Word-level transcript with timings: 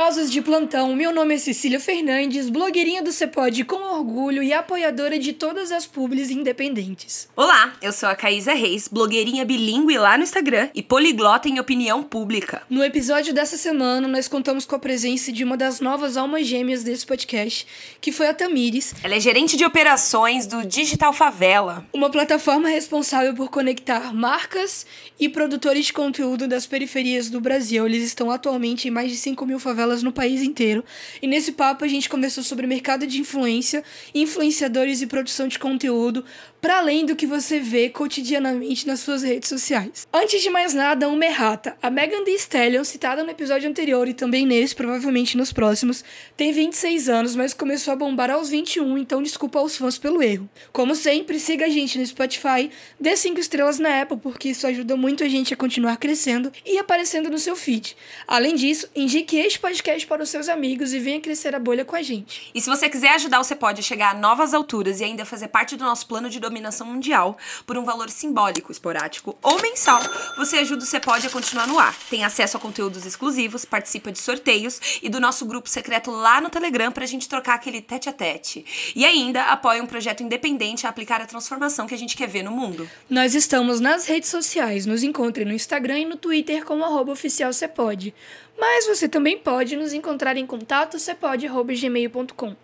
Curiosos 0.00 0.30
de 0.30 0.40
plantão, 0.40 0.96
meu 0.96 1.12
nome 1.12 1.34
é 1.34 1.38
Cecília 1.38 1.78
Fernandes, 1.78 2.48
blogueirinha 2.48 3.02
do 3.02 3.12
Cepode 3.12 3.64
com 3.64 3.76
orgulho 3.76 4.42
e 4.42 4.50
apoiadora 4.50 5.18
de 5.18 5.34
todas 5.34 5.70
as 5.70 5.86
publis 5.86 6.30
independentes. 6.30 7.28
Olá, 7.36 7.74
eu 7.82 7.92
sou 7.92 8.08
a 8.08 8.16
Caísa 8.16 8.54
Reis, 8.54 8.88
blogueirinha 8.88 9.44
bilíngue 9.44 9.98
lá 9.98 10.16
no 10.16 10.22
Instagram 10.22 10.70
e 10.74 10.82
poliglota 10.82 11.50
em 11.50 11.60
opinião 11.60 12.02
pública. 12.02 12.62
No 12.70 12.82
episódio 12.82 13.34
dessa 13.34 13.58
semana, 13.58 14.08
nós 14.08 14.26
contamos 14.26 14.64
com 14.64 14.74
a 14.74 14.78
presença 14.78 15.30
de 15.30 15.44
uma 15.44 15.54
das 15.54 15.80
novas 15.80 16.16
almas 16.16 16.46
gêmeas 16.46 16.82
desse 16.82 17.04
podcast, 17.04 17.66
que 18.00 18.10
foi 18.10 18.28
a 18.28 18.32
Tamires. 18.32 18.94
Ela 19.04 19.16
é 19.16 19.20
gerente 19.20 19.54
de 19.54 19.66
operações 19.66 20.46
do 20.46 20.64
Digital 20.64 21.12
Favela, 21.12 21.86
uma 21.92 22.08
plataforma 22.08 22.70
responsável 22.70 23.34
por 23.34 23.50
conectar 23.50 24.14
marcas 24.14 24.86
e 25.18 25.28
produtores 25.28 25.86
de 25.86 25.92
conteúdo 25.92 26.48
das 26.48 26.66
periferias 26.66 27.28
do 27.28 27.38
Brasil. 27.38 27.84
Eles 27.84 28.02
estão 28.02 28.30
atualmente 28.30 28.88
em 28.88 28.90
mais 28.90 29.10
de 29.10 29.18
5 29.18 29.44
mil 29.44 29.58
favelas 29.58 29.89
no 30.02 30.12
país 30.12 30.42
inteiro. 30.42 30.84
E 31.20 31.26
nesse 31.26 31.52
papo 31.52 31.84
a 31.84 31.88
gente 31.88 32.08
conversou 32.08 32.42
sobre 32.42 32.66
mercado 32.66 33.06
de 33.06 33.20
influência, 33.20 33.82
influenciadores 34.14 35.02
e 35.02 35.06
produção 35.06 35.48
de 35.48 35.58
conteúdo, 35.58 36.24
para 36.60 36.78
além 36.78 37.06
do 37.06 37.16
que 37.16 37.26
você 37.26 37.58
vê 37.58 37.88
cotidianamente 37.88 38.86
nas 38.86 39.00
suas 39.00 39.22
redes 39.22 39.48
sociais. 39.48 40.06
Antes 40.12 40.42
de 40.42 40.50
mais 40.50 40.74
nada, 40.74 41.08
uma 41.08 41.24
errata. 41.24 41.76
A 41.82 41.90
Megan 41.90 42.24
Thee 42.24 42.34
Stallion, 42.34 42.84
citada 42.84 43.24
no 43.24 43.30
episódio 43.30 43.68
anterior 43.68 44.06
e 44.08 44.14
também 44.14 44.44
nesse, 44.44 44.74
provavelmente 44.74 45.36
nos 45.36 45.52
próximos, 45.52 46.04
tem 46.36 46.52
26 46.52 47.08
anos, 47.08 47.36
mas 47.36 47.54
começou 47.54 47.92
a 47.92 47.96
bombar 47.96 48.30
aos 48.30 48.50
21, 48.50 48.98
então 48.98 49.22
desculpa 49.22 49.58
aos 49.58 49.76
fãs 49.76 49.98
pelo 49.98 50.22
erro. 50.22 50.48
Como 50.72 50.94
sempre, 50.94 51.40
siga 51.40 51.66
a 51.66 51.68
gente 51.68 51.98
no 51.98 52.06
Spotify, 52.06 52.70
dê 52.98 53.16
5 53.16 53.40
estrelas 53.40 53.78
na 53.78 54.02
Apple, 54.02 54.18
porque 54.18 54.50
isso 54.50 54.66
ajuda 54.66 54.96
muito 54.96 55.24
a 55.24 55.28
gente 55.28 55.54
a 55.54 55.56
continuar 55.56 55.96
crescendo 55.96 56.52
e 56.66 56.78
aparecendo 56.78 57.30
no 57.30 57.38
seu 57.38 57.56
feed. 57.56 57.96
Além 58.26 58.54
disso, 58.54 58.88
indique 58.94 59.36
este 59.36 59.58
podcast 59.58 60.06
para 60.06 60.22
os 60.22 60.28
seus 60.28 60.48
amigos 60.48 60.92
e 60.92 60.98
venha 60.98 61.20
crescer 61.20 61.54
a 61.54 61.58
bolha 61.58 61.84
com 61.84 61.96
a 61.96 62.02
gente. 62.02 62.50
E 62.54 62.60
se 62.60 62.68
você 62.68 62.88
quiser 62.88 63.14
ajudar, 63.14 63.42
você 63.42 63.54
pode 63.54 63.82
chegar 63.82 64.10
a 64.10 64.18
novas 64.18 64.52
alturas 64.52 65.00
e 65.00 65.04
ainda 65.04 65.24
fazer 65.24 65.48
parte 65.48 65.76
do 65.76 65.84
nosso 65.84 66.06
plano 66.06 66.28
de 66.28 66.38
dominação 66.50 66.86
mundial 66.86 67.38
por 67.64 67.78
um 67.78 67.84
valor 67.84 68.10
simbólico, 68.10 68.72
esporádico 68.72 69.38
ou 69.40 69.62
mensal, 69.62 70.00
você 70.36 70.58
ajuda 70.58 70.82
o 70.82 70.86
Cepode 70.86 71.26
a 71.26 71.30
continuar 71.30 71.66
no 71.66 71.78
ar. 71.78 71.96
Tem 72.10 72.24
acesso 72.24 72.56
a 72.56 72.60
conteúdos 72.60 73.06
exclusivos, 73.06 73.64
participa 73.64 74.10
de 74.10 74.18
sorteios 74.18 75.00
e 75.02 75.08
do 75.08 75.20
nosso 75.20 75.46
grupo 75.46 75.68
secreto 75.68 76.10
lá 76.10 76.40
no 76.40 76.50
Telegram 76.50 76.90
pra 76.90 77.06
gente 77.06 77.28
trocar 77.28 77.54
aquele 77.54 77.80
tete 77.80 78.08
a 78.08 78.12
tete. 78.12 78.92
E 78.94 79.04
ainda 79.04 79.44
apoia 79.44 79.82
um 79.82 79.86
projeto 79.86 80.22
independente 80.22 80.86
a 80.86 80.90
aplicar 80.90 81.20
a 81.20 81.26
transformação 81.26 81.86
que 81.86 81.94
a 81.94 81.98
gente 81.98 82.16
quer 82.16 82.28
ver 82.28 82.42
no 82.42 82.50
mundo. 82.50 82.90
Nós 83.08 83.34
estamos 83.34 83.80
nas 83.80 84.06
redes 84.06 84.28
sociais, 84.28 84.86
nos 84.86 85.02
encontre 85.02 85.44
no 85.44 85.52
Instagram 85.52 86.00
e 86.00 86.04
no 86.04 86.16
Twitter 86.16 86.64
como 86.64 86.84
arroba 86.84 87.12
oficial 87.12 87.52
Cepode. 87.52 88.12
Mas 88.58 88.86
você 88.86 89.08
também 89.08 89.38
pode 89.38 89.76
nos 89.76 89.92
encontrar 89.92 90.36
em 90.36 90.46
contato 90.46 90.98
cepode.gmail.com. 90.98 92.56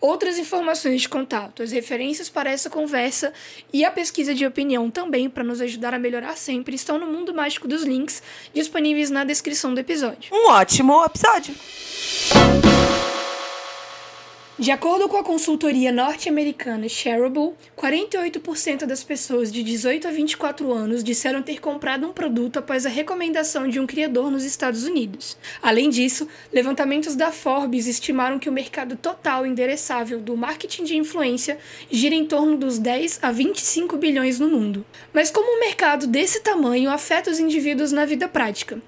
Outras 0.00 0.38
informações 0.38 1.02
de 1.02 1.08
contato, 1.08 1.62
as 1.62 1.72
referências 1.72 2.30
para 2.30 2.50
essa 2.50 2.70
conversa 2.70 3.34
e 3.70 3.84
a 3.84 3.90
pesquisa 3.90 4.34
de 4.34 4.46
opinião 4.46 4.90
também 4.90 5.28
para 5.28 5.44
nos 5.44 5.60
ajudar 5.60 5.92
a 5.92 5.98
melhorar 5.98 6.38
sempre 6.38 6.74
estão 6.74 6.98
no 6.98 7.06
mundo 7.06 7.34
mágico 7.34 7.68
dos 7.68 7.82
links 7.82 8.22
disponíveis 8.54 9.10
na 9.10 9.24
descrição 9.24 9.74
do 9.74 9.80
episódio. 9.80 10.34
Um 10.34 10.48
ótimo 10.48 11.04
episódio! 11.04 11.54
De 14.60 14.70
acordo 14.70 15.08
com 15.08 15.16
a 15.16 15.24
consultoria 15.24 15.90
norte-americana 15.90 16.86
Shareable, 16.86 17.54
48% 17.78 18.84
das 18.84 19.02
pessoas 19.02 19.50
de 19.50 19.62
18 19.62 20.06
a 20.06 20.10
24 20.10 20.70
anos 20.70 21.02
disseram 21.02 21.40
ter 21.40 21.58
comprado 21.62 22.06
um 22.06 22.12
produto 22.12 22.58
após 22.58 22.84
a 22.84 22.90
recomendação 22.90 23.66
de 23.66 23.80
um 23.80 23.86
criador 23.86 24.30
nos 24.30 24.44
Estados 24.44 24.84
Unidos. 24.84 25.38
Além 25.62 25.88
disso, 25.88 26.28
levantamentos 26.52 27.16
da 27.16 27.32
Forbes 27.32 27.86
estimaram 27.86 28.38
que 28.38 28.50
o 28.50 28.52
mercado 28.52 28.96
total 28.96 29.46
endereçável 29.46 30.20
do 30.20 30.36
marketing 30.36 30.84
de 30.84 30.94
influência 30.94 31.56
gira 31.90 32.14
em 32.14 32.26
torno 32.26 32.54
dos 32.54 32.78
10 32.78 33.20
a 33.22 33.32
25 33.32 33.96
bilhões 33.96 34.38
no 34.38 34.50
mundo. 34.50 34.84
Mas 35.10 35.30
como 35.30 35.56
um 35.56 35.60
mercado 35.60 36.06
desse 36.06 36.40
tamanho 36.40 36.90
afeta 36.90 37.30
os 37.30 37.38
indivíduos 37.38 37.92
na 37.92 38.04
vida 38.04 38.28
prática? 38.28 38.78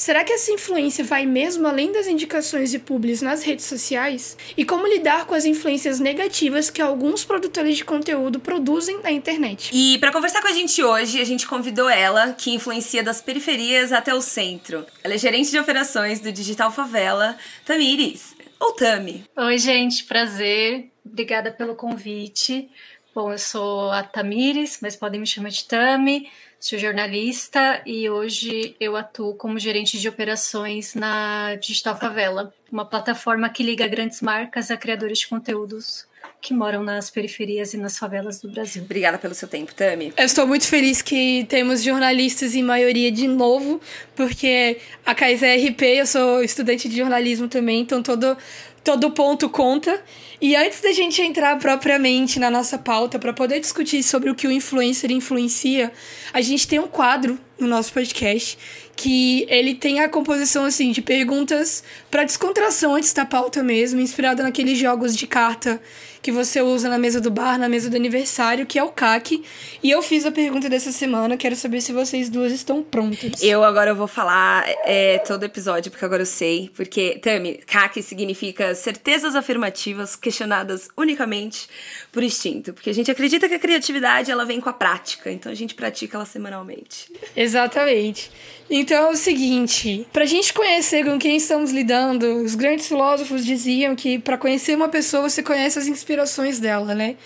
Será 0.00 0.24
que 0.24 0.32
essa 0.32 0.50
influência 0.50 1.04
vai 1.04 1.26
mesmo 1.26 1.68
além 1.68 1.92
das 1.92 2.06
indicações 2.06 2.70
de 2.70 2.78
publis 2.78 3.20
nas 3.20 3.42
redes 3.42 3.66
sociais? 3.66 4.34
E 4.56 4.64
como 4.64 4.86
lidar 4.86 5.10
lidar 5.10 5.26
com 5.26 5.34
as 5.34 5.44
influências 5.44 5.98
negativas 5.98 6.70
que 6.70 6.80
alguns 6.80 7.24
produtores 7.24 7.76
de 7.76 7.84
conteúdo 7.84 8.38
produzem 8.38 9.02
na 9.02 9.10
internet. 9.10 9.70
E 9.72 9.98
para 9.98 10.12
conversar 10.12 10.40
com 10.40 10.48
a 10.48 10.52
gente 10.52 10.82
hoje, 10.82 11.20
a 11.20 11.24
gente 11.24 11.46
convidou 11.46 11.88
ela, 11.88 12.32
que 12.32 12.54
influencia 12.54 13.02
das 13.02 13.20
periferias 13.20 13.92
até 13.92 14.14
o 14.14 14.22
centro. 14.22 14.86
Ela 15.02 15.14
é 15.14 15.18
gerente 15.18 15.50
de 15.50 15.58
operações 15.58 16.20
do 16.20 16.30
Digital 16.30 16.70
Favela, 16.70 17.36
Tamires, 17.66 18.34
ou 18.58 18.72
Tami. 18.72 19.24
Oi, 19.36 19.58
gente, 19.58 20.04
prazer. 20.04 20.90
Obrigada 21.04 21.50
pelo 21.50 21.74
convite. 21.74 22.68
Bom, 23.14 23.32
eu 23.32 23.38
sou 23.38 23.90
a 23.90 24.02
Tamires, 24.02 24.78
mas 24.80 24.94
podem 24.94 25.20
me 25.20 25.26
chamar 25.26 25.48
de 25.48 25.64
Tami. 25.64 26.30
Sou 26.60 26.78
jornalista 26.78 27.80
e 27.86 28.10
hoje 28.10 28.76
eu 28.78 28.94
atuo 28.94 29.34
como 29.34 29.58
gerente 29.58 29.98
de 29.98 30.06
operações 30.06 30.94
na 30.94 31.54
Digital 31.54 31.98
Favela, 31.98 32.52
uma 32.70 32.84
plataforma 32.84 33.48
que 33.48 33.62
liga 33.62 33.88
grandes 33.88 34.20
marcas 34.20 34.70
a 34.70 34.76
criadores 34.76 35.20
de 35.20 35.28
conteúdos 35.28 36.06
que 36.40 36.54
moram 36.54 36.82
nas 36.82 37.10
periferias 37.10 37.74
e 37.74 37.76
nas 37.76 37.98
favelas 37.98 38.40
do 38.40 38.50
Brasil. 38.50 38.82
Obrigada 38.82 39.18
pelo 39.18 39.34
seu 39.34 39.46
tempo, 39.46 39.74
Tami. 39.74 40.12
Eu 40.16 40.24
estou 40.24 40.46
muito 40.46 40.66
feliz 40.66 41.02
que 41.02 41.44
temos 41.48 41.82
jornalistas 41.82 42.54
em 42.54 42.62
maioria 42.62 43.12
de 43.12 43.28
novo, 43.28 43.80
porque 44.16 44.78
a 45.04 45.14
CAIS 45.14 45.42
é 45.42 45.56
RP, 45.56 45.82
eu 45.82 46.06
sou 46.06 46.42
estudante 46.42 46.88
de 46.88 46.96
jornalismo 46.96 47.46
também, 47.46 47.80
então 47.80 48.02
todo, 48.02 48.36
todo 48.82 49.10
ponto 49.10 49.48
conta. 49.48 50.02
E 50.40 50.56
antes 50.56 50.80
da 50.80 50.92
gente 50.92 51.20
entrar 51.20 51.58
propriamente 51.58 52.40
na 52.40 52.50
nossa 52.50 52.78
pauta 52.78 53.18
para 53.18 53.32
poder 53.32 53.60
discutir 53.60 54.02
sobre 54.02 54.30
o 54.30 54.34
que 54.34 54.46
o 54.46 54.50
influencer 54.50 55.10
influencia, 55.10 55.92
a 56.32 56.40
gente 56.40 56.66
tem 56.66 56.78
um 56.78 56.88
quadro 56.88 57.38
no 57.58 57.68
nosso 57.68 57.92
podcast 57.92 58.56
que 58.96 59.46
ele 59.48 59.74
tem 59.74 60.00
a 60.00 60.08
composição 60.08 60.64
assim 60.64 60.92
de 60.92 61.00
perguntas 61.00 61.82
para 62.10 62.24
descontração 62.24 62.94
antes 62.94 63.12
da 63.12 63.24
pauta 63.24 63.62
mesmo, 63.62 64.00
inspirada 64.00 64.42
naqueles 64.42 64.78
jogos 64.78 65.16
de 65.16 65.26
carta 65.26 65.80
que 66.22 66.30
você 66.30 66.60
usa 66.60 66.88
na 66.88 66.98
mesa 66.98 67.20
do 67.20 67.30
bar, 67.30 67.58
na 67.58 67.68
mesa 67.68 67.88
do 67.88 67.96
aniversário, 67.96 68.66
que 68.66 68.78
é 68.78 68.84
o 68.84 68.90
CAC. 68.90 69.42
E 69.82 69.90
eu 69.90 70.02
fiz 70.02 70.26
a 70.26 70.30
pergunta 70.30 70.68
dessa 70.68 70.92
semana, 70.92 71.36
quero 71.36 71.56
saber 71.56 71.80
se 71.80 71.92
vocês 71.92 72.28
duas 72.28 72.52
estão 72.52 72.82
prontas. 72.82 73.42
Eu 73.42 73.64
agora 73.64 73.94
vou 73.94 74.06
falar 74.06 74.64
é, 74.84 75.18
todo 75.18 75.44
episódio, 75.44 75.90
porque 75.90 76.04
agora 76.04 76.22
eu 76.22 76.26
sei. 76.26 76.70
Porque, 76.74 77.18
Tami, 77.22 77.60
CAC 77.66 78.02
significa 78.02 78.74
certezas 78.74 79.34
afirmativas 79.34 80.16
questionadas 80.16 80.88
unicamente 80.96 81.68
por 82.12 82.22
instinto. 82.22 82.72
Porque 82.72 82.90
a 82.90 82.94
gente 82.94 83.10
acredita 83.10 83.48
que 83.48 83.54
a 83.54 83.58
criatividade 83.58 84.30
ela 84.30 84.44
vem 84.44 84.60
com 84.60 84.68
a 84.68 84.72
prática, 84.72 85.30
então 85.30 85.50
a 85.50 85.54
gente 85.54 85.74
pratica 85.74 86.16
ela 86.16 86.26
semanalmente. 86.26 87.10
Exatamente. 87.34 88.30
Então 88.70 89.08
é 89.08 89.10
o 89.10 89.16
seguinte, 89.16 90.06
pra 90.12 90.24
gente 90.24 90.52
conhecer 90.52 91.04
com 91.04 91.18
quem 91.18 91.36
estamos 91.36 91.72
lidando, 91.72 92.36
os 92.36 92.54
grandes 92.54 92.86
filósofos 92.86 93.44
diziam 93.44 93.96
que 93.96 94.16
para 94.16 94.38
conhecer 94.38 94.76
uma 94.76 94.88
pessoa 94.88 95.28
você 95.28 95.42
conhece 95.42 95.76
as 95.76 95.88
inspirações 96.10 96.58
dela, 96.58 96.94
né? 96.94 97.16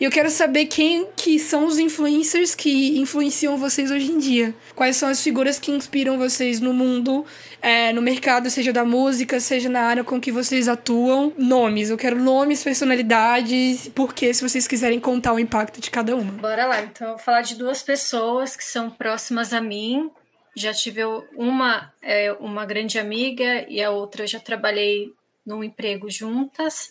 E 0.00 0.04
eu 0.04 0.10
quero 0.10 0.28
saber 0.28 0.66
quem 0.66 1.06
que 1.16 1.38
são 1.38 1.64
os 1.64 1.78
influencers 1.78 2.56
que 2.56 2.98
influenciam 2.98 3.56
vocês 3.56 3.90
hoje 3.90 4.10
em 4.10 4.18
dia. 4.18 4.52
Quais 4.74 4.96
são 4.96 5.08
as 5.08 5.22
figuras 5.22 5.60
que 5.60 5.70
inspiram 5.70 6.18
vocês 6.18 6.58
no 6.58 6.72
mundo, 6.72 7.24
é, 7.60 7.92
no 7.92 8.02
mercado, 8.02 8.50
seja 8.50 8.72
da 8.72 8.84
música, 8.84 9.38
seja 9.38 9.68
na 9.68 9.82
área 9.82 10.02
com 10.02 10.20
que 10.20 10.32
vocês 10.32 10.66
atuam. 10.66 11.32
Nomes, 11.38 11.90
eu 11.90 11.96
quero 11.96 12.18
nomes, 12.18 12.64
personalidades, 12.64 13.88
porque 13.94 14.34
se 14.34 14.42
vocês 14.42 14.66
quiserem 14.66 14.98
contar 14.98 15.34
o 15.34 15.38
impacto 15.38 15.80
de 15.80 15.90
cada 15.90 16.16
uma. 16.16 16.32
Bora 16.32 16.66
lá, 16.66 16.82
então 16.82 17.08
eu 17.08 17.14
vou 17.14 17.22
falar 17.22 17.42
de 17.42 17.54
duas 17.54 17.82
pessoas 17.82 18.56
que 18.56 18.64
são 18.64 18.90
próximas 18.90 19.52
a 19.52 19.60
mim. 19.60 20.10
Já 20.56 20.74
tive 20.74 21.02
uma, 21.36 21.92
é, 22.02 22.32
uma 22.40 22.66
grande 22.66 22.98
amiga 22.98 23.64
e 23.68 23.80
a 23.80 23.90
outra 23.90 24.24
eu 24.24 24.26
já 24.26 24.40
trabalhei 24.40 25.12
num 25.46 25.62
emprego 25.62 26.10
juntas. 26.10 26.90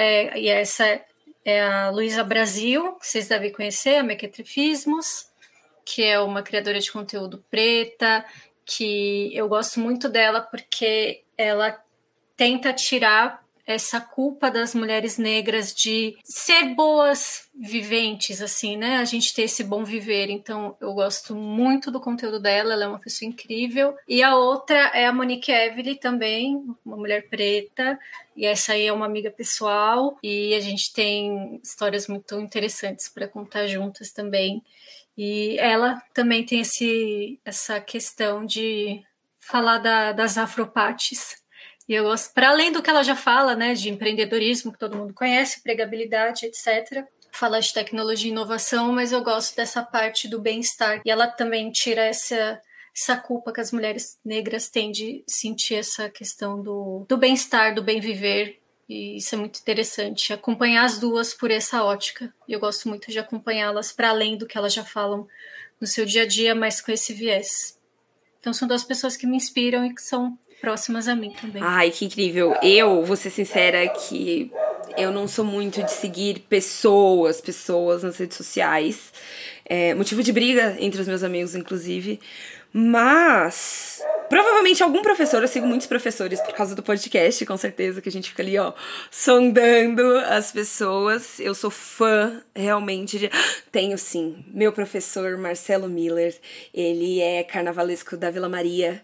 É, 0.00 0.38
e 0.38 0.48
essa 0.48 0.98
é 1.44 1.60
a 1.62 1.90
Luísa 1.90 2.24
Brasil, 2.24 2.94
que 2.94 3.06
vocês 3.06 3.28
devem 3.28 3.52
conhecer, 3.52 3.96
a 3.96 4.02
Mequetrefismos, 4.02 5.26
que 5.84 6.02
é 6.02 6.18
uma 6.18 6.42
criadora 6.42 6.80
de 6.80 6.90
conteúdo 6.90 7.44
preta, 7.50 8.24
que 8.64 9.30
eu 9.36 9.46
gosto 9.46 9.78
muito 9.78 10.08
dela 10.08 10.40
porque 10.40 11.22
ela 11.36 11.78
tenta 12.34 12.72
tirar 12.72 13.44
essa 13.70 14.00
culpa 14.00 14.50
das 14.50 14.74
mulheres 14.74 15.16
negras 15.16 15.72
de 15.72 16.16
ser 16.24 16.74
boas 16.74 17.48
viventes, 17.54 18.42
assim, 18.42 18.76
né? 18.76 18.96
A 18.96 19.04
gente 19.04 19.32
ter 19.32 19.42
esse 19.42 19.62
bom 19.62 19.84
viver. 19.84 20.28
Então, 20.28 20.76
eu 20.80 20.92
gosto 20.92 21.34
muito 21.34 21.90
do 21.90 22.00
conteúdo 22.00 22.40
dela, 22.40 22.72
ela 22.72 22.84
é 22.84 22.88
uma 22.88 22.98
pessoa 22.98 23.28
incrível. 23.28 23.94
E 24.08 24.22
a 24.22 24.34
outra 24.34 24.76
é 24.94 25.06
a 25.06 25.12
Monique 25.12 25.52
Evely 25.52 25.96
também, 25.96 26.64
uma 26.84 26.96
mulher 26.96 27.28
preta. 27.28 27.98
E 28.36 28.44
essa 28.44 28.72
aí 28.72 28.86
é 28.86 28.92
uma 28.92 29.06
amiga 29.06 29.30
pessoal. 29.30 30.18
E 30.22 30.54
a 30.54 30.60
gente 30.60 30.92
tem 30.92 31.60
histórias 31.62 32.08
muito 32.08 32.40
interessantes 32.40 33.08
para 33.08 33.28
contar 33.28 33.66
juntas 33.66 34.10
também. 34.10 34.62
E 35.16 35.56
ela 35.58 36.02
também 36.14 36.44
tem 36.44 36.60
esse, 36.60 37.38
essa 37.44 37.80
questão 37.80 38.44
de 38.44 39.02
falar 39.38 39.78
da, 39.78 40.12
das 40.12 40.38
afropates. 40.38 41.39
E 41.90 41.94
eu 41.94 42.04
gosto, 42.04 42.32
para 42.32 42.50
além 42.50 42.70
do 42.70 42.80
que 42.80 42.88
ela 42.88 43.02
já 43.02 43.16
fala, 43.16 43.56
né, 43.56 43.74
de 43.74 43.90
empreendedorismo, 43.90 44.72
que 44.72 44.78
todo 44.78 44.96
mundo 44.96 45.12
conhece, 45.12 45.60
pregabilidade, 45.60 46.46
etc., 46.46 47.04
fala 47.32 47.58
de 47.58 47.74
tecnologia 47.74 48.28
e 48.28 48.30
inovação, 48.30 48.92
mas 48.92 49.10
eu 49.10 49.20
gosto 49.24 49.56
dessa 49.56 49.82
parte 49.82 50.28
do 50.28 50.40
bem-estar. 50.40 51.02
E 51.04 51.10
ela 51.10 51.26
também 51.26 51.68
tira 51.72 52.02
essa, 52.02 52.62
essa 52.96 53.16
culpa 53.16 53.52
que 53.52 53.60
as 53.60 53.72
mulheres 53.72 54.16
negras 54.24 54.68
têm 54.68 54.92
de 54.92 55.24
sentir 55.26 55.74
essa 55.74 56.08
questão 56.08 56.62
do, 56.62 57.04
do 57.08 57.16
bem-estar, 57.16 57.74
do 57.74 57.82
bem-viver. 57.82 58.60
E 58.88 59.16
isso 59.16 59.34
é 59.34 59.38
muito 59.38 59.58
interessante, 59.58 60.32
acompanhar 60.32 60.84
as 60.84 60.96
duas 60.96 61.34
por 61.34 61.50
essa 61.50 61.82
ótica. 61.82 62.32
E 62.46 62.52
eu 62.52 62.60
gosto 62.60 62.88
muito 62.88 63.10
de 63.10 63.18
acompanhá-las 63.18 63.90
para 63.90 64.10
além 64.10 64.38
do 64.38 64.46
que 64.46 64.56
elas 64.56 64.72
já 64.72 64.84
falam 64.84 65.26
no 65.80 65.88
seu 65.88 66.06
dia 66.06 66.22
a 66.22 66.26
dia, 66.26 66.54
mas 66.54 66.80
com 66.80 66.92
esse 66.92 67.12
viés. 67.12 67.76
Então 68.38 68.52
são 68.52 68.68
duas 68.68 68.84
pessoas 68.84 69.16
que 69.16 69.26
me 69.26 69.36
inspiram 69.36 69.84
e 69.84 69.92
que 69.92 70.00
são 70.00 70.38
próximas 70.60 71.08
a 71.08 71.16
mim 71.16 71.32
também. 71.40 71.62
Ai, 71.64 71.90
que 71.90 72.04
incrível. 72.04 72.54
Eu, 72.62 73.04
vou 73.04 73.16
ser 73.16 73.30
sincera 73.30 73.88
que 73.88 74.50
eu 74.96 75.10
não 75.10 75.26
sou 75.26 75.44
muito 75.44 75.82
de 75.82 75.92
seguir 75.92 76.40
pessoas, 76.48 77.40
pessoas 77.40 78.02
nas 78.02 78.16
redes 78.16 78.36
sociais. 78.36 79.12
É 79.64 79.94
motivo 79.94 80.22
de 80.22 80.32
briga 80.32 80.76
entre 80.78 81.00
os 81.00 81.08
meus 81.08 81.22
amigos, 81.22 81.54
inclusive. 81.54 82.20
Mas 82.72 84.02
provavelmente 84.30 84.80
algum 84.80 85.02
professor, 85.02 85.42
eu 85.42 85.48
sigo 85.48 85.66
muitos 85.66 85.88
professores 85.88 86.40
por 86.40 86.54
causa 86.54 86.76
do 86.76 86.84
podcast, 86.84 87.44
com 87.44 87.56
certeza, 87.56 88.00
que 88.00 88.08
a 88.08 88.12
gente 88.12 88.30
fica 88.30 88.42
ali, 88.42 88.56
ó, 88.56 88.72
sondando 89.10 90.16
as 90.18 90.52
pessoas. 90.52 91.40
Eu 91.40 91.52
sou 91.52 91.70
fã 91.70 92.40
realmente 92.54 93.18
de. 93.18 93.30
Tenho 93.72 93.98
sim, 93.98 94.44
meu 94.46 94.72
professor 94.72 95.36
Marcelo 95.36 95.88
Miller, 95.88 96.34
ele 96.72 97.20
é 97.20 97.42
carnavalesco 97.42 98.16
da 98.16 98.30
Vila 98.30 98.48
Maria 98.48 99.02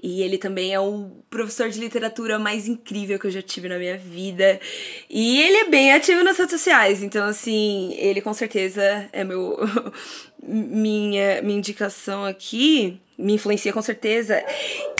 e 0.00 0.22
ele 0.22 0.38
também 0.38 0.72
é 0.72 0.78
o 0.78 1.10
professor 1.28 1.68
de 1.68 1.80
literatura 1.80 2.38
mais 2.38 2.68
incrível 2.68 3.18
que 3.18 3.26
eu 3.26 3.30
já 3.32 3.42
tive 3.42 3.68
na 3.68 3.78
minha 3.78 3.98
vida. 3.98 4.60
E 5.10 5.40
ele 5.42 5.56
é 5.56 5.64
bem 5.68 5.92
ativo 5.92 6.22
nas 6.22 6.38
redes 6.38 6.52
sociais, 6.52 7.02
então 7.02 7.26
assim, 7.26 7.94
ele 7.98 8.20
com 8.20 8.32
certeza 8.32 9.08
é 9.12 9.24
meu 9.24 9.58
minha 10.42 11.42
minha 11.42 11.58
indicação 11.58 12.24
aqui 12.24 13.00
me 13.18 13.34
influencia 13.34 13.72
com 13.72 13.82
certeza. 13.82 14.44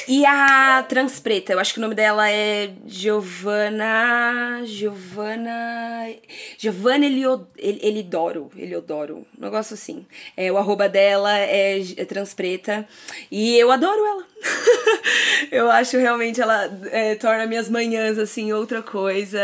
E 0.09 0.27
a 0.27 0.85
trans 0.89 1.21
preta, 1.21 1.53
eu 1.53 1.61
acho 1.61 1.73
que 1.73 1.79
o 1.79 1.83
nome 1.83 1.95
dela 1.95 2.29
é 2.29 2.71
Giovanna. 2.85 4.63
Giovanna. 4.65 6.09
Giovanna 6.57 7.07
Elidoro. 7.07 8.51
Eliodoro. 8.57 9.27
Um 9.39 9.45
negócio 9.45 9.75
assim. 9.75 10.05
É, 10.37 10.51
o 10.51 10.59
arroba 10.59 10.89
dela 10.89 11.39
é, 11.39 11.79
é 11.97 12.05
trans 12.05 12.35
preta. 12.35 12.89
E 13.31 13.57
eu 13.57 13.71
adoro 13.71 14.05
ela. 14.05 14.25
eu 15.53 15.71
acho 15.71 15.97
realmente 15.99 16.41
ela 16.41 16.77
é, 16.91 17.15
torna 17.15 17.47
minhas 17.47 17.69
manhãs, 17.69 18.19
assim, 18.19 18.53
outra 18.53 18.83
coisa. 18.83 19.39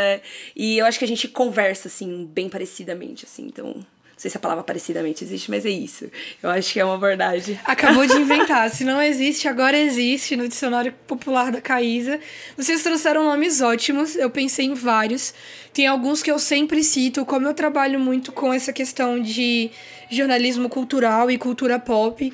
E 0.56 0.78
eu 0.78 0.86
acho 0.86 0.98
que 0.98 1.04
a 1.04 1.08
gente 1.08 1.28
conversa, 1.28 1.86
assim, 1.86 2.24
bem 2.24 2.48
parecidamente, 2.48 3.24
assim. 3.24 3.46
Então, 3.46 3.84
sei 4.16 4.30
se 4.30 4.36
a 4.36 4.40
palavra 4.40 4.62
parecidamente 4.62 5.24
existe, 5.24 5.50
mas 5.50 5.66
é 5.66 5.70
isso. 5.70 6.10
Eu 6.42 6.50
acho 6.50 6.72
que 6.72 6.80
é 6.80 6.84
uma 6.84 6.98
verdade. 6.98 7.58
Acabou 7.64 8.06
de 8.06 8.14
inventar. 8.20 8.70
se 8.70 8.84
não 8.84 9.00
existe, 9.00 9.48
agora 9.48 9.76
existe 9.76 10.36
no 10.36 10.48
dicionário 10.48 10.92
popular 11.06 11.50
da 11.50 11.60
Caísa. 11.60 12.20
Vocês 12.56 12.82
trouxeram 12.82 13.24
nomes 13.24 13.60
ótimos, 13.60 14.16
eu 14.16 14.30
pensei 14.30 14.66
em 14.66 14.74
vários. 14.74 15.34
Tem 15.72 15.86
alguns 15.86 16.22
que 16.22 16.30
eu 16.30 16.38
sempre 16.38 16.84
cito, 16.84 17.24
como 17.24 17.46
eu 17.46 17.54
trabalho 17.54 17.98
muito 17.98 18.32
com 18.32 18.52
essa 18.52 18.72
questão 18.72 19.20
de 19.20 19.70
jornalismo 20.10 20.68
cultural 20.68 21.30
e 21.30 21.38
cultura 21.38 21.78
pop 21.78 22.32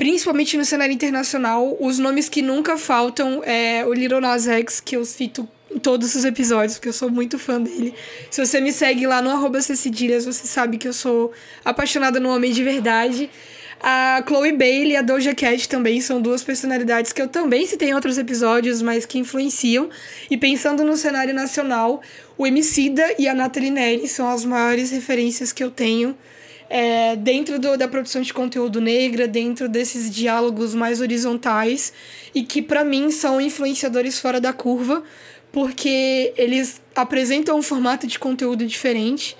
principalmente 0.00 0.56
no 0.56 0.64
cenário 0.64 0.94
internacional, 0.94 1.76
os 1.78 1.98
nomes 1.98 2.26
que 2.26 2.40
nunca 2.40 2.78
faltam 2.78 3.44
é 3.44 3.84
o 3.84 3.92
Little 3.92 4.18
Nas 4.18 4.48
X, 4.48 4.80
que 4.80 4.96
eu 4.96 5.04
cito 5.04 5.46
todos 5.78 6.14
os 6.14 6.24
episódios, 6.24 6.74
porque 6.74 6.88
eu 6.88 6.92
sou 6.92 7.10
muito 7.10 7.38
fã 7.38 7.60
dele. 7.60 7.94
Se 8.30 8.44
você 8.44 8.60
me 8.60 8.72
segue 8.72 9.06
lá 9.06 9.22
no 9.22 9.30
arroba 9.30 9.60
Cecedilhas, 9.62 10.24
você 10.24 10.46
sabe 10.46 10.78
que 10.78 10.88
eu 10.88 10.92
sou 10.92 11.32
apaixonada 11.64 12.18
no 12.18 12.30
homem 12.34 12.52
de 12.52 12.62
verdade. 12.64 13.30
A 13.82 14.22
Chloe 14.26 14.52
Bailey 14.52 14.92
e 14.92 14.96
a 14.96 15.02
Doja 15.02 15.34
Cat 15.34 15.66
também 15.66 16.02
são 16.02 16.20
duas 16.20 16.42
personalidades 16.42 17.12
que 17.12 17.22
eu 17.22 17.28
também 17.28 17.66
citei 17.66 17.88
em 17.88 17.94
outros 17.94 18.18
episódios, 18.18 18.82
mas 18.82 19.06
que 19.06 19.18
influenciam. 19.18 19.88
E 20.30 20.36
pensando 20.36 20.84
no 20.84 20.96
cenário 20.96 21.32
nacional, 21.32 22.02
o 22.36 22.46
Emicida 22.46 23.14
e 23.18 23.26
a 23.26 23.34
Nathalie 23.34 23.70
Neri 23.70 24.06
são 24.06 24.28
as 24.28 24.44
maiores 24.44 24.90
referências 24.90 25.50
que 25.50 25.64
eu 25.64 25.70
tenho 25.70 26.14
é, 26.70 27.16
dentro 27.16 27.58
do, 27.58 27.76
da 27.76 27.88
produção 27.88 28.22
de 28.22 28.32
conteúdo 28.32 28.80
negra, 28.80 29.26
dentro 29.26 29.68
desses 29.68 30.08
diálogos 30.08 30.72
mais 30.72 31.00
horizontais 31.00 31.92
e 32.32 32.44
que 32.44 32.62
para 32.62 32.84
mim 32.84 33.10
são 33.10 33.40
influenciadores 33.40 34.20
fora 34.20 34.40
da 34.40 34.52
curva, 34.52 35.02
porque 35.52 36.32
eles 36.36 36.80
apresentam 36.94 37.58
um 37.58 37.62
formato 37.62 38.06
de 38.06 38.18
conteúdo 38.18 38.66
diferente, 38.66 39.36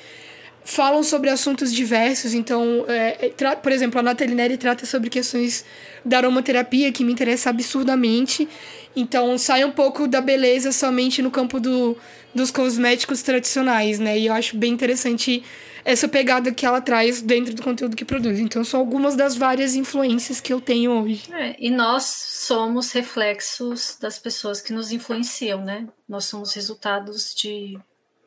falam 0.64 1.02
sobre 1.02 1.30
assuntos 1.30 1.72
diversos. 1.72 2.34
Então, 2.34 2.84
é, 2.88 3.32
é 3.36 3.54
por 3.56 3.72
exemplo, 3.72 3.98
a 3.98 4.02
Nathalie 4.02 4.34
Neri 4.34 4.56
trata 4.56 4.86
sobre 4.86 5.10
questões 5.10 5.64
da 6.04 6.18
aromaterapia, 6.18 6.92
que 6.92 7.04
me 7.04 7.12
interessa 7.12 7.50
absurdamente. 7.50 8.48
Então, 8.94 9.36
sai 9.38 9.64
um 9.64 9.70
pouco 9.70 10.06
da 10.06 10.20
beleza 10.20 10.72
somente 10.72 11.22
no 11.22 11.30
campo 11.30 11.60
do, 11.60 11.96
dos 12.34 12.50
cosméticos 12.50 13.22
tradicionais, 13.22 13.98
né? 13.98 14.18
E 14.18 14.26
eu 14.26 14.32
acho 14.32 14.56
bem 14.56 14.72
interessante 14.72 15.42
essa 15.84 16.08
pegada 16.08 16.52
que 16.52 16.66
ela 16.66 16.80
traz 16.80 17.20
dentro 17.22 17.54
do 17.54 17.62
conteúdo 17.62 17.96
que 17.96 18.04
produz. 18.04 18.38
Então, 18.38 18.64
são 18.64 18.80
algumas 18.80 19.16
das 19.16 19.36
várias 19.36 19.74
influências 19.74 20.40
que 20.40 20.52
eu 20.52 20.60
tenho 20.60 20.92
hoje. 20.92 21.32
É, 21.32 21.56
e 21.58 21.70
nós 21.70 22.04
somos 22.04 22.92
reflexos 22.92 23.96
das 24.00 24.18
pessoas 24.18 24.60
que 24.60 24.72
nos 24.72 24.92
influenciam, 24.92 25.64
né? 25.64 25.86
Nós 26.08 26.24
somos 26.24 26.52
resultados 26.54 27.34
de 27.34 27.78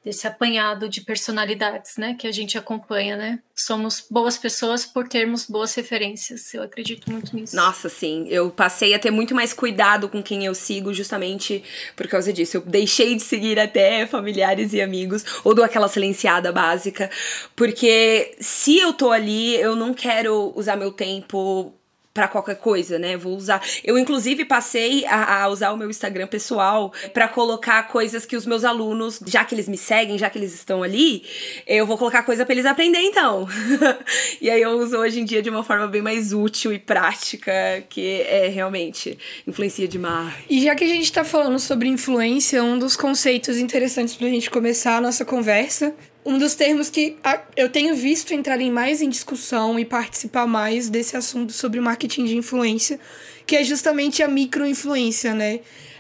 desse 0.03 0.27
apanhado 0.27 0.89
de 0.89 1.01
personalidades, 1.01 1.97
né, 1.97 2.15
que 2.19 2.27
a 2.27 2.31
gente 2.31 2.57
acompanha, 2.57 3.15
né? 3.15 3.39
Somos 3.55 4.05
boas 4.09 4.37
pessoas 4.37 4.85
por 4.85 5.07
termos 5.07 5.45
boas 5.45 5.73
referências. 5.75 6.53
Eu 6.53 6.63
acredito 6.63 7.09
muito 7.09 7.35
nisso. 7.35 7.55
Nossa, 7.55 7.87
sim. 7.87 8.27
Eu 8.27 8.49
passei 8.49 8.93
a 8.93 8.99
ter 8.99 9.11
muito 9.11 9.33
mais 9.33 9.53
cuidado 9.53 10.09
com 10.09 10.21
quem 10.21 10.43
eu 10.45 10.53
sigo, 10.53 10.93
justamente 10.93 11.63
por 11.95 12.07
causa 12.07 12.33
disso. 12.33 12.57
Eu 12.57 12.61
deixei 12.61 13.15
de 13.15 13.21
seguir 13.21 13.59
até 13.59 14.05
familiares 14.05 14.73
e 14.73 14.81
amigos, 14.81 15.23
ou 15.43 15.53
dou 15.53 15.63
aquela 15.63 15.87
silenciada 15.87 16.51
básica, 16.51 17.09
porque 17.55 18.35
se 18.39 18.77
eu 18.77 18.91
tô 18.91 19.11
ali, 19.11 19.55
eu 19.55 19.75
não 19.75 19.93
quero 19.93 20.51
usar 20.55 20.75
meu 20.75 20.91
tempo 20.91 21.73
para 22.13 22.27
qualquer 22.27 22.57
coisa, 22.57 22.99
né? 22.99 23.17
Vou 23.17 23.35
usar. 23.35 23.61
Eu, 23.83 23.97
inclusive, 23.97 24.45
passei 24.45 25.03
a, 25.05 25.43
a 25.43 25.47
usar 25.47 25.71
o 25.71 25.77
meu 25.77 25.89
Instagram 25.89 26.27
pessoal 26.27 26.93
para 27.11 27.27
colocar 27.27 27.87
coisas 27.87 28.25
que 28.25 28.35
os 28.35 28.45
meus 28.45 28.63
alunos, 28.63 29.19
já 29.25 29.43
que 29.43 29.55
eles 29.55 29.67
me 29.67 29.77
seguem, 29.77 30.17
já 30.17 30.29
que 30.29 30.37
eles 30.37 30.53
estão 30.53 30.83
ali, 30.83 31.23
eu 31.65 31.87
vou 31.87 31.97
colocar 31.97 32.21
coisa 32.21 32.45
para 32.45 32.53
eles 32.53 32.65
aprenderem, 32.65 33.07
então. 33.07 33.47
e 34.39 34.49
aí 34.49 34.61
eu 34.61 34.71
uso 34.77 34.97
hoje 34.97 35.21
em 35.21 35.25
dia 35.25 35.41
de 35.41 35.49
uma 35.49 35.63
forma 35.63 35.87
bem 35.87 36.01
mais 36.01 36.33
útil 36.33 36.71
e 36.71 36.77
prática, 36.77 37.51
que 37.89 38.21
é 38.21 38.47
realmente 38.47 39.17
influencia 39.47 39.87
demais. 39.87 40.35
E 40.47 40.61
já 40.61 40.75
que 40.75 40.83
a 40.83 40.87
gente 40.87 41.11
tá 41.11 41.23
falando 41.23 41.57
sobre 41.57 41.87
influência, 41.87 42.63
um 42.63 42.77
dos 42.77 42.95
conceitos 42.95 43.57
interessantes 43.57 44.15
pra 44.15 44.27
gente 44.27 44.51
começar 44.51 44.97
a 44.97 45.01
nossa 45.01 45.25
conversa 45.25 45.95
um 46.25 46.37
dos 46.37 46.55
termos 46.55 46.89
que 46.89 47.17
eu 47.55 47.69
tenho 47.69 47.95
visto 47.95 48.33
entrarem 48.33 48.71
mais 48.71 49.01
em 49.01 49.09
discussão 49.09 49.77
e 49.77 49.85
participar 49.85 50.47
mais 50.47 50.89
desse 50.89 51.17
assunto 51.17 51.51
sobre 51.51 51.79
marketing 51.79 52.25
de 52.25 52.37
influência, 52.37 52.99
que 53.45 53.55
é 53.55 53.63
justamente 53.63 54.23
a 54.23 54.27
microinfluência, 54.27 55.33
né? 55.33 55.59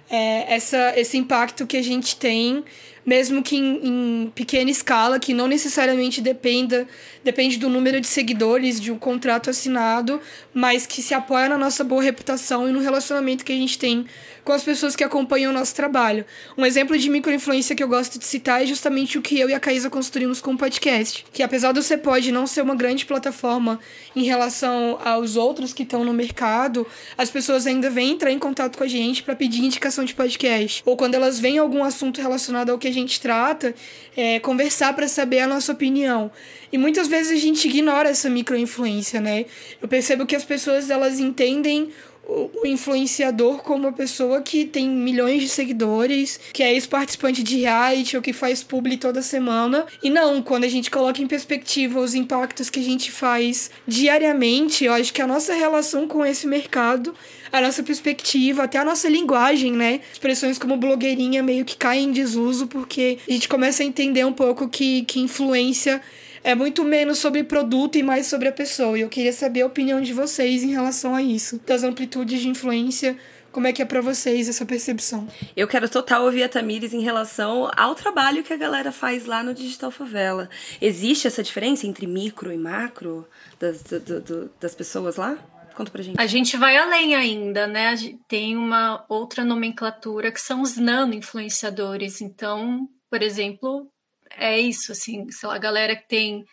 É 0.09 0.53
essa, 0.53 0.93
esse 0.95 1.17
impacto 1.17 1.65
que 1.65 1.77
a 1.77 1.81
gente 1.81 2.15
tem 2.15 2.63
mesmo 3.05 3.43
que 3.43 3.57
em, 3.57 3.79
em, 3.83 4.31
pequena 4.33 4.71
escala, 4.71 5.19
que 5.19 5.33
não 5.33 5.47
necessariamente 5.47 6.21
dependa, 6.21 6.87
depende 7.23 7.57
do 7.57 7.69
número 7.69 8.01
de 8.01 8.07
seguidores, 8.07 8.79
de 8.79 8.91
um 8.91 8.97
contrato 8.97 9.49
assinado, 9.49 10.19
mas 10.53 10.85
que 10.85 11.01
se 11.01 11.13
apoia 11.13 11.49
na 11.49 11.57
nossa 11.57 11.83
boa 11.83 12.03
reputação 12.03 12.67
e 12.67 12.71
no 12.71 12.79
relacionamento 12.79 13.45
que 13.45 13.53
a 13.53 13.55
gente 13.55 13.77
tem 13.77 14.05
com 14.43 14.51
as 14.51 14.63
pessoas 14.63 14.95
que 14.95 15.03
acompanham 15.03 15.51
o 15.51 15.53
nosso 15.53 15.73
trabalho. 15.73 16.25
Um 16.57 16.65
exemplo 16.65 16.97
de 16.97 17.09
microinfluência 17.09 17.75
que 17.75 17.83
eu 17.83 17.87
gosto 17.87 18.19
de 18.19 18.25
citar 18.25 18.61
é 18.61 18.65
justamente 18.65 19.17
o 19.17 19.21
que 19.21 19.39
eu 19.39 19.49
e 19.49 19.53
a 19.53 19.59
Caísa 19.59 19.89
construímos 19.89 20.41
com 20.41 20.51
o 20.53 20.57
podcast, 20.57 21.25
que 21.31 21.41
apesar 21.41 21.71
do 21.71 21.81
Pode 22.03 22.31
não 22.31 22.47
ser 22.47 22.61
uma 22.61 22.75
grande 22.75 23.05
plataforma 23.05 23.79
em 24.15 24.23
relação 24.23 24.99
aos 25.03 25.35
outros 25.35 25.73
que 25.73 25.83
estão 25.83 26.03
no 26.03 26.11
mercado, 26.11 26.87
as 27.17 27.29
pessoas 27.29 27.67
ainda 27.67 27.89
vêm 27.89 28.11
entrar 28.11 28.31
em 28.31 28.39
contato 28.39 28.77
com 28.77 28.83
a 28.83 28.87
gente 28.87 29.21
para 29.21 29.35
pedir 29.35 29.63
indicação 29.63 30.03
de 30.03 30.13
podcast, 30.13 30.81
ou 30.85 30.97
quando 30.97 31.13
elas 31.15 31.39
veem 31.39 31.59
algum 31.59 31.83
assunto 31.83 32.19
relacionado 32.19 32.71
ao 32.71 32.77
que 32.77 32.87
a 32.87 32.93
gente 32.93 33.21
trata 33.21 33.75
é 34.15 34.39
conversar 34.39 34.93
para 34.93 35.07
saber 35.07 35.39
a 35.41 35.47
nossa 35.47 35.71
opinião. 35.71 36.31
E 36.71 36.77
muitas 36.77 37.07
vezes 37.13 37.31
a 37.31 37.41
gente 37.41 37.67
ignora 37.67 38.09
essa 38.09 38.27
microinfluência, 38.27 39.21
né? 39.21 39.45
Eu 39.79 39.87
percebo 39.87 40.25
que 40.25 40.35
as 40.35 40.43
pessoas 40.43 40.89
elas 40.89 41.19
entendem 41.19 41.91
o 42.25 42.65
influenciador 42.65 43.57
como 43.57 43.83
uma 43.83 43.91
pessoa 43.91 44.41
que 44.41 44.65
tem 44.65 44.89
milhões 44.89 45.41
de 45.41 45.49
seguidores, 45.49 46.39
que 46.53 46.63
é 46.63 46.73
ex-participante 46.73 47.43
de 47.43 47.57
reality 47.57 48.15
ou 48.15 48.23
que 48.23 48.31
faz 48.31 48.63
publi 48.63 48.97
toda 48.97 49.21
semana. 49.21 49.85
E 50.01 50.09
não, 50.09 50.41
quando 50.41 50.63
a 50.63 50.69
gente 50.69 50.89
coloca 50.89 51.21
em 51.21 51.27
perspectiva 51.27 51.99
os 51.99 52.15
impactos 52.15 52.69
que 52.69 52.79
a 52.79 52.83
gente 52.83 53.11
faz 53.11 53.69
diariamente, 53.85 54.85
eu 54.85 54.93
acho 54.93 55.13
que 55.13 55.21
a 55.21 55.27
nossa 55.27 55.53
relação 55.53 56.07
com 56.07 56.25
esse 56.25 56.47
mercado, 56.47 57.13
a 57.51 57.59
nossa 57.59 57.83
perspectiva, 57.83 58.63
até 58.63 58.79
a 58.79 58.85
nossa 58.85 59.09
linguagem, 59.09 59.73
né? 59.73 59.99
Expressões 60.11 60.57
como 60.57 60.77
blogueirinha 60.77 61.43
meio 61.43 61.65
que 61.65 61.75
caem 61.75 62.05
em 62.05 62.11
desuso 62.11 62.67
porque 62.67 63.19
a 63.27 63.31
gente 63.31 63.49
começa 63.49 63.83
a 63.83 63.85
entender 63.85 64.25
um 64.25 64.33
pouco 64.33 64.69
que, 64.69 65.03
que 65.03 65.19
influência 65.19 66.01
é 66.43 66.53
muito 66.53 66.83
menos 66.83 67.19
sobre 67.19 67.43
produto 67.43 67.97
e 67.97 68.03
mais 68.03 68.27
sobre 68.27 68.47
a 68.47 68.51
pessoa. 68.51 68.97
E 68.97 69.01
eu 69.01 69.09
queria 69.09 69.31
saber 69.31 69.61
a 69.61 69.65
opinião 69.65 70.01
de 70.01 70.13
vocês 70.13 70.63
em 70.63 70.71
relação 70.71 71.15
a 71.15 71.21
isso, 71.21 71.59
das 71.65 71.83
amplitudes 71.83 72.41
de 72.41 72.49
influência. 72.49 73.17
Como 73.51 73.67
é 73.67 73.71
que 73.71 73.83
é 73.83 73.85
para 73.85 74.01
vocês 74.01 74.49
essa 74.49 74.65
percepção? 74.65 75.27
Eu 75.55 75.67
quero 75.67 75.87
total 75.87 76.25
ouvir 76.25 76.41
a 76.41 76.49
Tamires 76.49 76.91
em 76.91 77.01
relação 77.01 77.69
ao 77.77 77.93
trabalho 77.93 78.43
que 78.43 78.51
a 78.51 78.57
galera 78.57 78.91
faz 78.91 79.27
lá 79.27 79.43
no 79.43 79.53
Digital 79.53 79.91
Favela. 79.91 80.49
Existe 80.81 81.27
essa 81.27 81.43
diferença 81.43 81.85
entre 81.85 82.07
micro 82.07 82.51
e 82.51 82.57
macro 82.57 83.27
das, 83.59 83.83
do, 83.83 84.19
do, 84.21 84.51
das 84.59 84.73
pessoas 84.73 85.17
lá? 85.17 85.37
Conta 85.75 85.91
pra 85.91 86.01
gente. 86.01 86.19
A 86.19 86.25
gente 86.25 86.57
vai 86.57 86.77
além 86.77 87.15
ainda, 87.15 87.67
né? 87.67 87.95
Tem 88.27 88.57
uma 88.57 89.05
outra 89.07 89.45
nomenclatura 89.45 90.31
que 90.31 90.41
são 90.41 90.61
os 90.61 90.75
nano-influenciadores. 90.75 92.21
Então, 92.21 92.87
por 93.09 93.21
exemplo, 93.21 93.87
é 94.37 94.59
isso, 94.59 94.91
assim, 94.91 95.29
sei 95.31 95.49
lá, 95.49 95.55
a 95.55 95.59
galera 95.59 95.95
que 95.95 96.07
tem 96.07 96.45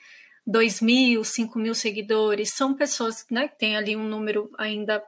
2 0.46 0.80
mil, 0.80 1.24
5 1.24 1.58
mil 1.58 1.74
seguidores, 1.74 2.54
são 2.54 2.74
pessoas 2.74 3.24
né, 3.30 3.48
que 3.48 3.58
tem 3.58 3.76
ali 3.76 3.96
um 3.96 4.04
número 4.04 4.50
ainda 4.58 5.02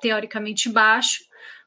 teoricamente 0.00 0.68
baixo, 0.68 1.22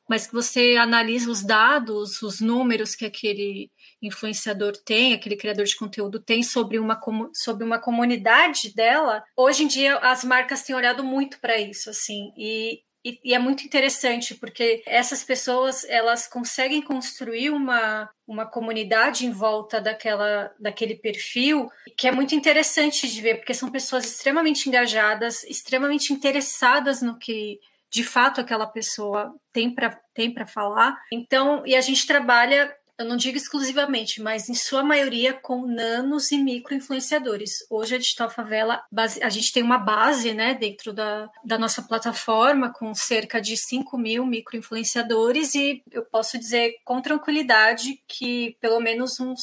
mas 0.09 0.27
que 0.27 0.33
você 0.33 0.75
analisa 0.75 1.29
os 1.31 1.43
dados, 1.43 2.21
os 2.21 2.41
números 2.41 2.95
que 2.95 3.05
aquele 3.05 3.71
influenciador 4.01 4.73
tem, 4.83 5.13
aquele 5.13 5.37
criador 5.37 5.65
de 5.65 5.75
conteúdo 5.75 6.19
tem 6.19 6.43
sobre 6.43 6.77
uma, 6.77 6.99
sobre 7.33 7.63
uma 7.63 7.79
comunidade 7.79 8.73
dela. 8.75 9.23
Hoje 9.37 9.63
em 9.63 9.67
dia, 9.67 9.97
as 9.99 10.23
marcas 10.23 10.63
têm 10.63 10.75
olhado 10.75 11.03
muito 11.03 11.39
para 11.39 11.57
isso, 11.57 11.89
assim, 11.89 12.33
e 12.37 12.81
e, 13.03 13.19
e, 13.23 13.33
é 13.33 13.39
muito 13.39 13.63
interessante 13.63 14.35
porque 14.35 14.81
essas 14.85 15.23
pessoas 15.23 15.83
elas 15.85 16.27
conseguem 16.27 16.81
construir 16.81 17.49
uma, 17.49 18.09
uma 18.27 18.45
comunidade 18.45 19.25
em 19.25 19.31
volta 19.31 19.81
daquela, 19.81 20.53
daquele 20.59 20.95
perfil 20.95 21.69
que 21.97 22.07
é 22.07 22.11
muito 22.11 22.33
interessante 22.33 23.07
de 23.07 23.21
ver 23.21 23.35
porque 23.35 23.53
são 23.53 23.69
pessoas 23.69 24.05
extremamente 24.05 24.67
engajadas, 24.67 25.43
extremamente 25.43 26.13
interessadas 26.13 27.01
no 27.01 27.17
que 27.17 27.59
de 27.91 28.03
fato 28.03 28.41
aquela 28.41 28.65
pessoa 28.65 29.35
tem 29.51 29.73
para 29.73 29.99
tem 30.13 30.31
para 30.31 30.45
falar. 30.45 30.97
Então, 31.11 31.63
e 31.65 31.75
a 31.75 31.81
gente 31.81 32.07
trabalha 32.07 32.73
eu 32.97 33.05
não 33.05 33.17
digo 33.17 33.37
exclusivamente, 33.37 34.21
mas 34.21 34.49
em 34.49 34.53
sua 34.53 34.83
maioria 34.83 35.33
com 35.33 35.65
nanos 35.65 36.31
e 36.31 36.37
micro 36.37 36.75
influenciadores. 36.75 37.65
Hoje 37.69 37.95
a 37.95 37.97
Digital 37.97 38.29
Favela, 38.29 38.83
a 39.21 39.29
gente 39.29 39.51
tem 39.51 39.63
uma 39.63 39.79
base 39.79 40.31
né, 40.33 40.53
dentro 40.53 40.93
da, 40.93 41.27
da 41.43 41.57
nossa 41.57 41.81
plataforma 41.81 42.71
com 42.71 42.93
cerca 42.93 43.41
de 43.41 43.57
5 43.57 43.97
mil 43.97 44.25
micro 44.25 44.57
influenciadores 44.57 45.55
e 45.55 45.81
eu 45.91 46.05
posso 46.05 46.37
dizer 46.37 46.75
com 46.85 47.01
tranquilidade 47.01 47.99
que 48.07 48.55
pelo 48.61 48.79
menos 48.79 49.19
uns 49.19 49.41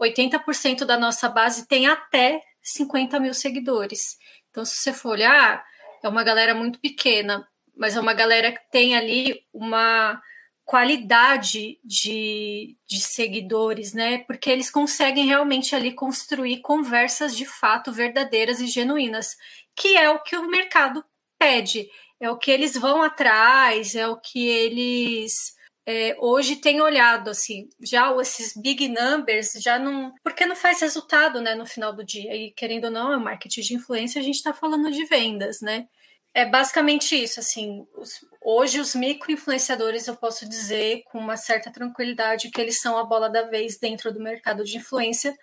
80% 0.00 0.84
da 0.84 0.98
nossa 0.98 1.28
base 1.28 1.68
tem 1.68 1.86
até 1.86 2.42
50 2.60 3.20
mil 3.20 3.34
seguidores. 3.34 4.18
Então, 4.50 4.64
se 4.64 4.76
você 4.76 4.92
for 4.92 5.10
olhar, 5.10 5.64
é 6.02 6.08
uma 6.08 6.24
galera 6.24 6.54
muito 6.54 6.80
pequena, 6.80 7.46
mas 7.76 7.96
é 7.96 8.00
uma 8.00 8.14
galera 8.14 8.50
que 8.50 8.70
tem 8.70 8.96
ali 8.96 9.44
uma 9.52 10.20
qualidade 10.64 11.78
de, 11.84 12.76
de 12.86 13.00
seguidores, 13.00 13.92
né? 13.92 14.18
Porque 14.18 14.50
eles 14.50 14.70
conseguem 14.70 15.26
realmente 15.26 15.74
ali 15.76 15.92
construir 15.92 16.60
conversas 16.60 17.36
de 17.36 17.44
fato 17.44 17.92
verdadeiras 17.92 18.60
e 18.60 18.66
genuínas, 18.66 19.36
que 19.76 19.96
é 19.96 20.08
o 20.10 20.22
que 20.22 20.36
o 20.36 20.48
mercado 20.48 21.04
pede, 21.38 21.88
é 22.18 22.30
o 22.30 22.38
que 22.38 22.50
eles 22.50 22.76
vão 22.76 23.02
atrás, 23.02 23.94
é 23.94 24.08
o 24.08 24.16
que 24.16 24.46
eles 24.46 25.54
é, 25.86 26.16
hoje 26.18 26.56
têm 26.56 26.80
olhado 26.80 27.28
assim, 27.28 27.68
já 27.82 28.14
esses 28.20 28.54
big 28.56 28.88
numbers 28.88 29.52
já 29.60 29.78
não, 29.78 30.14
porque 30.22 30.46
não 30.46 30.56
faz 30.56 30.80
resultado, 30.80 31.42
né, 31.42 31.54
no 31.54 31.66
final 31.66 31.92
do 31.94 32.04
dia. 32.04 32.34
E 32.34 32.52
querendo 32.52 32.86
ou 32.86 32.90
não, 32.90 33.12
é 33.12 33.16
marketing 33.18 33.60
de 33.60 33.74
influência, 33.74 34.20
a 34.20 34.24
gente 34.24 34.36
está 34.36 34.54
falando 34.54 34.90
de 34.90 35.04
vendas, 35.04 35.60
né? 35.60 35.86
É 36.34 36.44
basicamente 36.44 37.14
isso, 37.14 37.38
assim, 37.38 37.86
os, 37.96 38.20
Hoje, 38.46 38.78
os 38.78 38.94
micro-influenciadores, 38.94 40.06
eu 40.06 40.14
posso 40.14 40.46
dizer 40.46 41.02
com 41.06 41.18
uma 41.18 41.34
certa 41.34 41.72
tranquilidade 41.72 42.50
que 42.50 42.60
eles 42.60 42.78
são 42.78 42.98
a 42.98 43.02
bola 43.02 43.30
da 43.30 43.44
vez 43.44 43.78
dentro 43.78 44.12
do 44.12 44.20
mercado 44.20 44.62
de 44.62 44.76
influência, 44.76 45.34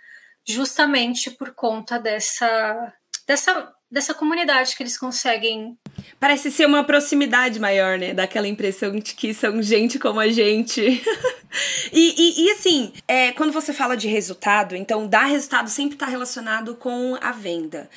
justamente 0.47 1.31
por 1.31 1.55
conta 1.55 1.97
dessa, 1.97 2.93
dessa, 3.25 3.73
dessa 3.91 4.13
comunidade 4.13 4.75
que 4.75 4.81
eles 4.81 4.97
conseguem. 4.97 5.77
Parece 6.19 6.49
ser 6.49 6.65
uma 6.65 6.83
proximidade 6.83 7.59
maior, 7.59 7.99
né? 7.99 8.13
Daquela 8.13 8.47
impressão 8.47 8.95
de 8.95 9.13
que 9.13 9.33
são 9.33 9.61
gente 9.61 9.99
como 9.99 10.19
a 10.19 10.29
gente. 10.29 10.81
e, 11.91 12.15
e, 12.17 12.45
e, 12.45 12.51
assim, 12.51 12.93
é, 13.07 13.33
quando 13.33 13.51
você 13.51 13.73
fala 13.73 13.97
de 13.97 14.07
resultado, 14.07 14.75
então 14.75 15.07
dar 15.07 15.25
resultado 15.25 15.69
sempre 15.69 15.95
está 15.95 16.05
relacionado 16.05 16.75
com 16.75 17.17
a 17.19 17.31
venda. 17.31 17.89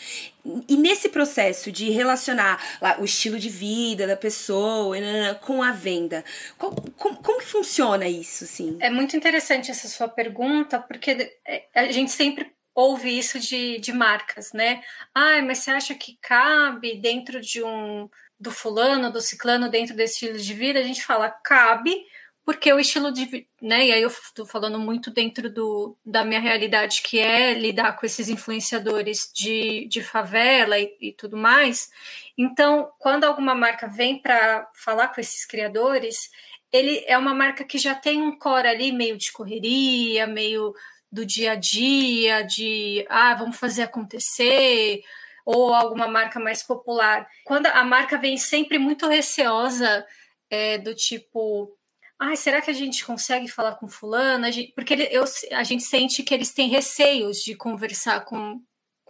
E 0.68 0.76
nesse 0.76 1.08
processo 1.08 1.72
de 1.72 1.88
relacionar 1.90 2.62
lá, 2.80 2.96
o 3.00 3.04
estilo 3.04 3.38
de 3.38 3.48
vida 3.48 4.06
da 4.06 4.16
pessoa 4.16 4.94
com 5.40 5.62
a 5.62 5.72
venda, 5.72 6.22
como, 6.58 6.76
como, 6.96 7.16
como, 7.16 7.38
que 7.38 7.46
funciona 7.46 8.06
isso, 8.06 8.44
assim? 8.44 8.76
É 8.80 8.90
muito 8.90 9.16
interessante 9.16 9.70
essa 9.70 9.88
sua 9.88 10.06
pergunta, 10.06 10.78
porque 10.78 11.32
é, 11.46 11.64
a 11.74 11.90
gente 11.90 12.10
sempre 12.12 12.52
ouve 12.74 13.16
isso 13.16 13.38
de, 13.38 13.78
de 13.78 13.92
marcas, 13.92 14.52
né? 14.52 14.82
Ah, 15.14 15.40
mas 15.42 15.58
você 15.58 15.70
acha 15.70 15.94
que 15.94 16.18
cabe 16.20 16.96
dentro 16.96 17.40
de 17.40 17.62
um 17.62 18.08
do 18.38 18.50
fulano, 18.50 19.12
do 19.12 19.20
ciclano, 19.20 19.70
dentro 19.70 19.94
desse 19.94 20.14
estilo 20.14 20.38
de 20.38 20.54
vida? 20.54 20.80
A 20.80 20.82
gente 20.82 21.04
fala, 21.04 21.30
cabe, 21.30 22.04
porque 22.44 22.70
o 22.72 22.78
estilo 22.78 23.10
de 23.12 23.46
né, 23.62 23.86
e 23.86 23.92
aí 23.92 24.02
eu 24.02 24.08
estou 24.08 24.44
falando 24.44 24.78
muito 24.78 25.10
dentro 25.10 25.48
do, 25.48 25.96
da 26.04 26.24
minha 26.24 26.40
realidade, 26.40 27.00
que 27.02 27.18
é 27.18 27.54
lidar 27.54 27.96
com 27.96 28.04
esses 28.04 28.28
influenciadores 28.28 29.30
de, 29.34 29.86
de 29.86 30.02
favela 30.02 30.78
e, 30.78 30.94
e 31.00 31.12
tudo 31.12 31.36
mais. 31.36 31.90
Então, 32.36 32.92
quando 32.98 33.24
alguma 33.24 33.54
marca 33.54 33.86
vem 33.86 34.18
para 34.20 34.68
falar 34.74 35.08
com 35.08 35.20
esses 35.20 35.46
criadores, 35.46 36.30
ele 36.70 37.04
é 37.06 37.16
uma 37.16 37.32
marca 37.32 37.64
que 37.64 37.78
já 37.78 37.94
tem 37.94 38.20
um 38.20 38.36
core 38.36 38.66
ali 38.68 38.92
meio 38.92 39.16
de 39.16 39.32
correria, 39.32 40.26
meio 40.26 40.74
do 41.14 41.24
dia 41.24 41.52
a 41.52 41.54
dia, 41.54 42.42
de 42.42 43.06
ah, 43.08 43.34
vamos 43.34 43.56
fazer 43.56 43.82
acontecer, 43.82 45.00
ou 45.46 45.72
alguma 45.72 46.08
marca 46.08 46.40
mais 46.40 46.62
popular. 46.62 47.28
Quando 47.44 47.66
a 47.66 47.84
marca 47.84 48.18
vem 48.18 48.36
sempre 48.36 48.78
muito 48.78 49.06
receosa, 49.06 50.04
é, 50.50 50.76
do 50.76 50.92
tipo, 50.92 51.72
ai, 52.18 52.36
será 52.36 52.60
que 52.60 52.70
a 52.70 52.74
gente 52.74 53.04
consegue 53.04 53.46
falar 53.46 53.76
com 53.76 53.86
fulano? 53.86 54.46
Porque 54.74 54.94
ele, 54.94 55.08
eu, 55.10 55.24
a 55.52 55.62
gente 55.62 55.84
sente 55.84 56.22
que 56.24 56.34
eles 56.34 56.52
têm 56.52 56.68
receios 56.68 57.38
de 57.38 57.54
conversar 57.54 58.24
com, 58.24 58.60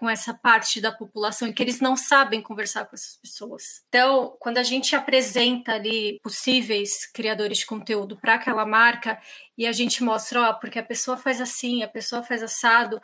com 0.04 0.10
essa 0.10 0.34
parte 0.34 0.82
da 0.82 0.92
população 0.92 1.48
e 1.48 1.52
que 1.54 1.62
eles 1.62 1.80
não 1.80 1.96
sabem 1.96 2.42
conversar 2.42 2.84
com 2.84 2.94
essas 2.94 3.16
pessoas. 3.16 3.82
Então, 3.88 4.36
quando 4.38 4.58
a 4.58 4.62
gente 4.62 4.94
apresenta 4.94 5.72
ali 5.72 6.20
possíveis 6.22 7.10
criadores 7.10 7.58
de 7.58 7.66
conteúdo 7.66 8.14
para 8.20 8.34
aquela 8.34 8.66
marca 8.66 9.18
e 9.56 9.66
a 9.66 9.72
gente 9.72 10.04
mostra, 10.04 10.42
ó, 10.42 10.52
porque 10.52 10.78
a 10.78 10.82
pessoa 10.82 11.16
faz 11.16 11.40
assim, 11.40 11.82
a 11.82 11.88
pessoa 11.88 12.22
faz 12.22 12.42
assado, 12.42 13.00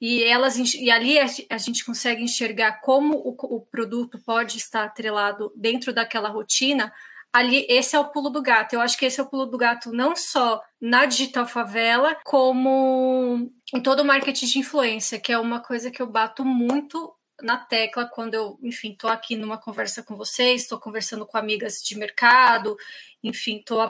e 0.00 0.22
elas 0.22 0.56
e 0.56 0.88
ali 0.88 1.18
a, 1.18 1.58
gente 1.58 1.84
consegue 1.84 2.22
enxergar 2.22 2.80
como 2.80 3.16
o, 3.16 3.34
o 3.56 3.60
produto 3.62 4.20
pode 4.24 4.56
estar 4.56 4.84
atrelado 4.84 5.52
dentro 5.56 5.92
daquela 5.92 6.28
rotina, 6.28 6.92
ali 7.36 7.66
esse 7.68 7.94
é 7.94 8.00
o 8.00 8.10
pulo 8.10 8.30
do 8.30 8.40
gato. 8.40 8.72
Eu 8.72 8.80
acho 8.80 8.96
que 8.96 9.04
esse 9.04 9.20
é 9.20 9.22
o 9.22 9.28
pulo 9.28 9.44
do 9.46 9.58
gato 9.58 9.92
não 9.92 10.16
só 10.16 10.62
na 10.80 11.04
digital 11.04 11.46
favela, 11.46 12.16
como 12.24 13.50
em 13.74 13.80
todo 13.80 14.00
o 14.00 14.04
marketing 14.04 14.46
de 14.46 14.58
influência, 14.58 15.20
que 15.20 15.32
é 15.32 15.38
uma 15.38 15.60
coisa 15.60 15.90
que 15.90 16.00
eu 16.00 16.06
bato 16.06 16.44
muito 16.44 17.14
na 17.42 17.58
tecla 17.58 18.06
quando 18.06 18.32
eu, 18.32 18.58
enfim, 18.62 18.92
estou 18.92 19.10
aqui 19.10 19.36
numa 19.36 19.58
conversa 19.58 20.02
com 20.02 20.16
vocês, 20.16 20.62
estou 20.62 20.80
conversando 20.80 21.26
com 21.26 21.36
amigas 21.36 21.82
de 21.82 21.94
mercado, 21.98 22.74
enfim, 23.22 23.58
estou 23.58 23.80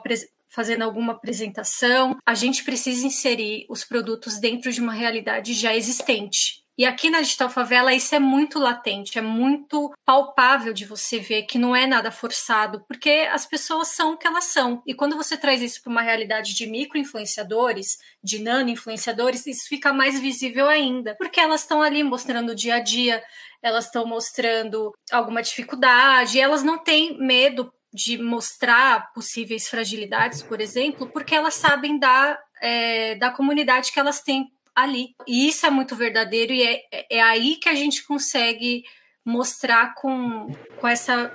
fazendo 0.49 0.83
alguma 0.83 1.13
apresentação. 1.13 2.17
A 2.27 2.35
gente 2.35 2.65
precisa 2.65 3.07
inserir 3.07 3.65
os 3.69 3.85
produtos 3.85 4.41
dentro 4.41 4.73
de 4.73 4.81
uma 4.81 4.93
realidade 4.93 5.53
já 5.53 5.77
existente. 5.77 6.66
E 6.79 6.85
aqui 6.85 7.09
na 7.09 7.23
Digital 7.23 7.49
Favela 7.49 7.95
isso 7.95 8.15
é 8.15 8.19
muito 8.19 8.59
latente, 8.59 9.19
é 9.19 9.23
muito 9.23 9.93
palpável 10.05 10.75
de 10.75 10.85
você 10.85 11.19
ver 11.19 11.45
que 11.45 11.59
não 11.59 11.75
é 11.75 11.87
nada 11.87 12.11
forçado, 12.11 12.85
porque 12.87 13.27
as 13.33 13.47
pessoas 13.47 13.89
são 13.89 14.13
o 14.13 14.17
que 14.19 14.27
elas 14.27 14.45
são. 14.45 14.83
E 14.87 14.93
quando 14.93 15.17
você 15.17 15.39
traz 15.39 15.63
isso 15.63 15.83
para 15.83 15.91
uma 15.91 16.03
realidade 16.03 16.55
de 16.55 16.67
micro-influenciadores, 16.67 17.97
de 18.23 18.41
nano-influenciadores, 18.41 19.47
isso 19.47 19.67
fica 19.69 19.91
mais 19.93 20.21
visível 20.21 20.69
ainda, 20.69 21.15
porque 21.17 21.41
elas 21.41 21.63
estão 21.63 21.81
ali 21.81 22.03
mostrando 22.03 22.51
o 22.51 22.55
dia 22.55 22.75
a 22.75 22.81
dia, 22.81 23.23
elas 23.63 23.87
estão 23.87 24.07
mostrando 24.07 24.93
alguma 25.11 25.43
dificuldade, 25.43 26.39
elas 26.39 26.63
não 26.63 26.77
têm 26.77 27.19
medo 27.19 27.73
de 27.93 28.19
mostrar 28.19 29.11
possíveis 29.15 29.69
fragilidades, 29.69 30.43
por 30.43 30.61
exemplo, 30.61 31.09
porque 31.11 31.35
elas 31.35 31.55
sabem 31.55 31.99
da, 31.99 32.39
é, 32.61 33.15
da 33.15 33.31
comunidade 33.31 33.91
que 33.91 33.99
elas 33.99 34.21
têm 34.21 34.47
ali. 34.77 35.15
E 35.27 35.49
isso 35.49 35.65
é 35.65 35.71
muito 35.71 35.97
verdadeiro 35.97 36.53
e 36.53 36.63
é, 36.63 36.83
é 37.11 37.23
aí 37.23 37.57
que 37.57 37.69
a 37.69 37.75
gente 37.75 38.07
consegue 38.07 38.85
mostrar 39.25 39.95
com, 39.95 40.55
com 40.77 40.87
essa 40.87 41.33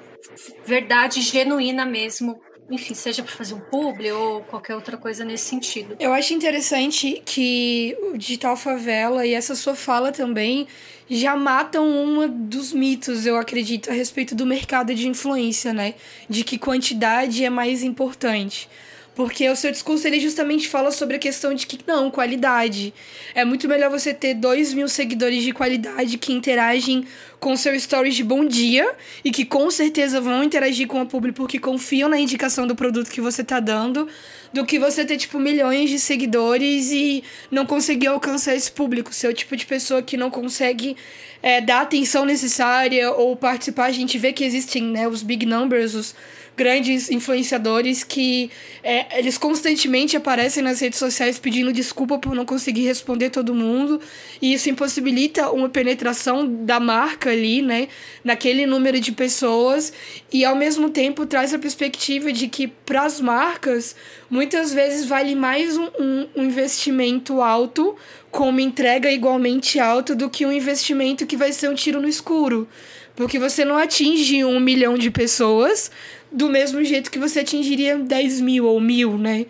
verdade 0.65 1.21
genuína 1.21 1.85
mesmo 1.85 2.39
enfim, 2.71 2.93
seja 2.93 3.21
para 3.21 3.33
fazer 3.33 3.53
um 3.53 3.59
publi 3.59 4.11
ou 4.11 4.41
qualquer 4.43 4.75
outra 4.75 4.95
coisa 4.95 5.25
nesse 5.25 5.45
sentido. 5.45 5.95
Eu 5.99 6.13
acho 6.13 6.33
interessante 6.33 7.21
que 7.25 7.97
o 8.01 8.17
Digital 8.17 8.55
Favela 8.55 9.25
e 9.25 9.33
essa 9.33 9.55
sua 9.55 9.75
fala 9.75 10.11
também 10.11 10.67
já 11.09 11.35
matam 11.35 11.85
um 11.85 12.29
dos 12.29 12.71
mitos, 12.71 13.25
eu 13.25 13.37
acredito, 13.37 13.89
a 13.89 13.93
respeito 13.93 14.33
do 14.33 14.45
mercado 14.45 14.95
de 14.95 15.07
influência, 15.07 15.73
né? 15.73 15.95
De 16.29 16.45
que 16.45 16.57
quantidade 16.57 17.43
é 17.43 17.49
mais 17.49 17.83
importante. 17.83 18.69
Porque 19.13 19.49
o 19.49 19.55
seu 19.55 19.71
discurso 19.71 20.07
ele 20.07 20.19
justamente 20.21 20.69
fala 20.69 20.89
sobre 20.89 21.17
a 21.17 21.19
questão 21.19 21.53
de 21.53 21.67
que 21.67 21.79
não, 21.85 22.09
qualidade. 22.09 22.93
É 23.35 23.43
muito 23.43 23.67
melhor 23.67 23.89
você 23.89 24.13
ter 24.13 24.33
dois 24.33 24.73
mil 24.73 24.87
seguidores 24.87 25.43
de 25.43 25.51
qualidade 25.51 26.17
que 26.17 26.31
interagem 26.31 27.05
com 27.37 27.57
seu 27.57 27.77
stories 27.77 28.15
de 28.15 28.23
bom 28.23 28.45
dia 28.45 28.89
e 29.25 29.31
que 29.31 29.43
com 29.43 29.69
certeza 29.69 30.21
vão 30.21 30.43
interagir 30.43 30.87
com 30.87 31.01
o 31.01 31.05
público 31.05 31.37
porque 31.37 31.59
confiam 31.59 32.07
na 32.07 32.19
indicação 32.19 32.65
do 32.65 32.75
produto 32.75 33.09
que 33.09 33.19
você 33.19 33.43
tá 33.43 33.59
dando, 33.59 34.07
do 34.53 34.65
que 34.65 34.79
você 34.79 35.03
ter, 35.03 35.17
tipo, 35.17 35.39
milhões 35.39 35.89
de 35.89 35.99
seguidores 35.99 36.91
e 36.91 37.23
não 37.49 37.65
conseguir 37.65 38.07
alcançar 38.07 38.55
esse 38.55 38.71
público. 38.71 39.13
Ser 39.13 39.27
o 39.27 39.33
tipo 39.33 39.57
de 39.57 39.65
pessoa 39.65 40.01
que 40.01 40.15
não 40.15 40.29
consegue 40.29 40.95
é, 41.41 41.59
dar 41.59 41.79
a 41.79 41.81
atenção 41.81 42.25
necessária 42.25 43.11
ou 43.11 43.35
participar. 43.35 43.85
A 43.85 43.91
gente 43.91 44.17
vê 44.17 44.31
que 44.31 44.43
existem 44.43 44.83
né, 44.83 45.07
os 45.07 45.23
big 45.23 45.45
numbers, 45.45 45.95
os 45.95 46.15
grandes 46.55 47.09
influenciadores 47.09 48.03
que 48.03 48.51
é, 48.83 49.19
eles 49.19 49.37
constantemente 49.37 50.17
aparecem 50.17 50.61
nas 50.61 50.79
redes 50.79 50.99
sociais 50.99 51.39
pedindo 51.39 51.71
desculpa 51.71 52.19
por 52.19 52.35
não 52.35 52.45
conseguir 52.45 52.83
responder 52.83 53.29
todo 53.29 53.55
mundo 53.55 53.99
e 54.41 54.53
isso 54.53 54.69
impossibilita 54.69 55.49
uma 55.49 55.69
penetração 55.69 56.47
da 56.65 56.79
marca 56.79 57.31
ali, 57.31 57.61
né, 57.61 57.87
naquele 58.23 58.65
número 58.65 58.99
de 58.99 59.11
pessoas 59.11 59.93
e 60.31 60.43
ao 60.43 60.55
mesmo 60.55 60.89
tempo 60.89 61.25
traz 61.25 61.53
a 61.53 61.59
perspectiva 61.59 62.31
de 62.31 62.47
que 62.47 62.67
para 62.67 63.03
as 63.03 63.21
marcas 63.21 63.95
muitas 64.29 64.73
vezes 64.73 65.05
vale 65.05 65.35
mais 65.35 65.77
um, 65.77 65.89
um, 65.99 66.27
um 66.35 66.43
investimento 66.43 67.41
alto 67.41 67.95
com 68.29 68.49
uma 68.49 68.61
entrega 68.61 69.11
igualmente 69.11 69.79
alta 69.79 70.15
do 70.15 70.29
que 70.29 70.45
um 70.45 70.51
investimento 70.51 71.25
que 71.25 71.35
vai 71.35 71.51
ser 71.51 71.69
um 71.69 71.75
tiro 71.75 71.99
no 71.99 72.07
escuro. 72.07 72.67
Porque 73.15 73.37
você 73.37 73.65
não 73.65 73.77
atinge 73.77 74.43
um 74.43 74.59
milhão 74.59 74.97
de 74.97 75.11
pessoas 75.11 75.91
do 76.31 76.49
mesmo 76.49 76.83
jeito 76.83 77.11
que 77.11 77.19
você 77.19 77.41
atingiria 77.41 77.97
10 77.97 78.41
mil 78.41 78.65
ou 78.65 78.79
mil, 78.79 79.17
né? 79.17 79.45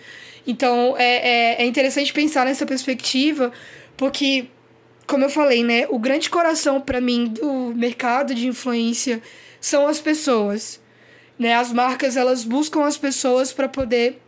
Então 0.45 0.95
é, 0.97 1.57
é, 1.59 1.61
é 1.61 1.65
interessante 1.65 2.11
pensar 2.11 2.45
nessa 2.45 2.65
perspectiva, 2.65 3.51
porque, 3.95 4.47
como 5.05 5.25
eu 5.25 5.29
falei, 5.29 5.63
né, 5.63 5.85
o 5.89 5.99
grande 5.99 6.29
coração 6.29 6.81
para 6.81 6.99
mim 6.99 7.27
do 7.27 7.73
mercado 7.75 8.33
de 8.33 8.47
influência 8.47 9.21
são 9.59 9.87
as 9.87 9.99
pessoas. 9.99 10.81
Né? 11.37 11.53
As 11.53 11.71
marcas 11.71 12.17
elas 12.17 12.43
buscam 12.43 12.83
as 12.83 12.97
pessoas 12.97 13.53
para 13.53 13.67
poder 13.69 14.19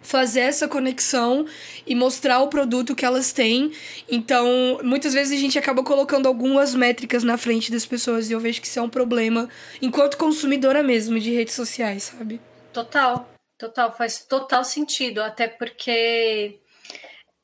fazer 0.00 0.40
essa 0.40 0.68
conexão 0.68 1.46
e 1.86 1.94
mostrar 1.94 2.40
o 2.40 2.48
produto 2.48 2.94
que 2.94 3.04
elas 3.04 3.32
têm. 3.32 3.72
Então, 4.08 4.80
muitas 4.82 5.12
vezes 5.12 5.36
a 5.36 5.40
gente 5.40 5.58
acaba 5.58 5.82
colocando 5.82 6.26
algumas 6.26 6.74
métricas 6.74 7.22
na 7.22 7.36
frente 7.36 7.70
das 7.70 7.84
pessoas 7.84 8.30
e 8.30 8.32
eu 8.32 8.40
vejo 8.40 8.60
que 8.60 8.66
isso 8.66 8.78
é 8.78 8.82
um 8.82 8.88
problema 8.88 9.48
enquanto 9.82 10.16
consumidora 10.16 10.82
mesmo 10.82 11.18
de 11.18 11.34
redes 11.34 11.54
sociais, 11.54 12.04
sabe? 12.04 12.40
Total, 12.72 13.28
total, 13.58 13.94
faz 13.96 14.24
total 14.24 14.64
sentido, 14.64 15.20
até 15.20 15.48
porque 15.48 16.58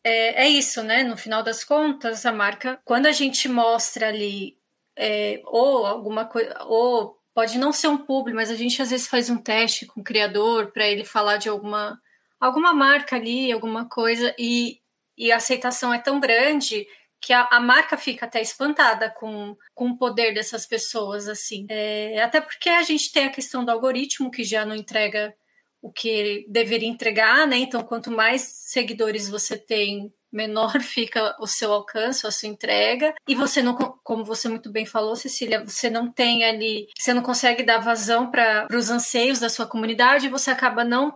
é, 0.04 0.44
é 0.44 0.48
isso, 0.48 0.82
né? 0.82 1.02
No 1.02 1.16
final 1.16 1.42
das 1.42 1.64
contas, 1.64 2.24
a 2.24 2.32
marca, 2.32 2.78
quando 2.84 3.06
a 3.06 3.12
gente 3.12 3.48
mostra 3.48 4.08
ali 4.08 4.56
é, 4.96 5.40
ou 5.44 5.86
alguma 5.86 6.24
coisa, 6.24 6.54
ou 6.64 7.18
pode 7.34 7.58
não 7.58 7.72
ser 7.72 7.88
um 7.88 7.98
público, 7.98 8.36
mas 8.36 8.50
a 8.50 8.54
gente 8.54 8.80
às 8.80 8.90
vezes 8.90 9.08
faz 9.08 9.28
um 9.28 9.36
teste 9.36 9.86
com 9.86 10.00
o 10.00 10.04
criador 10.04 10.70
para 10.70 10.86
ele 10.86 11.04
falar 11.04 11.36
de 11.36 11.48
alguma 11.48 12.00
alguma 12.44 12.74
marca 12.74 13.16
ali, 13.16 13.50
alguma 13.50 13.88
coisa, 13.88 14.34
e, 14.38 14.78
e 15.16 15.32
a 15.32 15.36
aceitação 15.36 15.92
é 15.94 15.98
tão 15.98 16.20
grande 16.20 16.86
que 17.20 17.32
a, 17.32 17.48
a, 17.50 17.58
marca 17.58 17.96
fica 17.96 18.26
até 18.26 18.42
espantada 18.42 19.10
com, 19.10 19.56
com 19.74 19.88
o 19.88 19.96
poder 19.96 20.34
dessas 20.34 20.66
pessoas, 20.66 21.26
assim. 21.26 21.66
É, 21.70 22.22
até 22.22 22.40
porque 22.40 22.68
a 22.68 22.82
gente 22.82 23.10
tem 23.10 23.26
a 23.26 23.30
questão 23.30 23.64
do 23.64 23.70
algoritmo, 23.70 24.30
que 24.30 24.44
já 24.44 24.66
não 24.66 24.74
entrega 24.74 25.34
o 25.80 25.90
que 25.90 26.44
deveria 26.48 26.88
entregar, 26.88 27.46
né? 27.46 27.56
Então, 27.56 27.82
quanto 27.82 28.10
mais 28.10 28.42
seguidores 28.42 29.28
você 29.28 29.56
tem, 29.56 30.12
menor 30.30 30.72
fica 30.82 31.34
o 31.40 31.46
seu 31.46 31.72
alcance, 31.72 32.26
a 32.26 32.30
sua 32.30 32.48
entrega. 32.48 33.14
E 33.26 33.34
você 33.34 33.62
não, 33.62 33.74
como 34.02 34.22
você 34.22 34.46
muito 34.46 34.70
bem 34.70 34.84
falou, 34.84 35.16
Cecília, 35.16 35.64
você 35.64 35.88
não 35.88 36.12
tem 36.12 36.44
ali, 36.44 36.88
você 36.98 37.14
não 37.14 37.22
consegue 37.22 37.62
dar 37.62 37.78
vazão 37.78 38.30
para 38.30 38.66
os 38.70 38.90
anseios 38.90 39.38
da 39.38 39.48
sua 39.48 39.66
comunidade, 39.66 40.28
você 40.28 40.50
acaba 40.50 40.84
não 40.84 41.14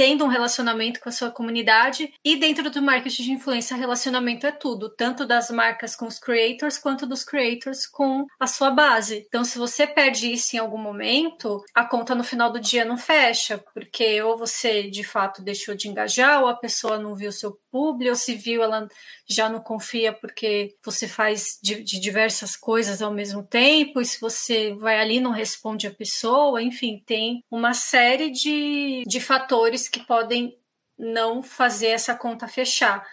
tendo 0.00 0.24
um 0.24 0.28
relacionamento 0.28 0.98
com 0.98 1.10
a 1.10 1.12
sua 1.12 1.30
comunidade. 1.30 2.10
E 2.24 2.34
dentro 2.36 2.70
do 2.70 2.80
marketing 2.80 3.22
de 3.22 3.32
influência, 3.32 3.76
relacionamento 3.76 4.46
é 4.46 4.50
tudo, 4.50 4.88
tanto 4.88 5.26
das 5.26 5.50
marcas 5.50 5.94
com 5.94 6.06
os 6.06 6.18
creators 6.18 6.78
quanto 6.78 7.06
dos 7.06 7.22
creators 7.22 7.86
com 7.86 8.24
a 8.40 8.46
sua 8.46 8.70
base. 8.70 9.26
Então, 9.28 9.44
se 9.44 9.58
você 9.58 9.86
perde 9.86 10.32
isso 10.32 10.56
em 10.56 10.58
algum 10.58 10.78
momento, 10.78 11.62
a 11.74 11.84
conta 11.84 12.14
no 12.14 12.24
final 12.24 12.50
do 12.50 12.58
dia 12.58 12.82
não 12.82 12.96
fecha, 12.96 13.62
porque 13.74 14.22
ou 14.22 14.38
você 14.38 14.88
de 14.88 15.04
fato 15.04 15.42
deixou 15.42 15.74
de 15.74 15.86
engajar, 15.86 16.40
ou 16.40 16.48
a 16.48 16.56
pessoa 16.56 16.98
não 16.98 17.14
viu 17.14 17.30
seu 17.30 17.60
publi, 17.70 18.08
ou 18.08 18.16
se 18.16 18.34
viu, 18.34 18.62
ela 18.62 18.88
já 19.30 19.48
não 19.48 19.60
confia 19.60 20.12
porque 20.12 20.74
você 20.84 21.06
faz 21.06 21.58
de, 21.62 21.82
de, 21.82 22.00
diversas 22.00 22.56
coisas 22.56 23.00
ao 23.00 23.12
mesmo 23.12 23.42
tempo, 23.42 24.00
e 24.00 24.04
se 24.04 24.20
você 24.20 24.74
vai 24.74 24.98
ali 24.98 25.20
não 25.20 25.30
responde 25.30 25.86
a 25.86 25.94
pessoa, 25.94 26.62
enfim, 26.62 27.02
tem 27.06 27.44
uma 27.50 27.72
série 27.72 28.30
de, 28.30 29.02
de 29.06 29.20
fatores 29.20 29.88
que 29.88 30.00
podem 30.00 30.58
não 30.98 31.42
fazer 31.42 31.88
essa 31.88 32.14
conta 32.14 32.48
fechar. 32.48 33.06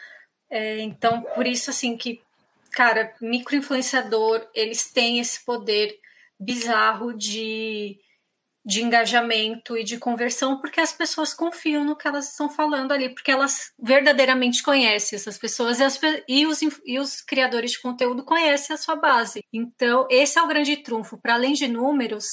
É, 0.49 0.79
então, 0.79 1.21
por 1.35 1.45
isso, 1.45 1.69
assim, 1.69 1.95
que, 1.95 2.21
cara, 2.71 3.13
microinfluenciador, 3.21 4.47
eles 4.53 4.91
têm 4.91 5.19
esse 5.19 5.45
poder 5.45 5.97
bizarro 6.39 7.13
de 7.13 7.99
de 8.67 8.83
engajamento 8.83 9.77
e 9.77 9.83
de 9.85 9.97
conversão, 9.97 10.59
porque 10.59 10.81
as 10.81 10.91
pessoas 10.91 11.33
confiam 11.33 11.85
no 11.85 11.95
que 11.95 12.05
elas 12.05 12.31
estão 12.31 12.49
falando 12.49 12.91
ali, 12.91 13.07
porque 13.07 13.31
elas 13.31 13.71
verdadeiramente 13.79 14.61
conhecem 14.61 15.15
essas 15.15 15.37
pessoas 15.37 15.79
e, 15.79 15.83
as, 15.85 15.97
e, 16.27 16.45
os, 16.45 16.59
e 16.85 16.99
os 16.99 17.21
criadores 17.21 17.71
de 17.71 17.81
conteúdo 17.81 18.25
conhecem 18.25 18.73
a 18.73 18.77
sua 18.77 18.97
base. 18.97 19.41
Então, 19.53 20.05
esse 20.11 20.37
é 20.37 20.43
o 20.43 20.47
grande 20.47 20.75
trunfo. 20.75 21.17
Para 21.17 21.35
além 21.35 21.53
de 21.53 21.65
números, 21.65 22.25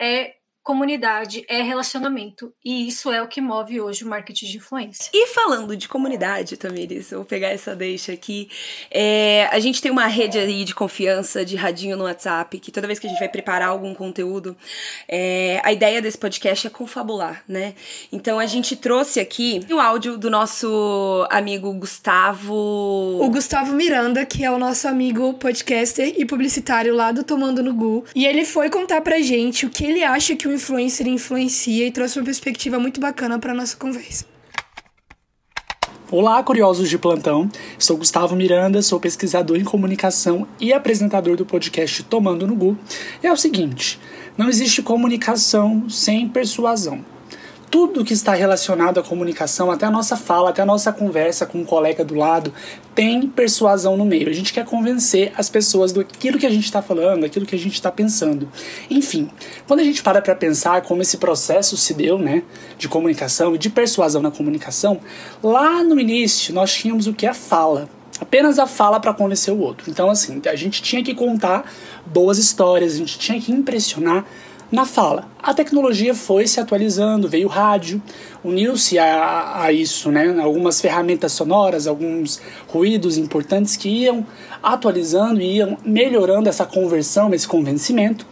é 0.00 0.36
comunidade, 0.66 1.44
é 1.48 1.62
relacionamento. 1.62 2.52
E 2.64 2.88
isso 2.88 3.12
é 3.12 3.22
o 3.22 3.28
que 3.28 3.40
move 3.40 3.80
hoje 3.80 4.02
o 4.02 4.08
marketing 4.08 4.46
de 4.46 4.56
influência. 4.56 5.08
E 5.14 5.28
falando 5.28 5.76
de 5.76 5.86
comunidade, 5.86 6.56
Tamires, 6.56 7.12
eu 7.12 7.18
vou 7.18 7.24
pegar 7.24 7.50
essa 7.50 7.76
deixa 7.76 8.12
aqui. 8.12 8.48
É, 8.90 9.48
a 9.52 9.60
gente 9.60 9.80
tem 9.80 9.92
uma 9.92 10.08
rede 10.08 10.40
aí 10.40 10.64
de 10.64 10.74
confiança, 10.74 11.44
de 11.44 11.54
radinho 11.54 11.96
no 11.96 12.02
WhatsApp, 12.02 12.58
que 12.58 12.72
toda 12.72 12.88
vez 12.88 12.98
que 12.98 13.06
a 13.06 13.10
gente 13.10 13.20
vai 13.20 13.28
preparar 13.28 13.68
algum 13.68 13.94
conteúdo, 13.94 14.56
é, 15.06 15.60
a 15.62 15.72
ideia 15.72 16.02
desse 16.02 16.18
podcast 16.18 16.66
é 16.66 16.70
confabular, 16.70 17.44
né? 17.46 17.74
Então 18.10 18.40
a 18.40 18.46
gente 18.46 18.74
trouxe 18.74 19.20
aqui 19.20 19.60
o 19.70 19.76
um 19.76 19.80
áudio 19.80 20.18
do 20.18 20.28
nosso 20.28 21.24
amigo 21.30 21.72
Gustavo. 21.74 23.20
O 23.22 23.30
Gustavo 23.30 23.72
Miranda, 23.72 24.26
que 24.26 24.44
é 24.44 24.50
o 24.50 24.58
nosso 24.58 24.88
amigo 24.88 25.34
podcaster 25.34 26.12
e 26.18 26.26
publicitário 26.26 26.92
lá 26.92 27.12
do 27.12 27.22
Tomando 27.22 27.62
no 27.62 27.72
Gu. 27.72 28.04
E 28.16 28.26
ele 28.26 28.44
foi 28.44 28.68
contar 28.68 29.00
pra 29.00 29.20
gente 29.20 29.64
o 29.64 29.70
que 29.70 29.84
ele 29.84 30.02
acha 30.02 30.34
que 30.34 30.48
o 30.48 30.55
influencer 30.56 31.06
influencia 31.06 31.86
e 31.86 31.92
trouxe 31.92 32.18
uma 32.18 32.24
perspectiva 32.24 32.78
muito 32.78 33.00
bacana 33.00 33.38
para 33.38 33.54
nossa 33.54 33.76
conversa. 33.76 34.24
Olá, 36.10 36.42
curiosos 36.42 36.88
de 36.88 36.96
plantão. 36.96 37.48
Sou 37.78 37.96
Gustavo 37.96 38.36
Miranda, 38.36 38.80
sou 38.80 38.98
pesquisador 38.98 39.56
em 39.56 39.64
comunicação 39.64 40.46
e 40.60 40.72
apresentador 40.72 41.36
do 41.36 41.44
podcast 41.44 42.02
Tomando 42.04 42.46
no 42.46 42.54
Gu. 42.54 42.78
E 43.22 43.26
é 43.26 43.32
o 43.32 43.36
seguinte: 43.36 44.00
não 44.38 44.48
existe 44.48 44.82
comunicação 44.82 45.88
sem 45.90 46.28
persuasão. 46.28 47.15
Tudo 47.70 48.04
que 48.04 48.12
está 48.12 48.34
relacionado 48.34 48.98
à 48.98 49.02
comunicação, 49.02 49.70
até 49.70 49.86
a 49.86 49.90
nossa 49.90 50.16
fala, 50.16 50.50
até 50.50 50.62
a 50.62 50.66
nossa 50.66 50.92
conversa 50.92 51.46
com 51.46 51.58
um 51.58 51.64
colega 51.64 52.04
do 52.04 52.14
lado, 52.14 52.52
tem 52.94 53.26
persuasão 53.28 53.96
no 53.96 54.04
meio. 54.04 54.28
A 54.28 54.32
gente 54.32 54.52
quer 54.52 54.64
convencer 54.64 55.32
as 55.36 55.48
pessoas 55.48 55.92
do 55.92 56.00
aquilo 56.00 56.38
que 56.38 56.46
a 56.46 56.50
gente 56.50 56.64
está 56.64 56.80
falando, 56.80 57.22
daquilo 57.22 57.44
que 57.44 57.54
a 57.54 57.58
gente 57.58 57.74
está 57.74 57.90
pensando. 57.90 58.48
Enfim, 58.88 59.28
quando 59.66 59.80
a 59.80 59.84
gente 59.84 60.02
para 60.02 60.22
para 60.22 60.34
pensar 60.34 60.82
como 60.82 61.02
esse 61.02 61.16
processo 61.18 61.76
se 61.76 61.92
deu, 61.92 62.18
né, 62.18 62.42
de 62.78 62.88
comunicação 62.88 63.54
e 63.54 63.58
de 63.58 63.68
persuasão 63.68 64.22
na 64.22 64.30
comunicação, 64.30 65.00
lá 65.42 65.82
no 65.82 65.98
início 66.00 66.54
nós 66.54 66.72
tínhamos 66.72 67.06
o 67.06 67.12
que 67.12 67.26
é 67.26 67.34
fala. 67.34 67.88
Apenas 68.18 68.58
a 68.58 68.66
fala 68.66 68.98
para 68.98 69.12
convencer 69.12 69.52
o 69.52 69.58
outro. 69.58 69.90
Então, 69.90 70.08
assim, 70.08 70.40
a 70.46 70.56
gente 70.56 70.80
tinha 70.80 71.02
que 71.02 71.14
contar 71.14 71.70
boas 72.06 72.38
histórias, 72.38 72.94
a 72.94 72.96
gente 72.96 73.18
tinha 73.18 73.38
que 73.38 73.52
impressionar 73.52 74.24
na 74.70 74.84
fala. 74.84 75.28
A 75.42 75.54
tecnologia 75.54 76.14
foi 76.14 76.46
se 76.46 76.60
atualizando, 76.60 77.28
veio 77.28 77.46
o 77.46 77.50
rádio, 77.50 78.02
uniu-se 78.42 78.98
a, 78.98 79.62
a, 79.62 79.72
isso, 79.72 80.10
né? 80.10 80.38
Algumas 80.40 80.80
ferramentas 80.80 81.32
sonoras, 81.32 81.86
alguns 81.86 82.40
ruídos 82.68 83.16
importantes 83.16 83.76
que 83.76 83.88
iam 83.88 84.26
atualizando 84.62 85.40
e 85.40 85.56
iam 85.56 85.78
melhorando 85.84 86.48
essa 86.48 86.66
conversão, 86.66 87.32
esse 87.32 87.46
convencimento. 87.46 88.26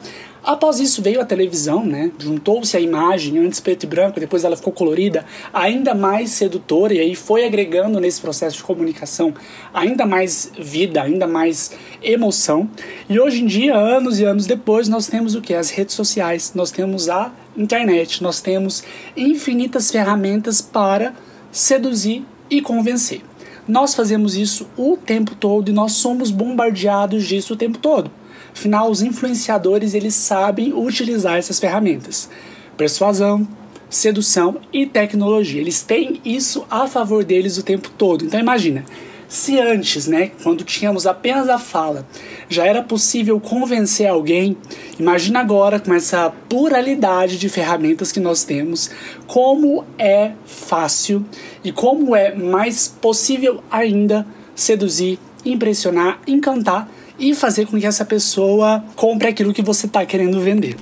Após 0.44 0.78
isso 0.78 1.00
veio 1.00 1.22
a 1.22 1.24
televisão, 1.24 1.86
né? 1.86 2.12
Juntou-se 2.18 2.76
a 2.76 2.80
imagem, 2.80 3.38
antes 3.38 3.60
preto 3.60 3.84
e 3.84 3.86
branco, 3.86 4.20
depois 4.20 4.44
ela 4.44 4.54
ficou 4.54 4.74
colorida, 4.74 5.24
ainda 5.50 5.94
mais 5.94 6.32
sedutora, 6.32 6.92
e 6.92 7.00
aí 7.00 7.14
foi 7.14 7.46
agregando 7.46 7.98
nesse 7.98 8.20
processo 8.20 8.58
de 8.58 8.62
comunicação 8.62 9.32
ainda 9.72 10.04
mais 10.04 10.52
vida, 10.58 11.02
ainda 11.02 11.26
mais 11.26 11.72
emoção. 12.02 12.68
E 13.08 13.18
hoje 13.18 13.42
em 13.42 13.46
dia, 13.46 13.74
anos 13.74 14.20
e 14.20 14.24
anos 14.24 14.44
depois, 14.44 14.86
nós 14.86 15.06
temos 15.06 15.34
o 15.34 15.40
que? 15.40 15.54
As 15.54 15.70
redes 15.70 15.94
sociais, 15.94 16.52
nós 16.54 16.70
temos 16.70 17.08
a 17.08 17.32
internet, 17.56 18.22
nós 18.22 18.42
temos 18.42 18.84
infinitas 19.16 19.90
ferramentas 19.90 20.60
para 20.60 21.14
seduzir 21.50 22.22
e 22.50 22.60
convencer. 22.60 23.22
Nós 23.66 23.94
fazemos 23.94 24.36
isso 24.36 24.66
o 24.76 24.98
tempo 24.98 25.34
todo 25.34 25.70
e 25.70 25.72
nós 25.72 25.92
somos 25.92 26.30
bombardeados 26.30 27.24
disso 27.24 27.54
o 27.54 27.56
tempo 27.56 27.78
todo. 27.78 28.10
Afinal, 28.54 28.90
os 28.90 29.02
influenciadores 29.02 29.94
eles 29.94 30.14
sabem 30.14 30.72
utilizar 30.72 31.36
essas 31.36 31.58
ferramentas. 31.58 32.30
Persuasão, 32.76 33.46
sedução 33.90 34.60
e 34.72 34.86
tecnologia. 34.86 35.60
Eles 35.60 35.82
têm 35.82 36.20
isso 36.24 36.64
a 36.70 36.86
favor 36.86 37.24
deles 37.24 37.58
o 37.58 37.62
tempo 37.62 37.90
todo. 37.90 38.24
Então 38.24 38.38
imagina, 38.38 38.84
se 39.28 39.58
antes, 39.58 40.06
né, 40.06 40.30
quando 40.42 40.62
tínhamos 40.62 41.06
apenas 41.06 41.48
a 41.48 41.58
fala, 41.58 42.06
já 42.48 42.64
era 42.64 42.82
possível 42.82 43.40
convencer 43.40 44.06
alguém, 44.06 44.56
imagina 44.98 45.40
agora 45.40 45.80
com 45.80 45.92
essa 45.92 46.30
pluralidade 46.48 47.38
de 47.38 47.48
ferramentas 47.48 48.12
que 48.12 48.20
nós 48.20 48.44
temos, 48.44 48.90
como 49.26 49.84
é 49.98 50.32
fácil 50.46 51.24
e 51.64 51.72
como 51.72 52.14
é 52.14 52.34
mais 52.34 52.86
possível 52.86 53.62
ainda 53.70 54.26
seduzir, 54.54 55.18
impressionar, 55.44 56.20
encantar 56.26 56.88
e 57.18 57.34
fazer 57.34 57.66
com 57.66 57.78
que 57.78 57.86
essa 57.86 58.04
pessoa 58.04 58.84
compre 58.96 59.28
aquilo 59.28 59.54
que 59.54 59.62
você 59.62 59.86
está 59.86 60.04
querendo 60.04 60.40
vender. 60.40 60.76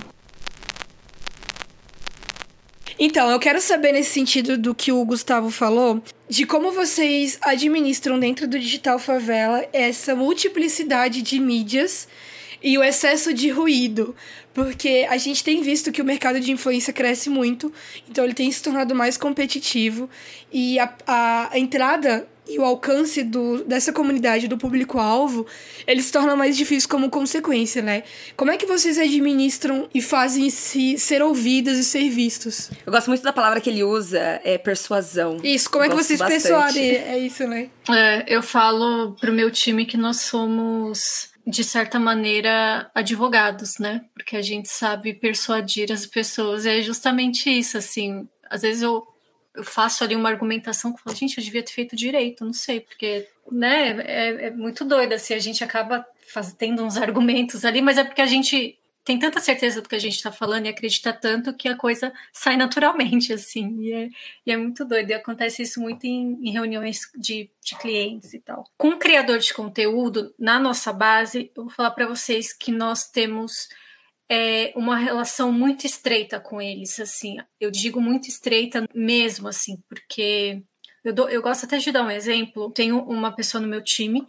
Então, 2.98 3.28
eu 3.30 3.38
quero 3.40 3.60
saber 3.60 3.90
nesse 3.92 4.12
sentido 4.12 4.56
do 4.56 4.74
que 4.74 4.92
o 4.92 5.04
Gustavo 5.04 5.50
falou, 5.50 6.00
de 6.28 6.46
como 6.46 6.70
vocês 6.70 7.36
administram 7.42 8.18
dentro 8.18 8.46
do 8.46 8.58
Digital 8.58 8.98
Favela 8.98 9.66
essa 9.72 10.14
multiplicidade 10.14 11.20
de 11.20 11.40
mídias 11.40 12.06
e 12.62 12.78
o 12.78 12.84
excesso 12.84 13.34
de 13.34 13.50
ruído. 13.50 14.14
Porque 14.54 15.06
a 15.10 15.16
gente 15.16 15.42
tem 15.42 15.62
visto 15.62 15.90
que 15.90 16.00
o 16.00 16.04
mercado 16.04 16.38
de 16.38 16.52
influência 16.52 16.92
cresce 16.92 17.28
muito, 17.28 17.72
então 18.08 18.24
ele 18.24 18.34
tem 18.34 18.50
se 18.52 18.62
tornado 18.62 18.94
mais 18.94 19.16
competitivo 19.16 20.08
e 20.52 20.78
a, 20.78 20.94
a 21.06 21.58
entrada 21.58 22.28
e 22.52 22.58
o 22.58 22.64
alcance 22.64 23.22
do, 23.22 23.64
dessa 23.64 23.92
comunidade, 23.92 24.48
do 24.48 24.58
público-alvo, 24.58 25.46
ele 25.86 26.02
se 26.02 26.12
torna 26.12 26.36
mais 26.36 26.56
difícil 26.56 26.88
como 26.88 27.08
consequência, 27.10 27.82
né? 27.82 28.02
Como 28.36 28.50
é 28.50 28.56
que 28.56 28.66
vocês 28.66 28.98
administram 28.98 29.88
e 29.94 30.00
fazem 30.00 30.50
se 30.50 30.98
ser 30.98 31.22
ouvidas 31.22 31.78
e 31.78 31.84
ser 31.84 32.08
vistos? 32.10 32.70
Eu 32.84 32.92
gosto 32.92 33.08
muito 33.08 33.22
da 33.22 33.32
palavra 33.32 33.60
que 33.60 33.70
ele 33.70 33.82
usa, 33.82 34.40
é 34.44 34.58
persuasão. 34.58 35.38
Isso, 35.42 35.70
como 35.70 35.84
é 35.84 35.88
que 35.88 35.94
vocês 35.94 36.20
persuadem? 36.20 36.96
É 36.96 37.18
isso, 37.18 37.46
né? 37.46 37.68
É, 37.90 38.24
eu 38.26 38.42
falo 38.42 39.16
pro 39.20 39.32
meu 39.32 39.50
time 39.50 39.86
que 39.86 39.96
nós 39.96 40.20
somos 40.20 41.32
de 41.46 41.64
certa 41.64 41.98
maneira, 41.98 42.90
advogados, 42.94 43.78
né? 43.78 44.02
Porque 44.14 44.36
a 44.36 44.42
gente 44.42 44.68
sabe 44.68 45.14
persuadir 45.14 45.90
as 45.90 46.06
pessoas. 46.06 46.64
E 46.64 46.70
é 46.70 46.80
justamente 46.80 47.50
isso, 47.50 47.76
assim. 47.76 48.28
Às 48.48 48.62
vezes 48.62 48.82
eu 48.82 49.04
eu 49.54 49.64
faço 49.64 50.02
ali 50.02 50.16
uma 50.16 50.28
argumentação 50.28 50.92
que 50.92 51.02
falo, 51.02 51.16
gente, 51.16 51.38
eu 51.38 51.44
devia 51.44 51.62
ter 51.62 51.72
feito 51.72 51.94
direito, 51.94 52.44
não 52.44 52.52
sei, 52.52 52.80
porque, 52.80 53.28
né, 53.50 54.00
é, 54.00 54.46
é 54.46 54.50
muito 54.50 54.84
doida, 54.84 55.16
assim, 55.16 55.34
a 55.34 55.38
gente 55.38 55.62
acaba 55.62 56.06
faz, 56.32 56.52
tendo 56.54 56.82
uns 56.82 56.96
argumentos 56.96 57.64
ali, 57.64 57.82
mas 57.82 57.98
é 57.98 58.04
porque 58.04 58.22
a 58.22 58.26
gente 58.26 58.78
tem 59.04 59.18
tanta 59.18 59.40
certeza 59.40 59.82
do 59.82 59.88
que 59.88 59.96
a 59.96 59.98
gente 59.98 60.14
está 60.14 60.30
falando 60.30 60.66
e 60.66 60.68
acredita 60.68 61.12
tanto 61.12 61.52
que 61.52 61.68
a 61.68 61.76
coisa 61.76 62.12
sai 62.32 62.56
naturalmente, 62.56 63.32
assim, 63.32 63.80
e 63.80 63.92
é, 63.92 64.08
e 64.46 64.52
é 64.52 64.56
muito 64.56 64.84
doido, 64.84 65.10
e 65.10 65.14
acontece 65.14 65.62
isso 65.62 65.80
muito 65.80 66.04
em, 66.04 66.38
em 66.40 66.52
reuniões 66.52 67.00
de, 67.16 67.50
de 67.62 67.76
clientes 67.78 68.32
e 68.32 68.38
tal. 68.38 68.64
Com 68.78 68.96
criador 68.98 69.38
de 69.38 69.52
conteúdo, 69.52 70.32
na 70.38 70.58
nossa 70.58 70.92
base, 70.92 71.50
eu 71.56 71.64
vou 71.64 71.72
falar 71.72 71.90
para 71.90 72.06
vocês 72.06 72.52
que 72.52 72.70
nós 72.70 73.08
temos 73.10 73.68
é, 74.32 74.72
uma 74.74 74.96
relação 74.96 75.52
muito 75.52 75.84
estreita 75.84 76.40
com 76.40 76.58
eles, 76.58 76.98
assim. 76.98 77.36
Eu 77.60 77.70
digo 77.70 78.00
muito 78.00 78.28
estreita 78.28 78.82
mesmo, 78.94 79.46
assim, 79.46 79.76
porque 79.86 80.62
eu, 81.04 81.12
dou, 81.12 81.28
eu 81.28 81.42
gosto 81.42 81.66
até 81.66 81.76
de 81.76 81.92
dar 81.92 82.02
um 82.02 82.10
exemplo. 82.10 82.72
Tenho 82.72 82.98
uma 83.00 83.30
pessoa 83.36 83.60
no 83.60 83.68
meu 83.68 83.84
time 83.84 84.26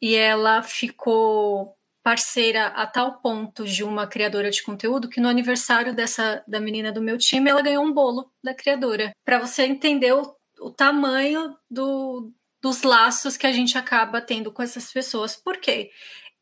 e 0.00 0.14
ela 0.14 0.62
ficou 0.62 1.74
parceira 2.00 2.66
a 2.66 2.86
tal 2.86 3.20
ponto 3.20 3.64
de 3.64 3.82
uma 3.82 4.06
criadora 4.06 4.52
de 4.52 4.62
conteúdo 4.62 5.08
que 5.08 5.20
no 5.20 5.28
aniversário 5.28 5.92
dessa 5.92 6.44
da 6.46 6.60
menina 6.60 6.92
do 6.92 7.02
meu 7.02 7.18
time 7.18 7.50
ela 7.50 7.62
ganhou 7.62 7.84
um 7.84 7.92
bolo 7.92 8.30
da 8.40 8.54
criadora. 8.54 9.10
Para 9.24 9.40
você 9.40 9.64
entender 9.64 10.12
o, 10.12 10.32
o 10.60 10.70
tamanho 10.70 11.56
do, 11.68 12.30
dos 12.62 12.82
laços 12.82 13.36
que 13.36 13.48
a 13.48 13.52
gente 13.52 13.76
acaba 13.76 14.20
tendo 14.20 14.52
com 14.52 14.62
essas 14.62 14.92
pessoas. 14.92 15.34
Por 15.34 15.56
quê? 15.56 15.90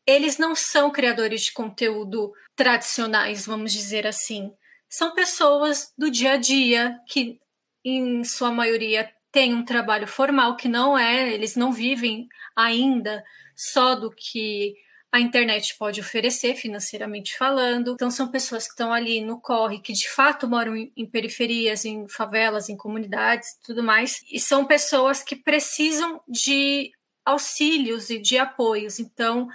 Eles 0.05 0.37
não 0.37 0.55
são 0.55 0.91
criadores 0.91 1.43
de 1.43 1.53
conteúdo 1.53 2.33
tradicionais, 2.55 3.45
vamos 3.45 3.71
dizer 3.71 4.05
assim. 4.05 4.51
São 4.89 5.13
pessoas 5.13 5.91
do 5.97 6.11
dia 6.11 6.33
a 6.33 6.37
dia 6.37 6.99
que, 7.07 7.39
em 7.83 8.23
sua 8.23 8.51
maioria, 8.51 9.11
têm 9.31 9.53
um 9.53 9.65
trabalho 9.65 10.07
formal 10.07 10.55
que 10.55 10.67
não 10.67 10.97
é, 10.97 11.33
eles 11.33 11.55
não 11.55 11.71
vivem 11.71 12.27
ainda 12.55 13.23
só 13.55 13.95
do 13.95 14.11
que 14.11 14.75
a 15.11 15.19
internet 15.19 15.75
pode 15.77 15.99
oferecer 15.99 16.55
financeiramente 16.55 17.37
falando. 17.37 17.91
Então 17.91 18.09
são 18.09 18.29
pessoas 18.29 18.65
que 18.65 18.71
estão 18.71 18.91
ali 18.91 19.21
no 19.21 19.39
corre, 19.39 19.79
que 19.79 19.93
de 19.93 20.09
fato 20.09 20.47
moram 20.47 20.75
em, 20.75 21.05
periferias, 21.05 21.85
em 21.85 22.07
favelas, 22.07 22.67
em 22.67 22.75
comunidades, 22.75 23.49
tudo 23.63 23.83
mais, 23.83 24.23
e 24.31 24.39
são 24.39 24.65
pessoas 24.65 25.21
que 25.21 25.35
precisam 25.35 26.19
de 26.27 26.91
auxílios 27.23 28.09
e 28.09 28.17
de 28.19 28.39
apoios. 28.39 28.99
Então 28.99 29.47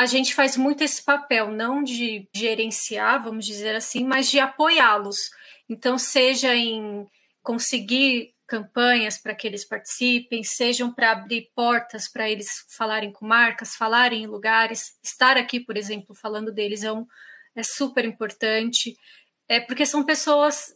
a 0.00 0.06
gente 0.06 0.34
faz 0.34 0.56
muito 0.56 0.82
esse 0.82 1.02
papel, 1.02 1.50
não 1.50 1.82
de 1.82 2.26
gerenciar, 2.34 3.22
vamos 3.22 3.44
dizer 3.44 3.74
assim, 3.74 4.02
mas 4.02 4.30
de 4.30 4.38
apoiá-los. 4.38 5.28
Então, 5.68 5.98
seja 5.98 6.56
em 6.56 7.06
conseguir 7.42 8.34
campanhas 8.46 9.18
para 9.18 9.34
que 9.34 9.46
eles 9.46 9.62
participem, 9.62 10.42
sejam 10.42 10.90
para 10.90 11.12
abrir 11.12 11.50
portas 11.54 12.10
para 12.10 12.30
eles 12.30 12.48
falarem 12.74 13.12
com 13.12 13.26
marcas, 13.26 13.76
falarem 13.76 14.22
em 14.22 14.26
lugares, 14.26 14.98
estar 15.04 15.36
aqui, 15.36 15.60
por 15.60 15.76
exemplo, 15.76 16.14
falando 16.14 16.50
deles 16.50 16.82
é, 16.82 16.90
um, 16.90 17.06
é 17.54 17.62
super 17.62 18.06
importante, 18.06 18.96
é 19.46 19.60
porque 19.60 19.84
são 19.84 20.02
pessoas 20.02 20.74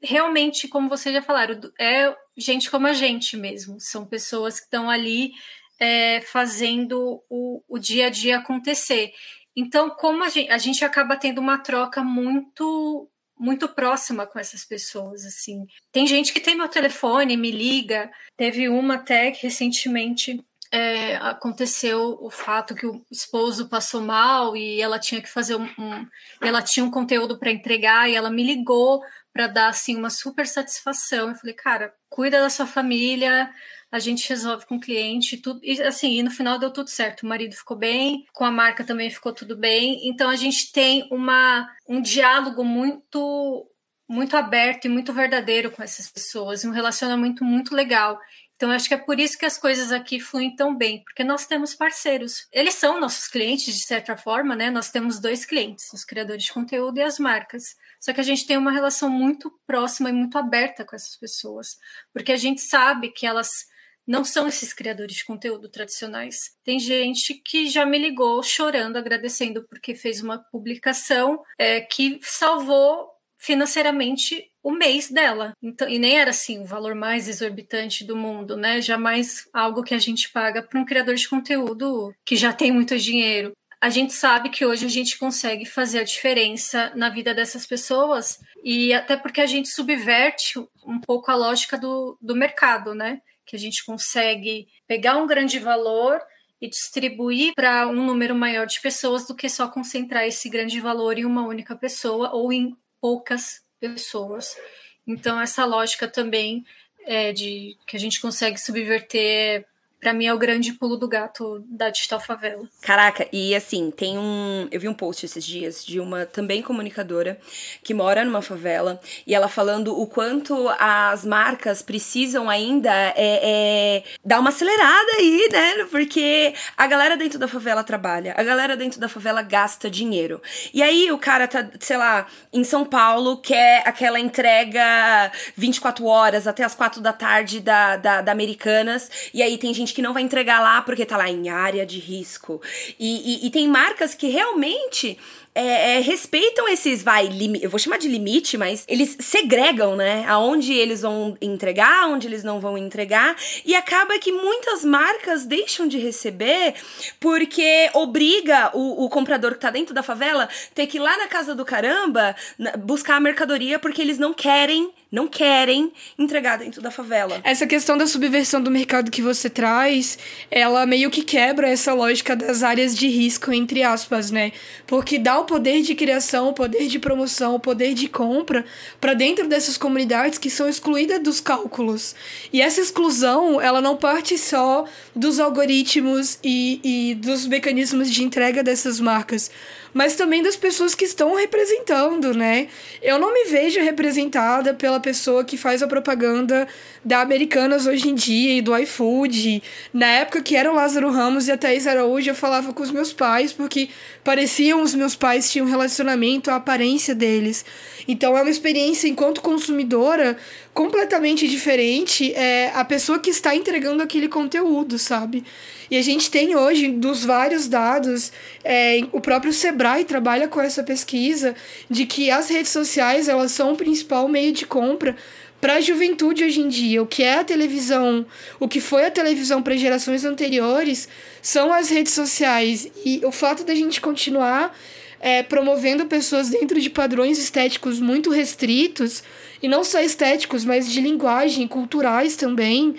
realmente, 0.00 0.68
como 0.68 0.88
vocês 0.88 1.12
já 1.12 1.20
falaram, 1.20 1.58
é 1.76 2.16
gente 2.38 2.70
como 2.70 2.86
a 2.86 2.92
gente 2.92 3.36
mesmo, 3.36 3.80
são 3.80 4.06
pessoas 4.06 4.60
que 4.60 4.66
estão 4.66 4.88
ali 4.88 5.32
é, 5.80 6.20
fazendo 6.20 7.22
o, 7.30 7.62
o 7.66 7.78
dia 7.78 8.08
a 8.08 8.10
dia 8.10 8.36
acontecer. 8.38 9.12
Então, 9.56 9.90
como 9.90 10.22
a 10.22 10.28
gente, 10.28 10.50
a 10.50 10.58
gente 10.58 10.84
acaba 10.84 11.16
tendo 11.16 11.40
uma 11.40 11.58
troca 11.58 12.04
muito 12.04 13.08
muito 13.38 13.66
próxima 13.70 14.26
com 14.26 14.38
essas 14.38 14.66
pessoas, 14.66 15.24
assim. 15.24 15.66
Tem 15.90 16.06
gente 16.06 16.30
que 16.30 16.40
tem 16.40 16.54
meu 16.54 16.68
telefone, 16.68 17.38
me 17.38 17.50
liga. 17.50 18.10
Teve 18.36 18.68
uma 18.68 18.96
até 18.96 19.30
que 19.30 19.44
recentemente 19.44 20.44
é, 20.70 21.16
aconteceu 21.16 22.18
o 22.20 22.30
fato 22.30 22.74
que 22.74 22.86
o 22.86 23.02
esposo 23.10 23.66
passou 23.66 24.02
mal 24.02 24.54
e 24.54 24.82
ela 24.82 24.98
tinha 24.98 25.22
que 25.22 25.28
fazer 25.28 25.56
um, 25.56 25.64
um 25.78 26.06
ela 26.42 26.60
tinha 26.60 26.84
um 26.84 26.90
conteúdo 26.90 27.38
para 27.38 27.50
entregar 27.50 28.10
e 28.10 28.14
ela 28.14 28.30
me 28.30 28.44
ligou 28.44 29.02
para 29.32 29.46
dar 29.46 29.68
assim 29.68 29.96
uma 29.96 30.10
super 30.10 30.46
satisfação. 30.46 31.30
Eu 31.30 31.34
falei, 31.34 31.54
cara, 31.54 31.94
cuida 32.10 32.40
da 32.40 32.50
sua 32.50 32.66
família, 32.66 33.50
a 33.90 33.98
gente 33.98 34.28
resolve 34.28 34.66
com 34.66 34.76
o 34.76 34.80
cliente, 34.80 35.36
tudo, 35.36 35.60
e 35.62 35.80
assim, 35.82 36.18
e 36.18 36.22
no 36.22 36.30
final 36.30 36.58
deu 36.58 36.70
tudo 36.70 36.88
certo. 36.88 37.22
O 37.22 37.26
marido 37.26 37.54
ficou 37.54 37.76
bem, 37.76 38.24
com 38.32 38.44
a 38.44 38.50
marca 38.50 38.84
também 38.84 39.10
ficou 39.10 39.32
tudo 39.32 39.56
bem. 39.56 40.08
Então 40.08 40.30
a 40.30 40.36
gente 40.36 40.70
tem 40.72 41.08
uma, 41.10 41.68
um 41.88 42.00
diálogo 42.00 42.64
muito 42.64 43.66
muito 44.08 44.36
aberto 44.36 44.86
e 44.86 44.88
muito 44.88 45.12
verdadeiro 45.12 45.70
com 45.70 45.84
essas 45.84 46.10
pessoas, 46.10 46.64
um 46.64 46.72
relacionamento 46.72 47.44
muito 47.44 47.76
legal. 47.76 48.18
Então, 48.60 48.70
acho 48.72 48.88
que 48.88 48.94
é 48.94 48.98
por 48.98 49.18
isso 49.18 49.38
que 49.38 49.46
as 49.46 49.56
coisas 49.56 49.90
aqui 49.90 50.20
fluem 50.20 50.54
tão 50.54 50.76
bem, 50.76 51.02
porque 51.04 51.24
nós 51.24 51.46
temos 51.46 51.74
parceiros. 51.74 52.46
Eles 52.52 52.74
são 52.74 53.00
nossos 53.00 53.26
clientes, 53.26 53.74
de 53.74 53.84
certa 53.84 54.18
forma, 54.18 54.54
né? 54.54 54.68
Nós 54.68 54.90
temos 54.90 55.18
dois 55.18 55.46
clientes, 55.46 55.90
os 55.94 56.04
criadores 56.04 56.44
de 56.44 56.52
conteúdo 56.52 56.98
e 56.98 57.02
as 57.02 57.18
marcas. 57.18 57.74
Só 57.98 58.12
que 58.12 58.20
a 58.20 58.22
gente 58.22 58.46
tem 58.46 58.58
uma 58.58 58.70
relação 58.70 59.08
muito 59.08 59.50
próxima 59.66 60.10
e 60.10 60.12
muito 60.12 60.36
aberta 60.36 60.84
com 60.84 60.94
essas 60.94 61.16
pessoas, 61.16 61.78
porque 62.12 62.32
a 62.32 62.36
gente 62.36 62.60
sabe 62.60 63.10
que 63.10 63.26
elas 63.26 63.69
não 64.10 64.24
são 64.24 64.48
esses 64.48 64.72
criadores 64.72 65.18
de 65.18 65.24
conteúdo 65.24 65.68
tradicionais. 65.68 66.56
Tem 66.64 66.80
gente 66.80 67.32
que 67.32 67.68
já 67.68 67.86
me 67.86 67.96
ligou 67.96 68.42
chorando, 68.42 68.96
agradecendo 68.96 69.64
porque 69.68 69.94
fez 69.94 70.20
uma 70.20 70.36
publicação 70.50 71.40
é, 71.56 71.80
que 71.80 72.18
salvou 72.20 73.08
financeiramente 73.38 74.50
o 74.64 74.72
mês 74.72 75.08
dela. 75.08 75.52
Então, 75.62 75.88
e 75.88 75.96
nem 75.96 76.18
era 76.18 76.30
assim 76.30 76.60
o 76.60 76.66
valor 76.66 76.96
mais 76.96 77.28
exorbitante 77.28 78.04
do 78.04 78.16
mundo, 78.16 78.56
né? 78.56 78.80
Jamais 78.80 79.48
algo 79.52 79.84
que 79.84 79.94
a 79.94 79.98
gente 79.98 80.28
paga 80.32 80.60
para 80.60 80.80
um 80.80 80.84
criador 80.84 81.14
de 81.14 81.28
conteúdo 81.28 82.12
que 82.26 82.34
já 82.34 82.52
tem 82.52 82.72
muito 82.72 82.98
dinheiro. 82.98 83.52
A 83.80 83.90
gente 83.90 84.12
sabe 84.12 84.50
que 84.50 84.66
hoje 84.66 84.84
a 84.84 84.90
gente 84.90 85.16
consegue 85.18 85.64
fazer 85.64 86.00
a 86.00 86.04
diferença 86.04 86.92
na 86.96 87.10
vida 87.10 87.32
dessas 87.32 87.64
pessoas 87.64 88.40
e 88.64 88.92
até 88.92 89.16
porque 89.16 89.40
a 89.40 89.46
gente 89.46 89.68
subverte 89.68 90.58
um 90.84 91.00
pouco 91.00 91.30
a 91.30 91.36
lógica 91.36 91.78
do, 91.78 92.18
do 92.20 92.34
mercado, 92.34 92.92
né? 92.92 93.20
Que 93.50 93.56
a 93.56 93.58
gente 93.58 93.84
consegue 93.84 94.68
pegar 94.86 95.16
um 95.16 95.26
grande 95.26 95.58
valor 95.58 96.20
e 96.60 96.68
distribuir 96.68 97.52
para 97.54 97.88
um 97.88 98.06
número 98.06 98.32
maior 98.32 98.64
de 98.64 98.80
pessoas 98.80 99.26
do 99.26 99.34
que 99.34 99.48
só 99.48 99.66
concentrar 99.66 100.24
esse 100.24 100.48
grande 100.48 100.78
valor 100.78 101.18
em 101.18 101.24
uma 101.24 101.42
única 101.42 101.74
pessoa 101.74 102.30
ou 102.32 102.52
em 102.52 102.76
poucas 103.00 103.64
pessoas. 103.80 104.56
Então, 105.04 105.40
essa 105.40 105.64
lógica 105.64 106.06
também 106.06 106.64
é 107.04 107.32
de 107.32 107.76
que 107.86 107.96
a 107.96 108.00
gente 108.00 108.20
consegue 108.20 108.56
subverter 108.56 109.66
Pra 110.00 110.14
mim 110.14 110.26
é 110.26 110.32
o 110.32 110.38
grande 110.38 110.72
pulo 110.72 110.96
do 110.96 111.06
gato 111.06 111.62
da 111.68 111.90
Digital 111.90 112.18
Favela. 112.18 112.62
Caraca, 112.80 113.28
e 113.30 113.54
assim, 113.54 113.90
tem 113.90 114.16
um. 114.16 114.66
Eu 114.70 114.80
vi 114.80 114.88
um 114.88 114.94
post 114.94 115.26
esses 115.26 115.44
dias 115.44 115.84
de 115.84 116.00
uma 116.00 116.24
também 116.24 116.62
comunicadora 116.62 117.38
que 117.82 117.92
mora 117.92 118.24
numa 118.24 118.40
favela 118.40 118.98
e 119.26 119.34
ela 119.34 119.46
falando 119.46 119.98
o 119.98 120.06
quanto 120.06 120.68
as 120.78 121.24
marcas 121.24 121.82
precisam 121.82 122.48
ainda 122.48 122.90
é, 122.90 123.14
é, 123.16 124.02
dar 124.24 124.40
uma 124.40 124.48
acelerada 124.48 125.12
aí, 125.18 125.48
né? 125.52 125.84
Porque 125.90 126.54
a 126.76 126.86
galera 126.86 127.16
dentro 127.16 127.38
da 127.38 127.46
favela 127.46 127.84
trabalha, 127.84 128.34
a 128.38 128.42
galera 128.42 128.76
dentro 128.76 128.98
da 128.98 129.08
favela 129.08 129.42
gasta 129.42 129.90
dinheiro. 129.90 130.40
E 130.72 130.82
aí 130.82 131.12
o 131.12 131.18
cara 131.18 131.46
tá, 131.46 131.68
sei 131.78 131.98
lá, 131.98 132.26
em 132.52 132.64
São 132.64 132.86
Paulo, 132.86 133.36
quer 133.36 133.82
aquela 133.86 134.18
entrega 134.18 135.30
24 135.56 136.06
horas 136.06 136.46
até 136.46 136.64
as 136.64 136.74
4 136.74 137.02
da 137.02 137.12
tarde 137.12 137.60
da, 137.60 137.96
da, 137.96 138.22
da 138.22 138.32
Americanas, 138.32 139.10
e 139.34 139.42
aí 139.42 139.58
tem 139.58 139.74
gente 139.74 139.89
gente 139.90 139.94
que 139.94 140.02
não 140.02 140.14
vai 140.14 140.22
entregar 140.22 140.60
lá 140.60 140.80
porque 140.82 141.04
tá 141.04 141.16
lá 141.16 141.28
em 141.28 141.48
área 141.48 141.84
de 141.84 141.98
risco. 141.98 142.62
E, 142.98 143.44
e, 143.44 143.46
e 143.46 143.50
tem 143.50 143.68
marcas 143.68 144.14
que 144.14 144.28
realmente 144.28 145.18
é, 145.52 145.96
é, 145.96 146.00
respeitam 146.00 146.68
esses, 146.68 147.02
vai, 147.02 147.28
eu 147.60 147.68
vou 147.68 147.78
chamar 147.78 147.98
de 147.98 148.06
limite, 148.06 148.56
mas 148.56 148.84
eles 148.86 149.16
segregam, 149.18 149.96
né? 149.96 150.24
Aonde 150.28 150.72
eles 150.72 151.02
vão 151.02 151.36
entregar, 151.40 152.08
onde 152.08 152.28
eles 152.28 152.44
não 152.44 152.60
vão 152.60 152.78
entregar. 152.78 153.36
E 153.64 153.74
acaba 153.74 154.18
que 154.18 154.30
muitas 154.30 154.84
marcas 154.84 155.44
deixam 155.44 155.88
de 155.88 155.98
receber 155.98 156.74
porque 157.18 157.90
obriga 157.94 158.70
o, 158.74 159.04
o 159.04 159.08
comprador 159.08 159.54
que 159.54 159.60
tá 159.60 159.70
dentro 159.70 159.92
da 159.92 160.02
favela 160.02 160.48
ter 160.74 160.86
que 160.86 160.98
ir 160.98 161.00
lá 161.00 161.16
na 161.18 161.26
casa 161.26 161.54
do 161.54 161.64
caramba 161.64 162.36
buscar 162.78 163.16
a 163.16 163.20
mercadoria 163.20 163.78
porque 163.78 164.00
eles 164.00 164.18
não 164.18 164.32
querem 164.32 164.92
não 165.10 165.26
querem 165.26 165.92
entregar 166.16 166.58
dentro 166.58 166.80
da 166.80 166.90
favela. 166.90 167.40
Essa 167.42 167.66
questão 167.66 167.98
da 167.98 168.06
subversão 168.06 168.62
do 168.62 168.70
mercado 168.70 169.10
que 169.10 169.20
você 169.20 169.50
traz, 169.50 170.16
ela 170.50 170.86
meio 170.86 171.10
que 171.10 171.22
quebra 171.22 171.68
essa 171.68 171.92
lógica 171.92 172.36
das 172.36 172.62
áreas 172.62 172.96
de 172.96 173.08
risco, 173.08 173.52
entre 173.52 173.82
aspas, 173.82 174.30
né? 174.30 174.52
Porque 174.86 175.18
dá 175.18 175.39
o 175.40 175.44
poder 175.44 175.82
de 175.82 175.94
criação, 175.94 176.48
o 176.48 176.52
poder 176.52 176.86
de 176.86 176.98
promoção, 176.98 177.54
o 177.54 177.60
poder 177.60 177.94
de 177.94 178.08
compra 178.08 178.64
para 179.00 179.14
dentro 179.14 179.48
dessas 179.48 179.76
comunidades 179.76 180.38
que 180.38 180.50
são 180.50 180.68
excluídas 180.68 181.22
dos 181.22 181.40
cálculos. 181.40 182.14
E 182.52 182.60
essa 182.60 182.80
exclusão, 182.80 183.60
ela 183.60 183.80
não 183.80 183.96
parte 183.96 184.38
só 184.38 184.84
dos 185.14 185.40
algoritmos 185.40 186.38
e, 186.44 186.80
e 186.82 187.14
dos 187.14 187.46
mecanismos 187.46 188.10
de 188.10 188.22
entrega 188.22 188.62
dessas 188.62 189.00
marcas, 189.00 189.50
mas 189.92 190.16
também 190.16 190.42
das 190.42 190.56
pessoas 190.56 190.94
que 190.94 191.04
estão 191.04 191.34
representando, 191.34 192.34
né? 192.34 192.68
Eu 193.02 193.18
não 193.18 193.32
me 193.32 193.44
vejo 193.44 193.80
representada 193.80 194.74
pela 194.74 195.00
pessoa 195.00 195.44
que 195.44 195.56
faz 195.56 195.82
a 195.82 195.86
propaganda 195.86 196.66
da 197.04 197.20
Americanas 197.20 197.86
hoje 197.86 198.08
em 198.08 198.14
dia 198.14 198.58
e 198.58 198.62
do 198.62 198.76
iFood. 198.76 199.62
Na 199.92 200.06
época 200.06 200.42
que 200.42 200.56
era 200.56 200.70
o 200.70 200.74
Lázaro 200.74 201.10
Ramos 201.10 201.48
e 201.48 201.52
a 201.52 201.56
Thaís 201.56 201.86
Araújo, 201.86 202.30
eu 202.30 202.34
falava 202.34 202.72
com 202.72 202.82
os 202.82 202.90
meus 202.90 203.12
pais, 203.12 203.52
porque 203.52 203.88
pareciam 204.22 204.82
os 204.82 204.94
meus 204.94 205.16
pais 205.16 205.50
tinham 205.50 205.66
um 205.66 205.70
relacionamento, 205.70 206.50
a 206.50 206.56
aparência 206.56 207.14
deles. 207.14 207.64
Então 208.06 208.36
é 208.36 208.42
uma 208.42 208.50
experiência 208.50 209.08
enquanto 209.08 209.40
consumidora 209.40 210.36
completamente 210.80 211.46
diferente 211.46 212.32
é 212.32 212.72
a 212.74 212.82
pessoa 212.86 213.18
que 213.18 213.28
está 213.28 213.54
entregando 213.54 214.02
aquele 214.02 214.28
conteúdo, 214.28 214.98
sabe? 214.98 215.44
E 215.90 215.96
a 215.98 216.00
gente 216.00 216.30
tem 216.30 216.56
hoje, 216.56 216.88
dos 216.88 217.22
vários 217.22 217.68
dados, 217.68 218.32
é, 218.64 219.02
o 219.12 219.20
próprio 219.20 219.52
Sebrae 219.52 220.06
trabalha 220.06 220.48
com 220.48 220.58
essa 220.58 220.82
pesquisa 220.82 221.54
de 221.90 222.06
que 222.06 222.30
as 222.30 222.48
redes 222.48 222.72
sociais 222.72 223.28
elas 223.28 223.52
são 223.52 223.74
o 223.74 223.76
principal 223.76 224.26
meio 224.26 224.54
de 224.54 224.64
compra 224.64 225.14
para 225.60 225.74
a 225.74 225.80
juventude 225.82 226.44
hoje 226.44 226.62
em 226.62 226.68
dia. 226.68 227.02
O 227.02 227.06
que 227.06 227.22
é 227.22 227.34
a 227.34 227.44
televisão, 227.44 228.24
o 228.58 228.66
que 228.66 228.80
foi 228.80 229.04
a 229.04 229.10
televisão 229.10 229.62
para 229.62 229.76
gerações 229.76 230.24
anteriores, 230.24 231.10
são 231.42 231.74
as 231.74 231.90
redes 231.90 232.14
sociais. 232.14 232.90
E 233.04 233.20
o 233.22 233.30
fato 233.30 233.64
da 233.64 233.74
gente 233.74 234.00
continuar 234.00 234.74
é, 235.20 235.42
promovendo 235.42 236.06
pessoas 236.06 236.48
dentro 236.48 236.80
de 236.80 236.88
padrões 236.88 237.38
estéticos 237.38 238.00
muito 238.00 238.30
restritos, 238.30 239.22
e 239.62 239.68
não 239.68 239.84
só 239.84 240.00
estéticos, 240.00 240.64
mas 240.64 240.90
de 240.90 241.00
linguagem, 241.00 241.68
culturais 241.68 242.34
também, 242.34 242.96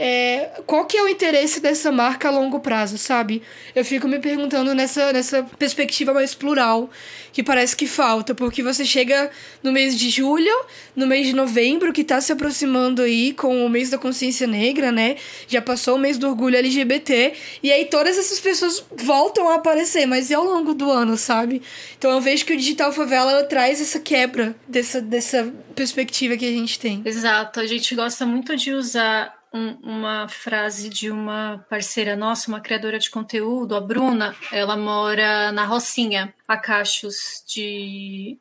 é, 0.00 0.50
qual 0.64 0.86
que 0.86 0.96
é 0.96 1.02
o 1.02 1.08
interesse 1.08 1.58
dessa 1.58 1.90
marca 1.90 2.28
a 2.28 2.30
longo 2.30 2.60
prazo, 2.60 2.96
sabe? 2.96 3.42
Eu 3.74 3.84
fico 3.84 4.06
me 4.06 4.20
perguntando 4.20 4.72
nessa, 4.72 5.12
nessa 5.12 5.42
perspectiva 5.58 6.14
mais 6.14 6.36
plural, 6.36 6.88
que 7.32 7.42
parece 7.42 7.74
que 7.74 7.84
falta, 7.84 8.32
porque 8.32 8.62
você 8.62 8.84
chega 8.84 9.28
no 9.60 9.72
mês 9.72 9.98
de 9.98 10.08
julho, 10.08 10.54
no 10.94 11.04
mês 11.04 11.26
de 11.26 11.34
novembro, 11.34 11.92
que 11.92 12.04
tá 12.04 12.20
se 12.20 12.30
aproximando 12.30 13.02
aí 13.02 13.32
com 13.32 13.66
o 13.66 13.68
mês 13.68 13.90
da 13.90 13.98
consciência 13.98 14.46
negra, 14.46 14.92
né? 14.92 15.16
Já 15.48 15.60
passou 15.60 15.96
o 15.96 15.98
mês 15.98 16.16
do 16.16 16.28
orgulho 16.28 16.56
LGBT, 16.56 17.32
e 17.60 17.72
aí 17.72 17.84
todas 17.86 18.16
essas 18.16 18.38
pessoas 18.38 18.84
voltam 18.92 19.48
a 19.48 19.56
aparecer, 19.56 20.06
mas 20.06 20.30
é 20.30 20.34
ao 20.34 20.44
longo 20.44 20.74
do 20.74 20.88
ano, 20.88 21.16
sabe? 21.16 21.60
Então 21.98 22.12
eu 22.12 22.20
vejo 22.20 22.44
que 22.44 22.52
o 22.52 22.56
Digital 22.56 22.92
Favela 22.92 23.42
traz 23.42 23.80
essa 23.80 23.98
quebra 23.98 24.54
dessa, 24.68 25.00
dessa 25.00 25.52
perspectiva 25.74 26.36
que 26.36 26.46
a 26.46 26.52
gente 26.52 26.78
tem. 26.78 27.02
Exato, 27.04 27.58
a 27.58 27.66
gente 27.66 27.96
gosta 27.96 28.24
muito 28.24 28.54
de 28.56 28.72
usar 28.72 29.37
um, 29.58 29.78
uma 29.82 30.28
frase 30.28 30.88
de 30.88 31.10
uma 31.10 31.64
parceira 31.68 32.16
nossa, 32.16 32.48
uma 32.48 32.60
criadora 32.60 32.98
de 32.98 33.10
conteúdo, 33.10 33.74
a 33.74 33.80
Bruna. 33.80 34.36
Ela 34.52 34.76
mora 34.76 35.50
na 35.52 35.64
Rocinha, 35.64 36.32
a 36.46 36.56
Cachos 36.56 37.42
de 37.46 38.38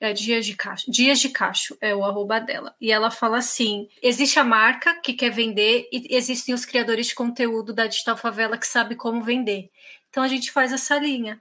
é, 0.00 0.12
Dias 0.12 0.46
de 0.46 0.54
Cacho. 0.54 0.90
Dias 0.90 1.20
de 1.20 1.28
Cacho 1.28 1.76
é 1.80 1.94
o 1.94 2.04
arroba 2.04 2.40
dela. 2.40 2.74
E 2.80 2.90
ela 2.90 3.10
fala 3.10 3.38
assim: 3.38 3.88
existe 4.02 4.38
a 4.38 4.44
marca 4.44 5.00
que 5.00 5.12
quer 5.12 5.30
vender 5.30 5.88
e 5.92 6.14
existem 6.16 6.54
os 6.54 6.64
criadores 6.64 7.08
de 7.08 7.14
conteúdo 7.14 7.72
da 7.72 7.86
Digital 7.86 8.16
Favela 8.16 8.58
que 8.58 8.66
sabe 8.66 8.94
como 8.94 9.22
vender. 9.22 9.70
Então 10.10 10.22
a 10.22 10.28
gente 10.28 10.50
faz 10.50 10.72
essa 10.72 10.98
linha 10.98 11.40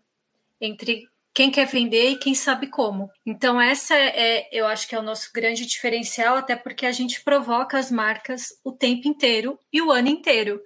entre 0.59 1.07
quem 1.33 1.49
quer 1.49 1.65
vender 1.65 2.11
e 2.11 2.17
quem 2.17 2.35
sabe 2.35 2.67
como. 2.67 3.09
Então, 3.25 3.59
essa 3.59 3.95
é, 3.95 4.47
eu 4.51 4.67
acho 4.67 4.87
que 4.87 4.95
é 4.95 4.99
o 4.99 5.03
nosso 5.03 5.31
grande 5.33 5.65
diferencial, 5.65 6.37
até 6.37 6.55
porque 6.55 6.85
a 6.85 6.91
gente 6.91 7.21
provoca 7.21 7.77
as 7.77 7.91
marcas 7.91 8.47
o 8.63 8.71
tempo 8.71 9.07
inteiro 9.07 9.57
e 9.71 9.81
o 9.81 9.91
ano 9.91 10.09
inteiro. 10.09 10.61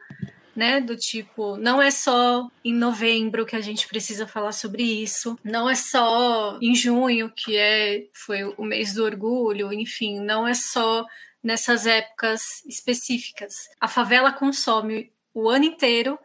Né, 0.55 0.79
do 0.79 0.95
tipo, 0.95 1.57
não 1.57 1.81
é 1.81 1.91
só 1.91 2.49
em 2.63 2.73
novembro 2.73 3.45
que 3.45 3.57
a 3.57 3.61
gente 3.61 3.89
precisa 3.89 4.25
falar 4.25 4.53
sobre 4.53 4.83
isso, 4.83 5.37
não 5.43 5.69
é 5.69 5.75
só 5.75 6.57
em 6.61 6.73
junho 6.73 7.29
que 7.29 7.57
é 7.57 8.05
foi 8.13 8.41
o 8.45 8.63
mês 8.63 8.93
do 8.93 9.03
orgulho, 9.03 9.73
enfim, 9.73 10.17
não 10.21 10.47
é 10.47 10.53
só 10.53 11.05
nessas 11.43 11.85
épocas 11.85 12.41
específicas. 12.65 13.53
A 13.81 13.89
favela 13.89 14.31
consome 14.31 15.11
o 15.33 15.49
ano 15.49 15.65
inteiro 15.65 16.17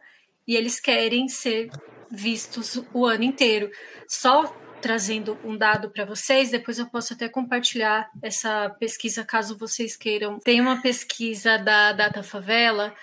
e 0.47 0.55
eles 0.55 0.79
querem 0.79 1.27
ser 1.27 1.69
vistos 2.11 2.81
o 2.93 3.05
ano 3.05 3.23
inteiro. 3.23 3.69
Só 4.07 4.55
trazendo 4.81 5.37
um 5.43 5.55
dado 5.55 5.91
para 5.91 6.05
vocês, 6.05 6.49
depois 6.49 6.79
eu 6.79 6.87
posso 6.87 7.13
até 7.13 7.29
compartilhar 7.29 8.09
essa 8.21 8.69
pesquisa 8.79 9.23
caso 9.23 9.57
vocês 9.57 9.95
queiram. 9.95 10.39
Tem 10.39 10.59
uma 10.59 10.81
pesquisa 10.81 11.57
da 11.57 11.93
Data 11.93 12.23
Favela 12.23 12.93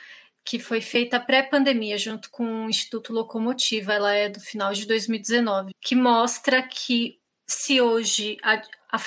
que 0.44 0.58
foi 0.58 0.80
feita 0.80 1.20
pré-pandemia 1.20 1.98
junto 1.98 2.30
com 2.30 2.64
o 2.64 2.70
Instituto 2.70 3.12
Locomotiva, 3.12 3.92
ela 3.92 4.14
é 4.14 4.30
do 4.30 4.40
final 4.40 4.72
de 4.72 4.86
2019, 4.86 5.72
que 5.78 5.94
mostra 5.94 6.62
que 6.62 7.18
se 7.46 7.82
hoje 7.82 8.38
a, 8.42 8.62
a 8.90 8.98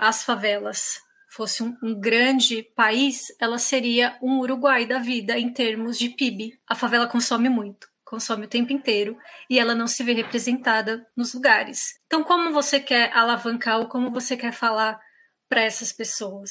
as 0.00 0.24
favelas 0.24 1.00
fosse 1.28 1.62
um, 1.62 1.76
um, 1.80 1.94
grande 1.94 2.64
país, 2.74 3.28
ela 3.40 3.58
seria 3.58 4.18
um 4.20 4.40
Uruguai 4.40 4.86
da 4.86 4.98
vida 4.98 5.38
em 5.38 5.52
termos 5.52 5.96
de 5.96 6.08
PIB. 6.08 6.58
A 6.68 6.74
favela 6.74 7.06
consome 7.06 7.48
muito, 7.48 7.88
consome 8.08 8.46
o 8.46 8.48
tempo 8.48 8.72
inteiro 8.72 9.18
e 9.50 9.58
ela 9.58 9.74
não 9.74 9.86
se 9.86 10.02
vê 10.02 10.14
representada 10.14 11.06
nos 11.14 11.34
lugares. 11.34 12.00
Então, 12.06 12.24
como 12.24 12.52
você 12.52 12.80
quer 12.80 13.12
alavancar 13.12 13.78
ou 13.78 13.86
como 13.86 14.10
você 14.10 14.36
quer 14.36 14.52
falar 14.52 14.98
para 15.48 15.60
essas 15.60 15.92
pessoas? 15.92 16.50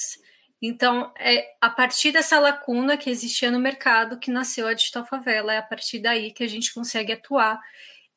Então, 0.61 1.11
é 1.17 1.55
a 1.59 1.69
partir 1.69 2.11
dessa 2.11 2.39
lacuna 2.39 2.95
que 2.95 3.09
existia 3.09 3.49
no 3.49 3.59
mercado 3.59 4.19
que 4.19 4.31
nasceu 4.31 4.67
a 4.67 4.73
Digital 4.73 5.05
Favela, 5.05 5.53
é 5.53 5.57
a 5.57 5.63
partir 5.63 5.99
daí 5.99 6.31
que 6.31 6.43
a 6.43 6.47
gente 6.47 6.73
consegue 6.73 7.13
atuar 7.13 7.59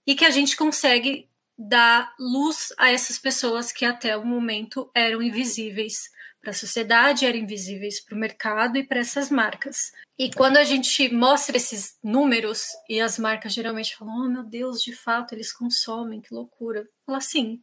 e 0.07 0.15
que 0.15 0.25
a 0.25 0.31
gente 0.31 0.57
consegue 0.57 1.29
dar 1.59 2.15
luz 2.19 2.73
a 2.79 2.91
essas 2.91 3.19
pessoas 3.19 3.73
que 3.73 3.85
até 3.85 4.17
o 4.17 4.25
momento 4.25 4.91
eram 4.95 5.23
invisíveis 5.23 6.11
para 6.41 6.51
a 6.51 6.55
sociedade, 6.55 7.27
eram 7.27 7.39
invisíveis 7.39 8.03
para 8.03 8.17
o 8.17 8.19
mercado 8.19 8.79
e 8.79 8.85
para 8.85 9.01
essas 9.01 9.31
marcas. 9.31 9.93
E 10.19 10.31
quando 10.31 10.57
a 10.57 10.65
gente 10.65 11.13
mostra 11.13 11.57
esses 11.57 11.97
números 12.03 12.65
e 12.89 13.01
as 13.01 13.19
marcas 13.19 13.53
geralmente 13.53 13.97
falam: 13.97 14.27
"Oh, 14.27 14.29
meu 14.29 14.43
Deus, 14.43 14.83
de 14.83 14.95
fato 14.95 15.35
eles 15.35 15.53
consomem, 15.53 16.21
que 16.21 16.35
loucura". 16.35 16.89
Fala 17.07 17.19
assim: 17.19 17.63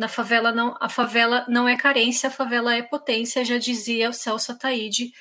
na 0.00 0.08
favela 0.08 0.50
não, 0.50 0.76
a 0.80 0.88
favela 0.88 1.44
não 1.46 1.68
é 1.68 1.76
carência, 1.76 2.28
a 2.28 2.32
favela 2.32 2.74
é 2.74 2.82
potência, 2.82 3.44
já 3.44 3.58
dizia 3.58 4.08
o 4.08 4.14
Celso 4.14 4.52
Ataíde, 4.52 5.12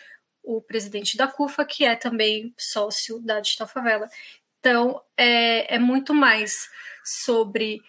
o 0.41 0.62
presidente 0.62 1.17
da 1.17 1.27
CUFA, 1.27 1.65
que 1.65 1.83
é 1.83 1.97
também 1.97 2.53
sócio 2.57 3.19
da 3.19 3.41
Digital 3.41 3.67
Favela. 3.67 4.09
Então, 4.59 5.01
é, 5.17 5.75
é 5.75 5.79
muito 5.79 6.13
mais 6.13 6.69
sobre 7.03 7.81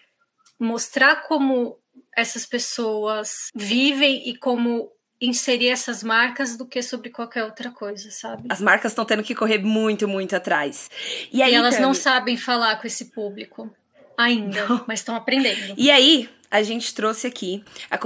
mostrar 0.59 1.27
como 1.27 1.79
essas 2.15 2.45
pessoas 2.45 3.47
vivem 3.55 4.29
e 4.29 4.37
como 4.37 4.91
inserir 5.21 5.69
essas 5.69 6.01
marcas 6.01 6.57
do 6.57 6.65
que 6.65 6.81
sobre 6.81 7.11
qualquer 7.11 7.43
outra 7.43 7.69
coisa, 7.69 8.09
sabe? 8.09 8.47
As 8.49 8.59
marcas 8.59 8.91
estão 8.91 9.05
tendo 9.05 9.21
que 9.21 9.35
correr 9.35 9.59
muito, 9.59 10.07
muito 10.07 10.35
atrás. 10.35 10.89
E, 11.31 11.43
aí, 11.43 11.51
e 11.51 11.55
elas 11.55 11.79
não 11.79 11.93
sabem 11.93 12.35
falar 12.35 12.81
com 12.81 12.87
esse 12.87 13.05
público 13.05 13.69
ainda, 14.17 14.67
não. 14.67 14.83
mas 14.87 14.99
estão 14.99 15.15
aprendendo. 15.15 15.75
E 15.77 15.91
aí, 15.91 16.27
a 16.49 16.63
gente 16.63 16.93
trouxe 16.93 17.27
aqui 17.27 17.63
a 17.89 17.97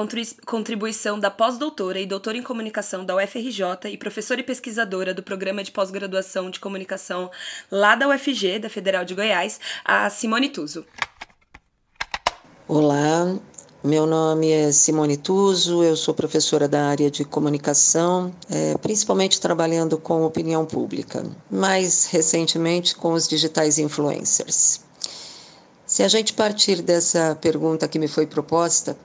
contribuição 0.46 1.20
da 1.20 1.32
pós-doutora 1.32 2.00
e 2.00 2.06
doutora 2.06 2.38
em 2.38 2.44
comunicação 2.44 3.06
da 3.06 3.16
UFRJ 3.16 3.90
e 3.90 3.98
professora 3.98 4.42
e 4.42 4.44
pesquisadora 4.44 5.14
do 5.14 5.24
programa 5.24 5.64
de 5.64 5.72
pós-graduação 5.72 6.52
de 6.52 6.60
comunicação 6.60 7.32
lá 7.72 7.96
da 7.96 8.08
UFG, 8.10 8.60
da 8.60 8.70
Federal 8.70 9.06
de 9.06 9.16
Goiás, 9.16 9.60
a 9.84 10.10
Simone 10.10 10.50
Tuso. 10.50 10.86
Olá, 12.68 13.40
meu 13.86 14.08
nome 14.08 14.50
é 14.50 14.72
Simone 14.72 15.16
Tuso, 15.16 15.84
eu 15.84 15.96
sou 15.96 16.12
professora 16.12 16.68
da 16.68 16.88
área 16.88 17.12
de 17.12 17.24
comunicação, 17.24 18.34
é, 18.50 18.76
principalmente 18.80 19.40
trabalhando 19.40 19.96
com 20.00 20.26
opinião 20.26 20.66
pública, 20.66 21.24
mais 21.52 22.06
recentemente 22.06 22.96
com 22.96 23.14
os 23.14 23.28
digitais 23.28 23.78
influencers. 23.78 24.82
Se 25.86 26.02
a 26.02 26.08
gente 26.08 26.34
partir 26.34 26.82
dessa 26.82 27.38
pergunta 27.40 27.88
que 27.88 28.00
me 28.00 28.08
foi 28.08 28.26
proposta, 28.26 28.98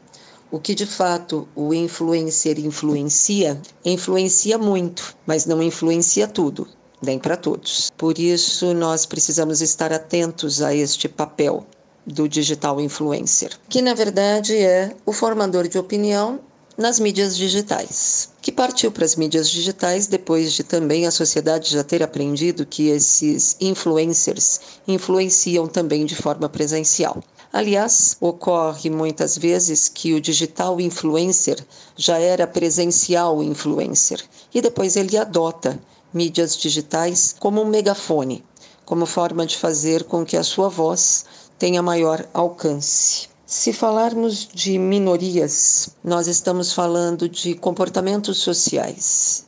o 0.51 0.59
que 0.59 0.75
de 0.75 0.87
fato 0.87 1.47
o 1.55 1.75
influencer 1.75 2.59
influencia, 2.59 3.61
influencia 3.85 4.57
muito, 4.57 5.15
mas 5.27 5.45
não 5.45 5.63
influencia 5.63 6.27
tudo, 6.27 6.67
nem 7.03 7.19
para 7.19 7.37
todos. 7.37 7.93
Por 7.99 8.19
isso, 8.19 8.73
nós 8.73 9.05
precisamos 9.05 9.61
estar 9.61 9.93
atentos 9.93 10.63
a 10.63 10.75
este 10.75 11.07
papel 11.07 11.67
do 12.07 12.29
digital 12.29 12.81
influencer, 12.81 13.53
que 13.69 13.83
na 13.83 13.95
verdade 13.95 14.57
é 14.57 14.95
o 15.05 15.13
formador 15.13 15.69
de 15.69 15.79
opinião 15.79 16.41
nas 16.77 16.99
mídias 16.99 17.37
digitais, 17.37 18.31
que 18.41 18.51
partiu 18.51 18.91
para 18.91 19.05
as 19.05 19.15
mídias 19.15 19.51
digitais 19.51 20.07
depois 20.07 20.53
de 20.53 20.65
também 20.65 21.07
a 21.07 21.11
sociedade 21.11 21.71
já 21.71 21.85
ter 21.85 22.03
aprendido 22.03 22.65
que 22.65 22.89
esses 22.89 23.55
influencers 23.61 24.61
influenciam 24.89 25.67
também 25.67 26.07
de 26.07 26.17
forma 26.17 26.49
presencial. 26.49 27.23
Aliás, 27.53 28.17
ocorre 28.21 28.89
muitas 28.89 29.37
vezes 29.37 29.89
que 29.89 30.15
o 30.15 30.21
digital 30.21 30.81
influencer 30.81 31.59
já 31.97 32.17
era 32.19 32.47
presencial 32.47 33.43
influencer 33.43 34.23
e 34.55 34.63
depois 34.63 34.97
ele 34.97 35.19
adota 35.19 35.79
mídias 36.15 36.57
digitais 36.57 37.35
como 37.39 37.61
um 37.61 37.67
megafone, 37.67 38.45
como 38.87 39.05
forma 39.05 39.45
de 39.45 39.59
fazer 39.59 40.05
com 40.05 40.25
que 40.25 40.37
a 40.37 40.43
sua 40.43 40.69
voz 40.69 41.25
tenha 41.61 41.83
maior 41.83 42.27
alcance. 42.33 43.29
Se 43.45 43.71
falarmos 43.71 44.49
de 44.53 44.79
minorias, 44.79 45.91
nós 46.03 46.27
estamos 46.27 46.73
falando 46.73 47.29
de 47.29 47.55
comportamentos 47.55 48.39
sociais. 48.39 49.45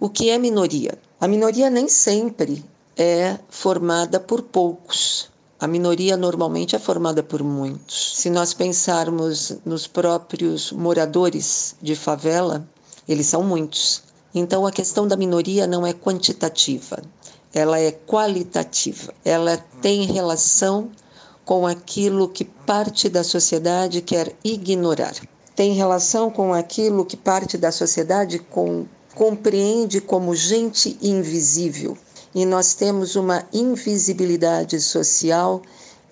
O 0.00 0.10
que 0.10 0.28
é 0.28 0.38
minoria? 0.38 0.98
A 1.20 1.28
minoria 1.28 1.70
nem 1.70 1.88
sempre 1.88 2.64
é 2.96 3.38
formada 3.48 4.18
por 4.18 4.42
poucos. 4.42 5.30
A 5.60 5.68
minoria 5.68 6.16
normalmente 6.16 6.74
é 6.74 6.80
formada 6.80 7.22
por 7.22 7.44
muitos. 7.44 8.16
Se 8.16 8.28
nós 8.28 8.52
pensarmos 8.52 9.52
nos 9.64 9.86
próprios 9.86 10.72
moradores 10.72 11.76
de 11.80 11.94
favela, 11.94 12.66
eles 13.06 13.26
são 13.26 13.44
muitos. 13.44 14.02
Então 14.34 14.66
a 14.66 14.72
questão 14.72 15.06
da 15.06 15.16
minoria 15.16 15.68
não 15.68 15.86
é 15.86 15.92
quantitativa, 15.92 17.00
ela 17.54 17.78
é 17.78 17.92
qualitativa. 17.92 19.14
Ela 19.24 19.58
tem 19.80 20.06
relação 20.06 20.90
com 21.52 21.66
aquilo 21.66 22.30
que 22.30 22.46
parte 22.46 23.10
da 23.10 23.22
sociedade 23.22 24.00
quer 24.00 24.34
ignorar. 24.42 25.12
Tem 25.54 25.74
relação 25.74 26.30
com 26.30 26.54
aquilo 26.54 27.04
que 27.04 27.14
parte 27.14 27.58
da 27.58 27.70
sociedade 27.70 28.38
com, 28.38 28.86
compreende 29.14 30.00
como 30.00 30.34
gente 30.34 30.96
invisível. 31.02 31.94
E 32.34 32.46
nós 32.46 32.72
temos 32.72 33.16
uma 33.16 33.44
invisibilidade 33.52 34.80
social 34.80 35.60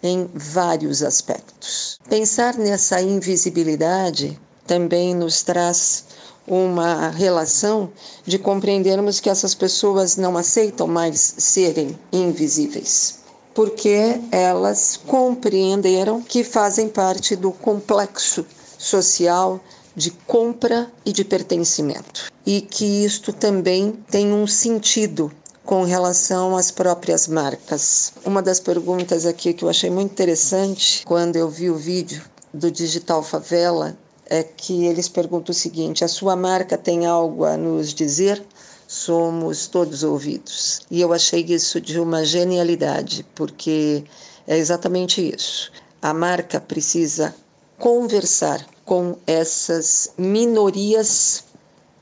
em 0.02 0.28
vários 0.34 1.02
aspectos. 1.02 1.98
Pensar 2.06 2.58
nessa 2.58 3.00
invisibilidade 3.00 4.38
também 4.66 5.14
nos 5.14 5.42
traz 5.42 6.04
uma 6.46 7.08
relação 7.08 7.90
de 8.26 8.38
compreendermos 8.38 9.20
que 9.20 9.30
essas 9.30 9.54
pessoas 9.54 10.18
não 10.18 10.36
aceitam 10.36 10.86
mais 10.86 11.34
serem 11.38 11.98
invisíveis 12.12 13.19
porque 13.54 14.20
elas 14.30 14.98
compreenderam 15.06 16.22
que 16.22 16.44
fazem 16.44 16.88
parte 16.88 17.34
do 17.36 17.52
complexo 17.52 18.46
social 18.78 19.60
de 19.94 20.10
compra 20.10 20.90
e 21.04 21.12
de 21.12 21.24
pertencimento, 21.24 22.32
e 22.46 22.60
que 22.60 23.04
isto 23.04 23.32
também 23.32 23.92
tem 24.10 24.32
um 24.32 24.46
sentido 24.46 25.30
com 25.64 25.84
relação 25.84 26.56
às 26.56 26.70
próprias 26.70 27.28
marcas. 27.28 28.12
Uma 28.24 28.42
das 28.42 28.58
perguntas 28.58 29.26
aqui 29.26 29.52
que 29.52 29.64
eu 29.64 29.68
achei 29.68 29.90
muito 29.90 30.12
interessante 30.12 31.02
quando 31.04 31.36
eu 31.36 31.48
vi 31.48 31.70
o 31.70 31.76
vídeo 31.76 32.22
do 32.52 32.70
Digital 32.70 33.22
Favela 33.22 33.96
é 34.26 34.42
que 34.42 34.86
eles 34.86 35.08
perguntam 35.08 35.52
o 35.52 35.54
seguinte: 35.54 36.04
a 36.04 36.08
sua 36.08 36.36
marca 36.36 36.78
tem 36.78 37.04
algo 37.04 37.44
a 37.44 37.56
nos 37.56 37.92
dizer? 37.92 38.42
Somos 38.90 39.68
todos 39.68 40.02
ouvidos. 40.02 40.80
E 40.90 41.00
eu 41.00 41.12
achei 41.12 41.44
isso 41.44 41.80
de 41.80 42.00
uma 42.00 42.24
genialidade, 42.24 43.24
porque 43.36 44.02
é 44.48 44.58
exatamente 44.58 45.32
isso. 45.32 45.70
A 46.02 46.12
marca 46.12 46.60
precisa 46.60 47.32
conversar 47.78 48.66
com 48.84 49.16
essas 49.28 50.12
minorias 50.18 51.44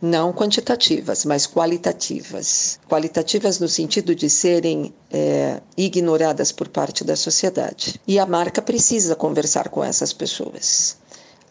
não 0.01 0.33
quantitativas, 0.33 1.27
mas 1.27 1.46
qualitativas. 1.46 2.81
Qualitativas 2.88 3.61
no 3.61 3.68
sentido 3.68 4.14
de 4.14 4.31
serem 4.31 4.94
é, 5.11 5.61
ignoradas 5.77 6.51
por 6.51 6.68
parte 6.68 7.05
da 7.05 7.16
sociedade. 7.16 8.01
E 8.09 8.18
a 8.18 8.24
marca 8.24 8.62
precisa 8.62 9.14
conversar 9.14 9.68
com 9.68 9.85
essas 9.85 10.14
pessoas. 10.14 10.96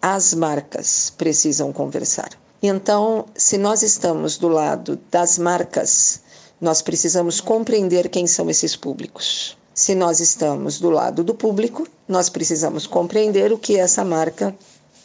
As 0.01 0.33
marcas 0.33 1.13
precisam 1.15 1.71
conversar. 1.71 2.31
Então, 2.61 3.25
se 3.35 3.57
nós 3.57 3.83
estamos 3.83 4.37
do 4.37 4.47
lado 4.47 4.99
das 5.11 5.37
marcas, 5.37 6.21
nós 6.59 6.81
precisamos 6.81 7.39
compreender 7.39 8.09
quem 8.09 8.25
são 8.25 8.49
esses 8.49 8.75
públicos. 8.75 9.55
Se 9.75 9.93
nós 9.93 10.19
estamos 10.19 10.79
do 10.79 10.89
lado 10.89 11.23
do 11.23 11.35
público, 11.35 11.87
nós 12.07 12.29
precisamos 12.29 12.87
compreender 12.87 13.53
o 13.53 13.59
que 13.59 13.77
essa 13.77 14.03
marca 14.03 14.55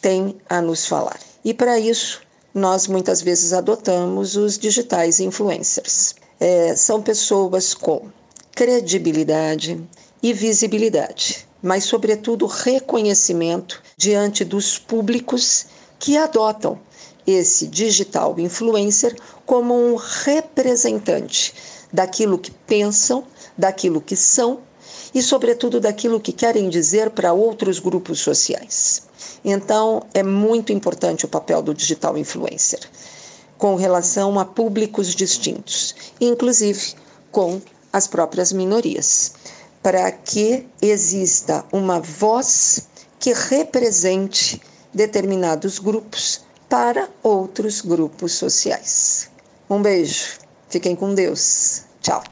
tem 0.01 0.35
a 0.49 0.61
nos 0.61 0.87
falar. 0.87 1.19
E 1.45 1.53
para 1.53 1.77
isso, 1.77 2.21
nós 2.53 2.87
muitas 2.87 3.21
vezes 3.21 3.53
adotamos 3.53 4.35
os 4.35 4.57
digitais 4.57 5.19
influencers. 5.19 6.15
É, 6.39 6.75
são 6.75 7.03
pessoas 7.03 7.75
com 7.75 8.07
credibilidade 8.55 9.79
e 10.23 10.33
visibilidade, 10.33 11.47
mas, 11.61 11.83
sobretudo, 11.83 12.47
reconhecimento 12.47 13.81
diante 13.95 14.43
dos 14.43 14.79
públicos 14.79 15.67
que 15.99 16.17
adotam 16.17 16.79
esse 17.25 17.67
digital 17.67 18.35
influencer 18.37 19.15
como 19.45 19.73
um 19.73 19.95
representante 19.95 21.53
daquilo 21.91 22.37
que 22.37 22.51
pensam, 22.51 23.23
daquilo 23.57 24.01
que 24.01 24.15
são 24.15 24.59
e, 25.13 25.21
sobretudo, 25.21 25.79
daquilo 25.79 26.19
que 26.19 26.31
querem 26.31 26.69
dizer 26.69 27.11
para 27.11 27.33
outros 27.33 27.79
grupos 27.79 28.19
sociais. 28.19 29.03
Então, 29.45 30.03
é 30.13 30.23
muito 30.23 30.71
importante 30.71 31.25
o 31.25 31.29
papel 31.29 31.61
do 31.61 31.73
digital 31.73 32.17
influencer 32.17 32.79
com 33.57 33.75
relação 33.75 34.37
a 34.39 34.43
públicos 34.43 35.15
distintos, 35.15 35.95
inclusive 36.19 36.95
com 37.31 37.61
as 37.93 38.07
próprias 38.07 38.51
minorias, 38.51 39.33
para 39.81 40.11
que 40.11 40.65
exista 40.81 41.63
uma 41.71 41.99
voz 41.99 42.87
que 43.19 43.31
represente 43.31 44.61
determinados 44.93 45.79
grupos 45.79 46.41
para 46.73 47.07
outros 47.21 47.81
grupos 47.81 48.31
sociais. 48.31 49.29
Um 49.69 49.79
beijo, 49.79 50.39
fiquem 50.67 50.95
com 50.95 51.13
Deus. 51.13 51.83
Tchau. 52.01 52.23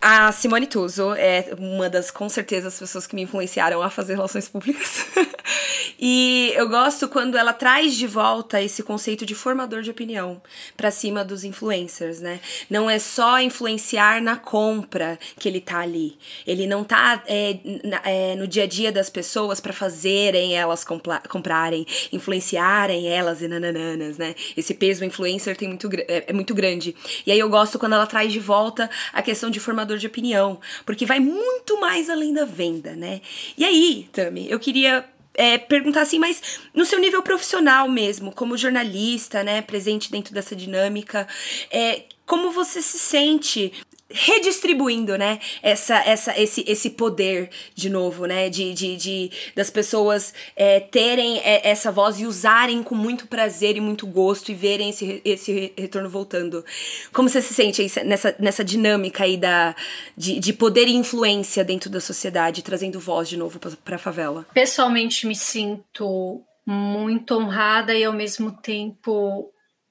A 0.00 0.30
Simone 0.30 0.68
Tuso 0.68 1.12
é 1.14 1.48
uma 1.58 1.90
das, 1.90 2.08
com 2.08 2.28
certeza, 2.28 2.68
as 2.68 2.78
pessoas 2.78 3.04
que 3.04 3.16
me 3.16 3.22
influenciaram 3.22 3.82
a 3.82 3.90
fazer 3.90 4.14
relações 4.14 4.48
públicas. 4.48 5.04
e 5.98 6.52
eu 6.54 6.68
gosto 6.68 7.08
quando 7.08 7.36
ela 7.36 7.52
traz 7.52 7.96
de 7.96 8.06
volta 8.06 8.62
esse 8.62 8.84
conceito 8.84 9.26
de 9.26 9.34
formador 9.34 9.82
de 9.82 9.90
opinião 9.90 10.40
para 10.76 10.92
cima 10.92 11.24
dos 11.24 11.42
influencers, 11.42 12.20
né? 12.20 12.38
Não 12.70 12.88
é 12.88 13.00
só 13.00 13.40
influenciar 13.40 14.22
na 14.22 14.36
compra 14.36 15.18
que 15.36 15.48
ele 15.48 15.60
tá 15.60 15.80
ali. 15.80 16.16
Ele 16.46 16.68
não 16.68 16.84
tá 16.84 17.20
é, 17.26 17.58
é, 18.04 18.36
no 18.36 18.46
dia 18.46 18.62
a 18.62 18.66
dia 18.68 18.92
das 18.92 19.10
pessoas 19.10 19.58
para 19.58 19.72
fazerem 19.72 20.56
elas 20.56 20.84
comprarem, 21.28 21.84
influenciarem 22.12 23.08
elas 23.08 23.42
e 23.42 23.48
nanananas, 23.48 24.16
né? 24.16 24.36
Esse 24.56 24.74
peso 24.74 25.04
influencer 25.04 25.56
tem 25.56 25.66
muito, 25.66 25.90
é, 26.06 26.26
é 26.28 26.32
muito 26.32 26.54
grande. 26.54 26.94
E 27.26 27.32
aí 27.32 27.38
eu 27.38 27.48
gosto 27.48 27.80
quando 27.80 27.94
ela 27.94 28.06
traz 28.06 28.32
de 28.32 28.38
volta 28.38 28.88
a 29.12 29.22
questão 29.22 29.50
de 29.50 29.58
formador 29.58 29.87
formador 29.88 29.98
de 29.98 30.06
opinião, 30.06 30.60
porque 30.84 31.06
vai 31.06 31.18
muito 31.18 31.80
mais 31.80 32.10
além 32.10 32.34
da 32.34 32.44
venda, 32.44 32.94
né? 32.94 33.20
E 33.56 33.64
aí, 33.64 34.08
Tami, 34.12 34.50
eu 34.50 34.60
queria 34.60 35.04
é, 35.34 35.56
perguntar 35.56 36.02
assim, 36.02 36.18
mas 36.18 36.60
no 36.74 36.84
seu 36.84 36.98
nível 36.98 37.22
profissional 37.22 37.88
mesmo, 37.88 38.32
como 38.32 38.56
jornalista, 38.56 39.42
né, 39.42 39.62
presente 39.62 40.10
dentro 40.10 40.34
dessa 40.34 40.54
dinâmica, 40.54 41.26
é, 41.70 42.02
como 42.26 42.50
você 42.50 42.82
se 42.82 42.98
sente 42.98 43.72
redistribuindo, 44.10 45.16
né, 45.18 45.38
essa, 45.62 45.96
essa, 45.98 46.38
esse, 46.40 46.64
esse 46.66 46.90
poder 46.90 47.50
de 47.74 47.90
novo, 47.90 48.24
né, 48.24 48.48
de, 48.48 48.72
de, 48.72 48.96
de 48.96 49.30
das 49.54 49.70
pessoas 49.70 50.32
é, 50.56 50.80
terem 50.80 51.38
é, 51.40 51.68
essa 51.68 51.92
voz 51.92 52.18
e 52.18 52.26
usarem 52.26 52.82
com 52.82 52.94
muito 52.94 53.26
prazer 53.26 53.76
e 53.76 53.80
muito 53.80 54.06
gosto 54.06 54.50
e 54.50 54.54
verem 54.54 54.90
esse, 54.90 55.20
esse 55.24 55.72
retorno 55.76 56.08
voltando. 56.08 56.64
Como 57.12 57.28
você 57.28 57.42
se 57.42 57.52
sente 57.52 57.82
aí 57.82 58.06
nessa, 58.06 58.34
nessa 58.38 58.64
dinâmica 58.64 59.24
aí 59.24 59.36
da, 59.36 59.76
de, 60.16 60.38
de 60.38 60.52
poder 60.52 60.88
e 60.88 60.96
influência 60.96 61.62
dentro 61.62 61.90
da 61.90 62.00
sociedade, 62.00 62.62
trazendo 62.62 62.98
voz 62.98 63.28
de 63.28 63.36
novo 63.36 63.58
para 63.58 63.96
a 63.96 63.98
favela? 63.98 64.46
Pessoalmente 64.54 65.26
me 65.26 65.36
sinto 65.36 66.42
muito 66.66 67.34
honrada 67.34 67.94
e 67.94 68.04
ao 68.04 68.12
mesmo 68.12 68.52
tempo 68.52 69.50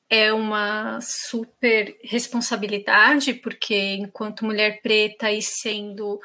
é 0.10 0.32
uma 0.32 1.00
super 1.02 1.98
responsabilidade, 2.04 3.34
porque 3.34 3.96
enquanto 3.96 4.46
mulher 4.46 4.82
preta 4.82 5.32
e 5.32 5.42
sendo 5.42 6.20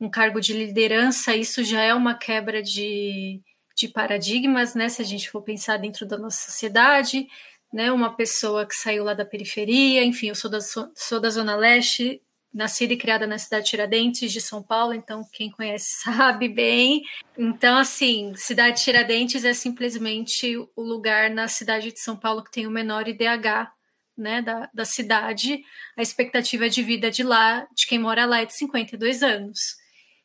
um 0.00 0.08
cargo 0.10 0.40
de 0.40 0.52
liderança, 0.52 1.34
isso 1.34 1.62
já 1.64 1.82
é 1.82 1.94
uma 1.94 2.14
quebra 2.14 2.62
de, 2.62 3.40
de 3.76 3.88
paradigmas, 3.88 4.74
né? 4.74 4.88
Se 4.88 5.02
a 5.02 5.04
gente 5.04 5.30
for 5.30 5.42
pensar 5.42 5.76
dentro 5.78 6.06
da 6.06 6.18
nossa 6.18 6.50
sociedade, 6.50 7.26
né? 7.72 7.92
Uma 7.92 8.14
pessoa 8.16 8.66
que 8.66 8.74
saiu 8.74 9.04
lá 9.04 9.14
da 9.14 9.24
periferia, 9.24 10.04
enfim, 10.04 10.28
eu 10.28 10.34
sou 10.34 10.50
da, 10.50 10.60
sou 10.60 11.20
da 11.20 11.30
Zona 11.30 11.56
Leste, 11.56 12.22
nascida 12.56 12.94
e 12.94 12.96
criada 12.96 13.26
na 13.26 13.38
cidade 13.38 13.64
de 13.64 13.70
Tiradentes 13.70 14.32
de 14.32 14.40
São 14.40 14.62
Paulo, 14.62 14.94
então 14.94 15.22
quem 15.30 15.50
conhece 15.50 16.00
sabe 16.02 16.48
bem. 16.48 17.02
Então, 17.36 17.76
assim, 17.76 18.32
cidade 18.34 18.78
de 18.78 18.84
Tiradentes 18.84 19.44
é 19.44 19.52
simplesmente 19.52 20.56
o 20.56 20.82
lugar 20.82 21.28
na 21.28 21.48
cidade 21.48 21.92
de 21.92 22.00
São 22.00 22.16
Paulo 22.16 22.42
que 22.42 22.50
tem 22.50 22.66
o 22.66 22.70
menor 22.70 23.06
IDH 23.06 23.70
né, 24.16 24.40
da, 24.40 24.70
da 24.72 24.86
cidade. 24.86 25.60
A 25.98 26.00
expectativa 26.00 26.70
de 26.70 26.82
vida 26.82 27.10
de 27.10 27.22
lá, 27.22 27.68
de 27.76 27.86
quem 27.86 27.98
mora 27.98 28.24
lá, 28.24 28.40
é 28.40 28.46
de 28.46 28.54
52 28.54 29.22
anos. 29.22 29.58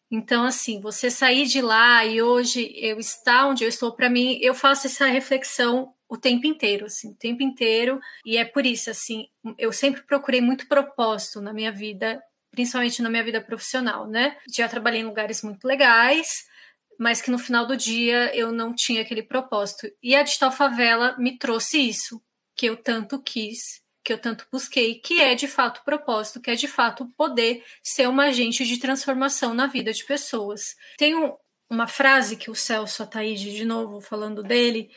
Então, 0.09 0.45
assim, 0.45 0.79
você 0.79 1.11
sair 1.11 1.45
de 1.45 1.61
lá 1.61 2.05
e 2.05 2.21
hoje 2.21 2.71
eu 2.77 2.97
estar 2.97 3.47
onde 3.47 3.65
eu 3.65 3.69
estou, 3.69 3.93
para 3.93 4.09
mim, 4.09 4.37
eu 4.41 4.53
faço 4.53 4.87
essa 4.87 5.05
reflexão 5.05 5.93
o 6.11 6.17
tempo 6.17 6.45
inteiro, 6.45 6.87
assim, 6.87 7.11
o 7.11 7.15
tempo 7.15 7.41
inteiro. 7.41 7.97
E 8.25 8.35
é 8.35 8.43
por 8.43 8.65
isso, 8.65 8.89
assim, 8.89 9.29
eu 9.57 9.71
sempre 9.71 10.01
procurei 10.01 10.41
muito 10.41 10.67
propósito 10.67 11.39
na 11.39 11.53
minha 11.53 11.71
vida, 11.71 12.21
principalmente 12.51 13.01
na 13.01 13.09
minha 13.09 13.23
vida 13.23 13.39
profissional, 13.39 14.05
né? 14.05 14.35
Já 14.53 14.67
trabalhei 14.67 14.99
em 14.99 15.05
lugares 15.05 15.41
muito 15.41 15.65
legais, 15.65 16.27
mas 16.99 17.21
que 17.21 17.31
no 17.31 17.39
final 17.39 17.65
do 17.65 17.77
dia 17.77 18.35
eu 18.35 18.51
não 18.51 18.75
tinha 18.75 19.03
aquele 19.03 19.23
propósito. 19.23 19.89
E 20.03 20.13
a 20.13 20.21
Digital 20.21 20.51
Favela 20.51 21.15
me 21.17 21.37
trouxe 21.37 21.79
isso, 21.79 22.21
que 22.57 22.65
eu 22.65 22.75
tanto 22.75 23.21
quis, 23.21 23.81
que 24.03 24.11
eu 24.11 24.17
tanto 24.17 24.45
busquei, 24.51 24.95
que 24.95 25.21
é 25.21 25.33
de 25.33 25.47
fato 25.47 25.77
o 25.77 25.85
propósito, 25.85 26.41
que 26.41 26.51
é 26.51 26.55
de 26.55 26.67
fato 26.67 27.09
poder 27.15 27.63
ser 27.81 28.09
uma 28.09 28.25
agente 28.25 28.65
de 28.65 28.77
transformação 28.77 29.53
na 29.53 29.65
vida 29.65 29.93
de 29.93 30.03
pessoas. 30.03 30.75
Tem 30.97 31.15
um, 31.15 31.33
uma 31.69 31.87
frase 31.87 32.35
que 32.35 32.51
o 32.51 32.55
Celso 32.55 33.01
Ataíde, 33.01 33.55
de 33.55 33.63
novo, 33.63 34.01
falando 34.01 34.43
dele, 34.43 34.89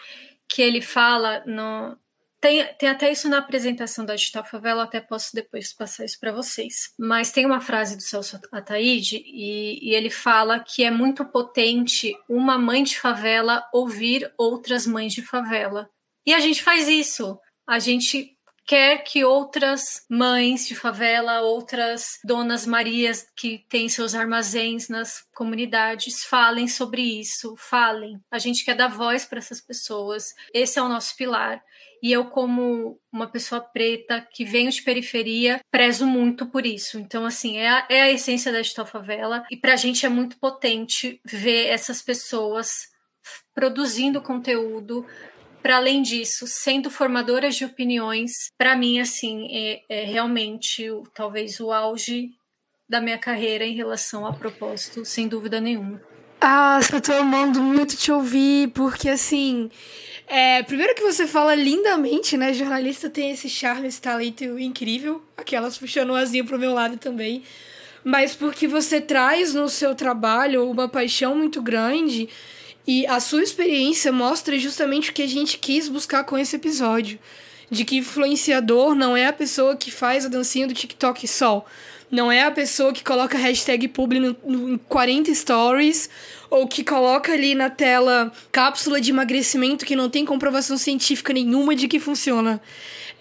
que 0.55 0.63
ele 0.63 0.81
fala 0.81 1.43
no, 1.45 1.99
tem, 2.41 2.65
tem 2.79 2.89
até 2.89 3.11
isso 3.11 3.29
na 3.29 3.39
apresentação 3.39 4.05
da 4.05 4.15
Digital 4.15 4.45
Favela, 4.45 4.85
até 4.85 5.01
posso 5.01 5.35
depois 5.35 5.73
passar 5.73 6.05
isso 6.05 6.21
para 6.21 6.31
vocês. 6.31 6.93
Mas 6.97 7.33
tem 7.33 7.45
uma 7.45 7.61
frase 7.61 7.97
do 7.97 8.03
Celso 8.03 8.39
Ataíde 8.53 9.17
e, 9.27 9.81
e, 9.83 9.95
ele 9.95 10.11
fala 10.11 10.61
que 10.61 10.85
é 10.85 10.93
muito 10.93 11.25
potente 11.25 12.15
uma 12.29 12.57
mãe 12.57 12.85
de 12.85 13.01
favela 13.01 13.69
ouvir 13.73 14.33
outras 14.39 14.87
mães 14.87 15.13
de 15.13 15.23
favela. 15.23 15.91
E 16.25 16.33
a 16.33 16.39
gente 16.39 16.63
faz 16.63 16.87
isso. 16.87 17.37
A 17.67 17.81
gente 17.81 18.34
quer 18.67 18.99
que 18.99 19.25
outras 19.25 20.05
mães 20.09 20.67
de 20.67 20.75
favela, 20.75 21.41
outras 21.41 22.19
donas 22.25 22.67
Marias 22.67 23.27
que 23.37 23.65
têm 23.69 23.89
seus 23.89 24.15
armazéns 24.15 24.89
nas 24.89 25.23
comunidades 25.35 26.25
falem 26.25 26.67
sobre 26.67 27.03
isso, 27.03 27.55
falem. 27.57 28.19
A 28.31 28.39
gente 28.39 28.65
quer 28.65 28.75
dar 28.75 28.89
voz 28.89 29.25
para 29.25 29.39
essas 29.39 29.61
pessoas. 29.61 30.35
Esse 30.53 30.79
é 30.79 30.83
o 30.83 30.89
nosso 30.89 31.17
pilar. 31.17 31.63
E 32.03 32.13
eu, 32.13 32.27
como 32.27 33.01
uma 33.11 33.27
pessoa 33.27 33.63
preta 33.63 34.27
que 34.31 34.45
venho 34.45 34.71
de 34.71 34.83
periferia, 34.83 35.61
prezo 35.71 36.07
muito 36.07 36.45
por 36.47 36.67
isso. 36.67 36.99
Então, 36.99 37.25
assim, 37.25 37.57
é 37.57 37.69
a, 37.69 37.87
é 37.89 38.03
a 38.03 38.13
essência 38.13 38.53
da 38.53 38.61
Digital 38.61 38.85
Favela. 38.85 39.43
E 39.51 39.57
para 39.57 39.73
a 39.73 39.77
gente 39.77 40.05
é 40.05 40.09
muito 40.11 40.39
potente 40.39 41.19
ver 41.25 41.69
essas 41.69 42.03
pessoas 42.03 42.93
produzindo 43.55 44.21
conteúdo, 44.21 45.07
para 45.65 45.79
além 45.79 46.03
disso, 46.03 46.45
sendo 46.47 46.91
formadoras 46.91 47.57
de 47.57 47.65
opiniões, 47.65 48.33
para 48.59 48.77
mim, 48.77 49.01
assim, 49.01 49.49
é, 49.51 49.81
é 49.89 50.05
realmente 50.05 50.91
o, 50.91 51.05
talvez 51.15 51.59
o 51.59 51.73
auge 51.73 52.29
da 52.87 53.01
minha 53.01 53.17
carreira 53.17 53.65
em 53.65 53.75
relação 53.75 54.27
a 54.27 54.33
propósito, 54.35 55.07
sem 55.07 55.27
dúvida 55.27 55.63
nenhuma. 55.63 56.03
Ah, 56.39 56.79
eu 56.93 57.01
tô 57.01 57.15
amando 57.15 57.63
muito 57.63 57.97
te 57.97 58.13
ouvir, 58.13 58.73
porque 58.75 59.09
assim. 59.09 59.71
É, 60.27 60.63
primeiro 60.65 60.95
que 60.95 61.03
você 61.03 61.27
fala 61.27 61.55
lindamente, 61.55 62.37
né? 62.37 62.53
Jornalista 62.53 63.09
tem 63.09 63.31
esse 63.31 63.49
charme, 63.49 63.89
esse 63.89 64.03
talento 64.03 64.45
incrível. 64.59 65.23
Aquelas 65.35 65.79
puxando 65.79 66.11
o 66.11 66.15
asinho 66.15 66.45
pro 66.45 66.59
meu 66.59 66.75
lado 66.75 66.99
também. 66.99 67.43
Mas 68.05 68.35
porque 68.35 68.69
você 68.69 69.01
traz 69.01 69.55
no 69.55 69.71
seu 69.71 69.95
trabalho 69.95 70.71
uma 70.71 70.91
paixão 70.91 71.35
muito 71.35 71.63
grande 71.63 72.29
e 72.87 73.07
a 73.07 73.19
sua 73.19 73.43
experiência 73.43 74.13
mostra 74.13 74.59
justamente 74.59 75.11
o 75.11 75.13
que 75.15 75.23
a 75.23 75.27
gente 75.27 75.59
quis 75.59 75.89
buscar 75.89 76.25
com 76.25 76.37
esse 76.37 76.57
episódio. 76.57 77.19
De 77.71 77.85
que 77.85 77.97
influenciador 77.97 78.95
não 78.95 79.17
é 79.17 79.27
a 79.27 79.33
pessoa 79.33 79.75
que 79.75 79.91
faz 79.91 80.27
a 80.27 80.29
dancinha 80.29 80.67
do 80.67 80.75
TikTok 80.75 81.27
só. 81.27 81.65
Não 82.11 82.31
é 82.31 82.43
a 82.43 82.51
pessoa 82.51 82.93
que 82.93 83.03
coloca 83.03 83.39
hashtag 83.39 83.89
publi 83.89 84.21
no, 84.21 84.37
no, 84.45 84.75
em 84.75 84.77
40 84.77 85.35
stories 85.35 86.11
ou 86.51 86.69
que 86.69 86.85
coloca 86.85 87.33
ali 87.33 87.55
na 87.55 87.71
tela 87.71 88.31
cápsula 88.53 89.01
de 89.01 89.11
emagrecimento 89.11 89.87
que 89.87 89.97
não 89.97 90.11
tem 90.11 90.25
comprovação 90.25 90.77
científica 90.77 91.33
nenhuma 91.33 91.75
de 91.75 91.89
que 91.89 91.99
funciona. 91.99 92.61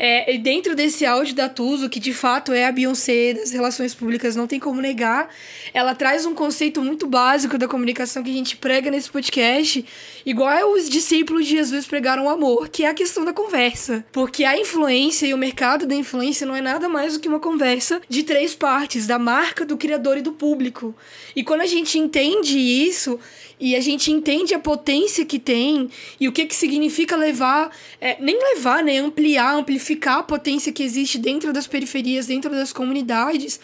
É, 0.06 0.38
dentro 0.38 0.76
desse 0.76 1.06
áudio 1.06 1.34
da 1.34 1.47
Tuso, 1.47 1.88
que 1.88 1.97
de 1.97 2.14
fato 2.14 2.51
é 2.51 2.66
a 2.66 2.74
Beyoncé 2.74 3.36
das 3.36 3.54
relações 3.54 3.95
públicas, 3.95 4.36
não 4.36 4.45
tem 4.45 4.60
como 4.60 4.82
negar, 4.82 5.30
ela 5.74 5.95
traz 5.95 6.26
um 6.26 6.36
conceito 6.36 6.82
muito 6.82 7.08
básico 7.08 7.58
da 7.58 7.70
comunicação 7.70 8.22
que 8.22 8.30
a 8.30 8.34
gente 8.34 8.58
prega 8.58 8.91
nesse 8.91 9.10
podcast, 9.10 9.86
igual 10.26 10.74
os 10.74 10.89
discípulos 10.89 11.45
de 11.45 11.51
Jesus 11.51 11.86
pregaram 11.86 12.26
o 12.26 12.30
amor, 12.30 12.68
que 12.68 12.84
é 12.84 12.89
a 12.89 12.93
questão 12.93 13.24
da 13.24 13.32
conversa. 13.32 14.04
Porque 14.12 14.43
a 14.43 14.60
influência 14.60 15.26
e 15.26 15.34
o 15.34 15.38
mercado 15.38 15.88
da 15.88 15.95
influência 15.95 16.45
não 16.45 16.54
é 16.54 16.60
nada 16.62 16.89
mais 16.89 17.14
do 17.14 17.22
que 17.22 17.30
uma 17.30 17.39
conversa 17.39 18.01
de 18.10 18.24
três 18.24 18.54
partes, 18.54 19.08
da 19.08 19.18
marca, 19.18 19.66
do 19.66 19.78
criador 19.78 20.18
e 20.18 20.22
do 20.22 20.34
público. 20.34 20.93
E 21.34 21.45
quando 21.45 21.62
a 21.62 21.66
gente 21.66 21.97
entende 21.97 22.60
isso, 22.60 23.18
e 23.60 23.76
a 23.76 23.80
gente 23.80 24.12
entende 24.12 24.54
a 24.54 24.60
potência 24.60 25.26
que 25.26 25.39
tem 25.39 25.89
e 26.20 26.28
o 26.28 26.32
que, 26.32 26.45
que 26.45 26.56
significa 26.56 27.16
levar, 27.16 27.72
é, 28.01 28.18
nem 28.20 28.38
levar, 28.56 28.84
né? 28.84 28.97
Ampliar, 28.97 29.56
amplificar 29.56 29.84
amplificar 29.84 30.20
a 30.20 30.24
potência 30.24 30.72
que 30.72 30.84
existe 30.84 31.18
dentro 31.18 31.51
das 31.51 31.68
periferias, 31.68 32.28
dentro 32.28 32.51
das 32.51 32.72
comunidades, 32.72 33.60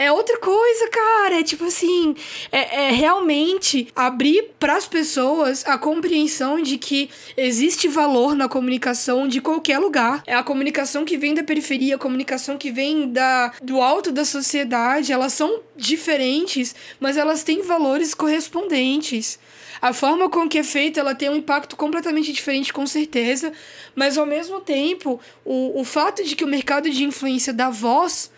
é 0.00 0.10
outra 0.10 0.38
coisa, 0.38 0.88
cara. 0.88 1.40
É 1.40 1.42
tipo 1.42 1.64
assim, 1.64 2.16
é, 2.50 2.86
é 2.86 2.90
realmente 2.90 3.88
abrir 3.94 4.50
para 4.58 4.74
as 4.74 4.88
pessoas 4.88 5.62
a 5.66 5.76
compreensão 5.76 6.62
de 6.62 6.78
que 6.78 7.10
existe 7.36 7.86
valor 7.86 8.34
na 8.34 8.48
comunicação 8.48 9.28
de 9.28 9.42
qualquer 9.42 9.78
lugar. 9.78 10.22
É 10.26 10.34
a 10.34 10.42
comunicação 10.42 11.04
que 11.04 11.18
vem 11.18 11.34
da 11.34 11.44
periferia, 11.44 11.96
a 11.96 11.98
comunicação 11.98 12.56
que 12.56 12.70
vem 12.70 13.12
da, 13.12 13.52
do 13.62 13.82
alto 13.82 14.10
da 14.10 14.24
sociedade. 14.24 15.12
Elas 15.12 15.34
são 15.34 15.60
diferentes, 15.76 16.74
mas 16.98 17.18
elas 17.18 17.42
têm 17.42 17.60
valores 17.60 18.14
correspondentes. 18.14 19.38
A 19.82 19.92
forma 19.92 20.30
com 20.30 20.48
que 20.48 20.58
é 20.58 20.64
feita, 20.64 21.00
ela 21.00 21.14
tem 21.14 21.28
um 21.28 21.36
impacto 21.36 21.76
completamente 21.76 22.32
diferente, 22.32 22.72
com 22.72 22.86
certeza, 22.86 23.52
mas 23.94 24.16
ao 24.16 24.26
mesmo 24.26 24.60
tempo, 24.60 25.20
o, 25.44 25.80
o 25.80 25.84
fato 25.84 26.24
de 26.24 26.34
que 26.34 26.44
o 26.44 26.48
mercado 26.48 26.88
de 26.88 27.04
influência 27.04 27.52
dá 27.52 27.68
voz 27.68 28.30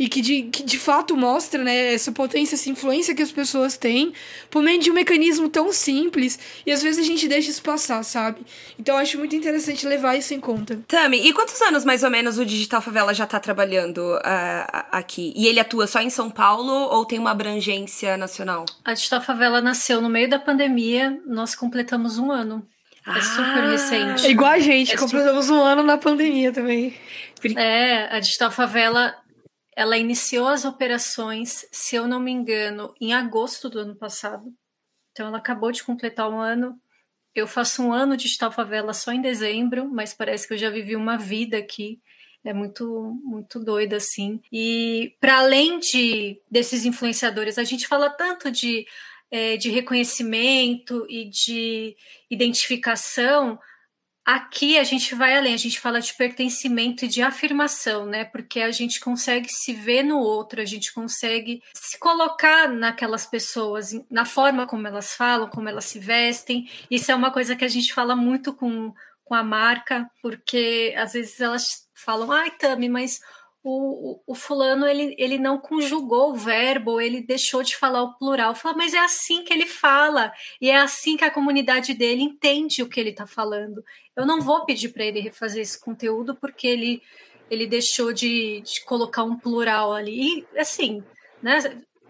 e 0.00 0.08
que 0.08 0.22
de, 0.22 0.44
que 0.44 0.62
de 0.62 0.78
fato 0.78 1.14
mostra 1.14 1.62
né, 1.62 1.92
essa 1.92 2.10
potência, 2.10 2.54
essa 2.54 2.70
influência 2.70 3.14
que 3.14 3.20
as 3.20 3.30
pessoas 3.30 3.76
têm 3.76 4.14
por 4.48 4.62
meio 4.62 4.80
de 4.80 4.90
um 4.90 4.94
mecanismo 4.94 5.50
tão 5.50 5.70
simples 5.74 6.38
e 6.64 6.72
às 6.72 6.82
vezes 6.82 7.04
a 7.04 7.06
gente 7.06 7.28
deixa 7.28 7.50
isso 7.50 7.62
passar, 7.62 8.02
sabe? 8.02 8.40
Então 8.78 8.94
eu 8.94 9.00
acho 9.02 9.18
muito 9.18 9.36
interessante 9.36 9.86
levar 9.86 10.16
isso 10.16 10.32
em 10.32 10.40
conta. 10.40 10.80
Tami, 10.88 11.28
e 11.28 11.34
quantos 11.34 11.60
anos 11.60 11.84
mais 11.84 12.02
ou 12.02 12.08
menos 12.08 12.38
o 12.38 12.46
Digital 12.46 12.80
Favela 12.80 13.12
já 13.12 13.26
tá 13.26 13.38
trabalhando 13.38 13.98
uh, 13.98 14.86
aqui? 14.90 15.34
E 15.36 15.46
ele 15.46 15.60
atua 15.60 15.86
só 15.86 16.00
em 16.00 16.08
São 16.08 16.30
Paulo 16.30 16.72
ou 16.72 17.04
tem 17.04 17.18
uma 17.18 17.32
abrangência 17.32 18.16
nacional? 18.16 18.64
A 18.82 18.94
Digital 18.94 19.20
Favela 19.20 19.60
nasceu 19.60 20.00
no 20.00 20.08
meio 20.08 20.30
da 20.30 20.38
pandemia, 20.38 21.20
nós 21.26 21.54
completamos 21.54 22.16
um 22.16 22.32
ano. 22.32 22.66
É 23.06 23.10
ah, 23.10 23.20
super 23.20 23.70
recente. 23.70 24.26
É 24.26 24.30
igual 24.30 24.52
a 24.52 24.58
gente, 24.58 24.94
é 24.94 24.96
completamos 24.96 25.44
super... 25.44 25.58
um 25.58 25.62
ano 25.62 25.82
na 25.82 25.98
pandemia 25.98 26.52
também. 26.52 26.94
É, 27.54 28.14
a 28.16 28.18
Digital 28.18 28.50
Favela 28.50 29.14
ela 29.80 29.96
iniciou 29.96 30.46
as 30.46 30.66
operações, 30.66 31.66
se 31.72 31.96
eu 31.96 32.06
não 32.06 32.20
me 32.20 32.30
engano, 32.30 32.94
em 33.00 33.14
agosto 33.14 33.70
do 33.70 33.78
ano 33.78 33.96
passado. 33.96 34.52
Então 35.10 35.28
ela 35.28 35.38
acabou 35.38 35.72
de 35.72 35.82
completar 35.82 36.30
um 36.30 36.38
ano. 36.38 36.78
Eu 37.34 37.46
faço 37.48 37.82
um 37.82 37.90
ano 37.90 38.14
de 38.14 38.24
Digital 38.24 38.52
Favela 38.52 38.92
só 38.92 39.10
em 39.10 39.22
dezembro, 39.22 39.88
mas 39.88 40.12
parece 40.12 40.46
que 40.46 40.52
eu 40.52 40.58
já 40.58 40.68
vivi 40.68 40.94
uma 40.94 41.16
vida 41.16 41.56
aqui. 41.56 41.98
É 42.44 42.52
muito, 42.52 43.18
muito 43.24 43.58
doida, 43.58 43.96
assim. 43.96 44.38
E 44.52 45.16
para 45.18 45.38
além 45.38 45.78
de 45.78 46.38
desses 46.50 46.84
influenciadores, 46.84 47.56
a 47.56 47.64
gente 47.64 47.88
fala 47.88 48.10
tanto 48.10 48.50
de, 48.50 48.84
é, 49.30 49.56
de 49.56 49.70
reconhecimento 49.70 51.06
e 51.08 51.24
de 51.24 51.96
identificação, 52.30 53.58
Aqui 54.24 54.78
a 54.78 54.84
gente 54.84 55.14
vai 55.14 55.36
além, 55.36 55.54
a 55.54 55.58
gente 55.58 55.80
fala 55.80 56.00
de 56.00 56.14
pertencimento 56.14 57.04
e 57.04 57.08
de 57.08 57.22
afirmação, 57.22 58.06
né? 58.06 58.24
Porque 58.24 58.60
a 58.60 58.70
gente 58.70 59.00
consegue 59.00 59.48
se 59.48 59.72
ver 59.72 60.02
no 60.02 60.18
outro, 60.18 60.60
a 60.60 60.64
gente 60.64 60.92
consegue 60.92 61.62
se 61.74 61.98
colocar 61.98 62.68
naquelas 62.68 63.26
pessoas, 63.26 63.92
na 64.10 64.24
forma 64.24 64.66
como 64.66 64.86
elas 64.86 65.14
falam, 65.14 65.48
como 65.48 65.68
elas 65.68 65.86
se 65.86 65.98
vestem. 65.98 66.70
Isso 66.90 67.10
é 67.10 67.14
uma 67.14 67.32
coisa 67.32 67.56
que 67.56 67.64
a 67.64 67.68
gente 67.68 67.94
fala 67.94 68.14
muito 68.14 68.52
com, 68.52 68.92
com 69.24 69.34
a 69.34 69.42
marca, 69.42 70.08
porque 70.22 70.94
às 70.96 71.14
vezes 71.14 71.40
elas 71.40 71.88
falam, 71.94 72.30
ai, 72.30 72.50
Tami, 72.50 72.88
mas 72.88 73.20
o, 73.62 74.12
o, 74.12 74.22
o, 74.28 74.34
fulano 74.34 74.86
ele, 74.86 75.14
ele 75.18 75.38
não 75.38 75.58
conjugou 75.58 76.30
o 76.30 76.34
verbo, 76.34 77.00
ele 77.00 77.20
deixou 77.20 77.62
de 77.62 77.76
falar 77.76 78.02
o 78.02 78.14
plural. 78.16 78.54
Fala, 78.54 78.76
mas 78.76 78.94
é 78.94 78.98
assim 78.98 79.44
que 79.44 79.52
ele 79.52 79.66
fala, 79.66 80.32
e 80.60 80.70
é 80.70 80.78
assim 80.78 81.16
que 81.16 81.24
a 81.24 81.30
comunidade 81.30 81.92
dele 81.94 82.22
entende 82.22 82.82
o 82.82 82.88
que 82.88 82.98
ele 82.98 83.10
está 83.10 83.26
falando. 83.26 83.84
Eu 84.20 84.26
não 84.26 84.40
vou 84.40 84.64
pedir 84.64 84.90
para 84.90 85.04
ele 85.04 85.20
refazer 85.20 85.62
esse 85.62 85.78
conteúdo 85.78 86.34
porque 86.34 86.66
ele, 86.66 87.02
ele 87.50 87.66
deixou 87.66 88.12
de, 88.12 88.60
de 88.60 88.84
colocar 88.84 89.24
um 89.24 89.38
plural 89.38 89.92
ali. 89.92 90.46
E 90.54 90.58
assim, 90.58 91.02
né? 91.42 91.58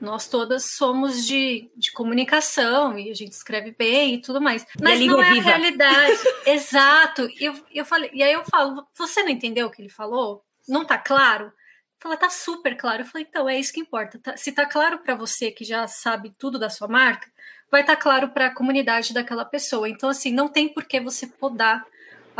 Nós 0.00 0.26
todas 0.28 0.64
somos 0.76 1.26
de, 1.26 1.70
de 1.76 1.92
comunicação 1.92 2.98
e 2.98 3.10
a 3.10 3.14
gente 3.14 3.32
escreve 3.32 3.74
bem 3.78 4.14
e 4.14 4.22
tudo 4.22 4.40
mais. 4.40 4.66
Mas 4.80 4.98
não 5.00 5.22
é 5.22 5.34
viva. 5.34 5.50
a 5.50 5.52
realidade. 5.52 6.18
Exato. 6.46 7.28
E 7.38 7.44
eu, 7.44 7.54
eu 7.70 7.84
falei, 7.84 8.10
e 8.14 8.22
aí 8.22 8.32
eu 8.32 8.42
falo, 8.44 8.86
você 8.96 9.22
não 9.22 9.28
entendeu 9.28 9.66
o 9.66 9.70
que 9.70 9.82
ele 9.82 9.90
falou? 9.90 10.42
não 10.70 10.84
tá 10.84 10.96
claro? 10.96 11.52
Fala, 11.98 12.16
tá 12.16 12.30
super 12.30 12.76
claro. 12.76 13.02
Eu 13.02 13.06
falei, 13.06 13.26
então 13.28 13.48
é 13.48 13.58
isso 13.58 13.72
que 13.72 13.80
importa. 13.80 14.18
Tá, 14.18 14.36
se 14.36 14.52
tá 14.52 14.64
claro 14.64 15.00
para 15.00 15.14
você 15.14 15.50
que 15.50 15.64
já 15.64 15.86
sabe 15.86 16.34
tudo 16.38 16.58
da 16.58 16.70
sua 16.70 16.88
marca, 16.88 17.30
vai 17.70 17.82
estar 17.82 17.96
tá 17.96 18.02
claro 18.02 18.30
para 18.30 18.46
a 18.46 18.54
comunidade 18.54 19.12
daquela 19.12 19.44
pessoa. 19.44 19.88
Então, 19.88 20.08
assim, 20.08 20.32
não 20.32 20.48
tem 20.48 20.72
por 20.72 20.84
que 20.84 20.98
você 21.00 21.26
podar 21.26 21.84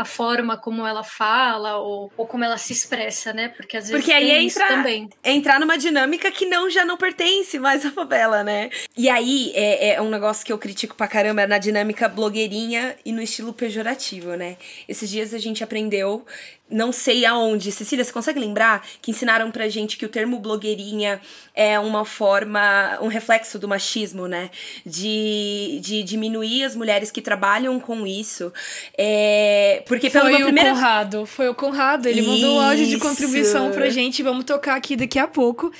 a 0.01 0.05
forma 0.05 0.57
como 0.57 0.85
ela 0.85 1.03
fala 1.03 1.77
ou, 1.77 2.11
ou 2.17 2.25
como 2.25 2.43
ela 2.43 2.57
se 2.57 2.73
expressa, 2.73 3.31
né? 3.31 3.49
Porque 3.49 3.77
às 3.77 3.87
vezes 3.87 4.03
Porque 4.03 4.11
aí 4.11 4.31
é 4.31 4.41
entrar, 4.41 4.67
também. 4.67 5.09
É 5.23 5.31
entrar 5.31 5.59
numa 5.59 5.77
dinâmica 5.77 6.31
que 6.31 6.45
não 6.45 6.69
já 6.69 6.83
não 6.83 6.97
pertence 6.97 7.59
mais 7.59 7.85
à 7.85 7.91
favela, 7.91 8.43
né? 8.43 8.69
E 8.97 9.09
aí 9.09 9.51
é, 9.55 9.93
é 9.93 10.01
um 10.01 10.09
negócio 10.09 10.45
que 10.45 10.51
eu 10.51 10.57
critico 10.57 10.95
pra 10.95 11.07
caramba 11.07 11.45
na 11.47 11.57
dinâmica 11.57 12.07
blogueirinha 12.07 12.95
e 13.05 13.11
no 13.11 13.21
estilo 13.21 13.53
pejorativo, 13.53 14.35
né? 14.35 14.57
Esses 14.87 15.09
dias 15.09 15.33
a 15.33 15.37
gente 15.37 15.63
aprendeu 15.63 16.25
não 16.71 16.91
sei 16.91 17.25
aonde. 17.25 17.71
Cecília, 17.71 18.03
você 18.03 18.11
consegue 18.11 18.39
lembrar 18.39 18.85
que 19.01 19.11
ensinaram 19.11 19.51
pra 19.51 19.67
gente 19.69 19.97
que 19.97 20.05
o 20.05 20.09
termo 20.09 20.39
blogueirinha 20.39 21.21
é 21.53 21.77
uma 21.79 22.05
forma, 22.05 22.97
um 23.01 23.07
reflexo 23.07 23.59
do 23.59 23.67
machismo, 23.67 24.27
né? 24.27 24.49
De, 24.85 25.79
de 25.81 26.03
diminuir 26.03 26.63
as 26.63 26.75
mulheres 26.75 27.11
que 27.11 27.21
trabalham 27.21 27.79
com 27.79 28.07
isso. 28.07 28.51
É, 28.97 29.83
porque 29.85 30.09
foi 30.09 30.21
pela 30.21 30.35
primeira... 30.35 30.71
o 30.71 30.73
Conrado, 30.73 31.25
foi 31.25 31.49
o 31.49 31.55
Conrado. 31.55 32.07
Ele 32.07 32.21
isso. 32.21 32.29
mandou 32.29 32.57
o 32.57 32.61
áudio 32.61 32.87
de 32.87 32.97
contribuição 32.97 33.71
pra 33.71 33.89
gente. 33.89 34.23
Vamos 34.23 34.45
tocar 34.45 34.75
aqui 34.75 34.95
daqui 34.95 35.19
a 35.19 35.27
pouco 35.27 35.71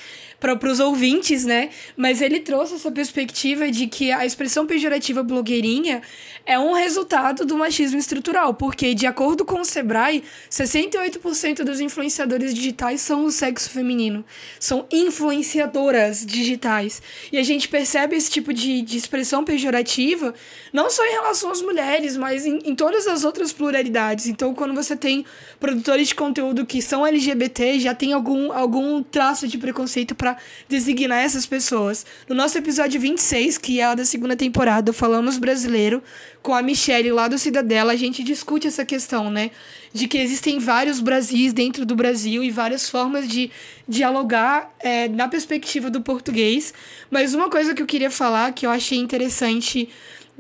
para 0.42 0.72
os 0.72 0.80
ouvintes, 0.80 1.46
né? 1.46 1.70
Mas 1.96 2.20
ele 2.20 2.40
trouxe 2.40 2.74
essa 2.74 2.92
perspectiva 2.92 3.70
de 3.70 3.86
que 3.86 4.12
a 4.12 4.26
expressão 4.26 4.66
pejorativa 4.66 5.22
blogueirinha 5.22 6.02
é 6.48 6.58
um 6.58 6.74
resultado 6.74 7.46
do 7.46 7.56
machismo 7.56 8.00
estrutural, 8.00 8.56
porque, 8.56 8.96
de 8.96 9.06
acordo 9.06 9.46
com 9.46 9.62
o 9.62 9.66
Sebrae, 9.66 10.24
68% 10.50 11.64
dos 11.64 11.80
influenciadores 11.80 12.56
digitais 12.56 13.02
são 13.02 13.26
o 13.26 13.32
sexo 13.32 13.70
feminino, 13.70 14.26
são 14.60 14.88
influenciadoras 14.92 16.26
digitais. 16.26 17.04
E 17.32 17.38
a 17.38 17.44
gente 17.44 17.68
percebe 17.68 18.16
esse 18.16 18.32
tipo 18.32 18.52
de, 18.52 18.82
de 18.82 18.98
expressão 18.98 19.46
pejorativa 19.46 20.34
não 20.74 20.90
só 20.90 21.06
em 21.06 21.12
relação 21.12 21.52
às 21.52 21.62
mulheres, 21.62 22.18
mas 22.18 22.48
em, 22.48 22.58
em 22.66 22.74
todas 22.74 23.06
as 23.06 23.24
outras 23.24 23.54
pluralidades. 23.54 24.26
Então, 24.26 24.56
quando 24.56 24.74
você 24.74 24.96
tem 24.96 25.24
produtores 25.60 26.08
de 26.08 26.16
conteúdo 26.16 26.66
que 26.66 26.82
são 26.82 27.06
LGBT, 27.06 27.80
já 27.80 27.94
tem 27.94 28.14
algum, 28.14 28.52
algum 28.52 29.04
traço 29.04 29.48
de 29.48 29.60
preconceito 29.60 30.16
para 30.16 30.31
designar 30.68 31.20
essas 31.20 31.46
pessoas. 31.46 32.06
No 32.28 32.36
nosso 32.36 32.58
episódio 32.58 33.00
26, 33.00 33.58
que 33.58 33.80
é 33.80 33.86
a 33.86 33.96
da 33.96 34.06
segunda 34.06 34.36
temporada, 34.36 34.94
Falamos 34.94 35.38
Brasileiro, 35.38 36.02
com 36.42 36.54
a 36.54 36.62
Michelle 36.62 37.12
lá 37.12 37.28
do 37.28 37.38
Cidadela, 37.38 37.94
a 37.94 37.96
gente 37.96 38.24
discute 38.24 38.68
essa 38.68 38.84
questão, 38.84 39.30
né? 39.30 39.52
De 39.94 40.08
que 40.08 40.18
existem 40.18 40.58
vários 40.60 41.00
Brasis 41.00 41.54
dentro 41.54 41.86
do 41.86 41.96
Brasil 41.96 42.44
e 42.44 42.50
várias 42.50 42.90
formas 42.90 43.28
de 43.28 43.52
dialogar 43.88 44.74
é, 44.80 45.08
na 45.08 45.28
perspectiva 45.28 45.90
do 45.90 46.02
português. 46.02 46.74
Mas 47.10 47.34
uma 47.34 47.50
coisa 47.50 47.74
que 47.74 47.82
eu 47.82 47.86
queria 47.86 48.10
falar, 48.10 48.54
que 48.54 48.66
eu 48.66 48.72
achei 48.72 48.98
interessante 48.98 49.90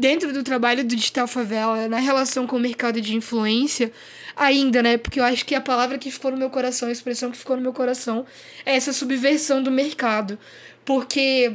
dentro 0.01 0.33
do 0.33 0.41
trabalho 0.41 0.83
do 0.83 0.95
Digital 0.95 1.27
Favela, 1.27 1.87
na 1.87 1.99
relação 1.99 2.47
com 2.47 2.55
o 2.55 2.59
mercado 2.59 2.99
de 2.99 3.15
influência, 3.15 3.91
ainda, 4.35 4.81
né? 4.81 4.97
Porque 4.97 5.19
eu 5.19 5.23
acho 5.23 5.45
que 5.45 5.53
a 5.53 5.61
palavra 5.61 5.99
que 5.99 6.09
ficou 6.09 6.31
no 6.31 6.37
meu 6.37 6.49
coração, 6.49 6.89
a 6.89 6.91
expressão 6.91 7.29
que 7.29 7.37
ficou 7.37 7.55
no 7.55 7.61
meu 7.61 7.71
coração, 7.71 8.25
é 8.65 8.75
essa 8.75 8.91
subversão 8.91 9.61
do 9.61 9.69
mercado. 9.69 10.39
Porque 10.83 11.53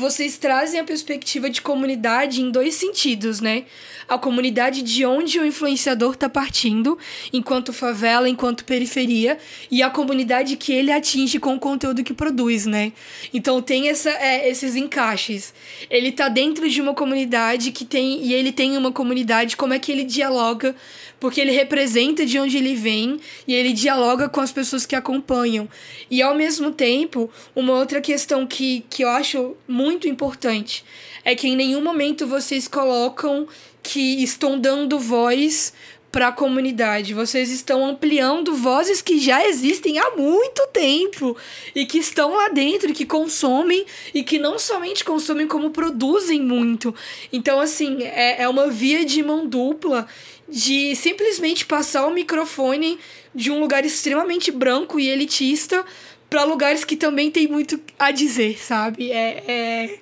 vocês 0.00 0.38
trazem 0.38 0.80
a 0.80 0.84
perspectiva 0.84 1.50
de 1.50 1.60
comunidade 1.60 2.40
em 2.40 2.50
dois 2.50 2.74
sentidos, 2.74 3.40
né? 3.40 3.64
A 4.08 4.18
comunidade 4.18 4.82
de 4.82 5.04
onde 5.04 5.38
o 5.38 5.46
influenciador 5.46 6.14
está 6.14 6.28
partindo, 6.28 6.98
enquanto 7.32 7.72
favela, 7.72 8.28
enquanto 8.28 8.64
periferia, 8.64 9.38
e 9.70 9.82
a 9.82 9.90
comunidade 9.90 10.56
que 10.56 10.72
ele 10.72 10.90
atinge 10.90 11.38
com 11.38 11.54
o 11.54 11.60
conteúdo 11.60 12.02
que 12.02 12.14
produz, 12.14 12.66
né? 12.66 12.92
Então 13.32 13.60
tem 13.62 13.88
essa, 13.88 14.10
é, 14.10 14.48
esses 14.48 14.74
encaixes. 14.74 15.54
Ele 15.88 16.08
está 16.08 16.28
dentro 16.28 16.68
de 16.68 16.80
uma 16.80 16.94
comunidade 16.94 17.70
que 17.70 17.84
tem. 17.84 18.24
E 18.24 18.32
ele 18.32 18.50
tem 18.50 18.76
uma 18.76 18.90
comunidade, 18.90 19.56
como 19.56 19.74
é 19.74 19.78
que 19.78 19.92
ele 19.92 20.04
dialoga 20.04 20.74
porque 21.20 21.40
ele 21.40 21.52
representa 21.52 22.24
de 22.24 22.38
onde 22.38 22.56
ele 22.56 22.74
vem 22.74 23.20
e 23.46 23.54
ele 23.54 23.72
dialoga 23.72 24.28
com 24.28 24.40
as 24.40 24.50
pessoas 24.50 24.86
que 24.86 24.96
acompanham. 24.96 25.68
E 26.10 26.22
ao 26.22 26.34
mesmo 26.34 26.72
tempo, 26.72 27.30
uma 27.54 27.74
outra 27.74 28.00
questão 28.00 28.46
que, 28.46 28.84
que 28.88 29.04
eu 29.04 29.08
acho 29.10 29.54
muito 29.68 30.08
importante 30.08 30.82
é 31.22 31.34
que 31.34 31.46
em 31.46 31.54
nenhum 31.54 31.84
momento 31.84 32.26
vocês 32.26 32.66
colocam 32.66 33.46
que 33.82 34.22
estão 34.22 34.58
dando 34.58 34.98
voz 34.98 35.72
para 36.10 36.28
a 36.28 36.32
comunidade. 36.32 37.14
Vocês 37.14 37.50
estão 37.50 37.86
ampliando 37.86 38.54
vozes 38.54 39.00
que 39.00 39.18
já 39.18 39.46
existem 39.46 39.98
há 39.98 40.10
muito 40.16 40.66
tempo 40.72 41.36
e 41.74 41.86
que 41.86 41.98
estão 41.98 42.34
lá 42.34 42.48
dentro, 42.48 42.92
que 42.92 43.06
consomem 43.06 43.84
e 44.12 44.22
que 44.22 44.38
não 44.38 44.58
somente 44.58 45.04
consomem, 45.04 45.46
como 45.46 45.70
produzem 45.70 46.40
muito. 46.40 46.94
Então, 47.32 47.60
assim, 47.60 48.02
é, 48.02 48.42
é 48.42 48.48
uma 48.48 48.68
via 48.68 49.04
de 49.04 49.22
mão 49.22 49.46
dupla 49.46 50.06
de 50.50 50.94
simplesmente 50.96 51.64
passar 51.64 52.06
o 52.06 52.10
microfone 52.10 52.98
de 53.34 53.50
um 53.50 53.60
lugar 53.60 53.84
extremamente 53.84 54.50
branco 54.50 54.98
e 54.98 55.08
elitista 55.08 55.84
para 56.28 56.44
lugares 56.44 56.84
que 56.84 56.96
também 56.96 57.30
tem 57.30 57.48
muito 57.48 57.80
a 57.98 58.10
dizer, 58.10 58.58
sabe? 58.58 59.10
É, 59.10 59.44
é... 59.46 60.00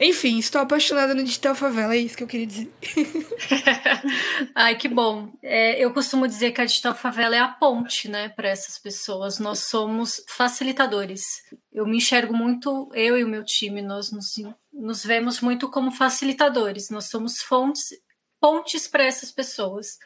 Enfim, 0.00 0.38
estou 0.38 0.60
apaixonada 0.60 1.14
no 1.14 1.22
Digital 1.22 1.54
Favela, 1.54 1.94
é 1.94 1.98
isso 1.98 2.16
que 2.16 2.24
eu 2.24 2.26
queria 2.26 2.46
dizer. 2.46 2.68
Ai, 4.52 4.74
que 4.76 4.88
bom. 4.88 5.32
É, 5.40 5.82
eu 5.82 5.92
costumo 5.92 6.26
dizer 6.26 6.50
que 6.50 6.60
a 6.60 6.64
Digital 6.64 6.94
Favela 6.94 7.36
é 7.36 7.38
a 7.38 7.46
ponte, 7.46 8.08
né, 8.08 8.28
para 8.30 8.48
essas 8.48 8.78
pessoas. 8.78 9.38
Nós 9.38 9.60
somos 9.60 10.20
facilitadores. 10.28 11.22
Eu 11.72 11.86
me 11.86 11.98
enxergo 11.98 12.34
muito, 12.34 12.90
eu 12.94 13.16
e 13.16 13.22
o 13.22 13.28
meu 13.28 13.44
time, 13.44 13.80
nós 13.80 14.10
nos, 14.10 14.32
nos 14.72 15.04
vemos 15.04 15.40
muito 15.40 15.70
como 15.70 15.92
facilitadores. 15.92 16.90
Nós 16.90 17.08
somos 17.08 17.40
fontes, 17.40 17.90
pontes 18.42 18.88
para 18.88 19.04
essas 19.04 19.30
pessoas, 19.30 20.00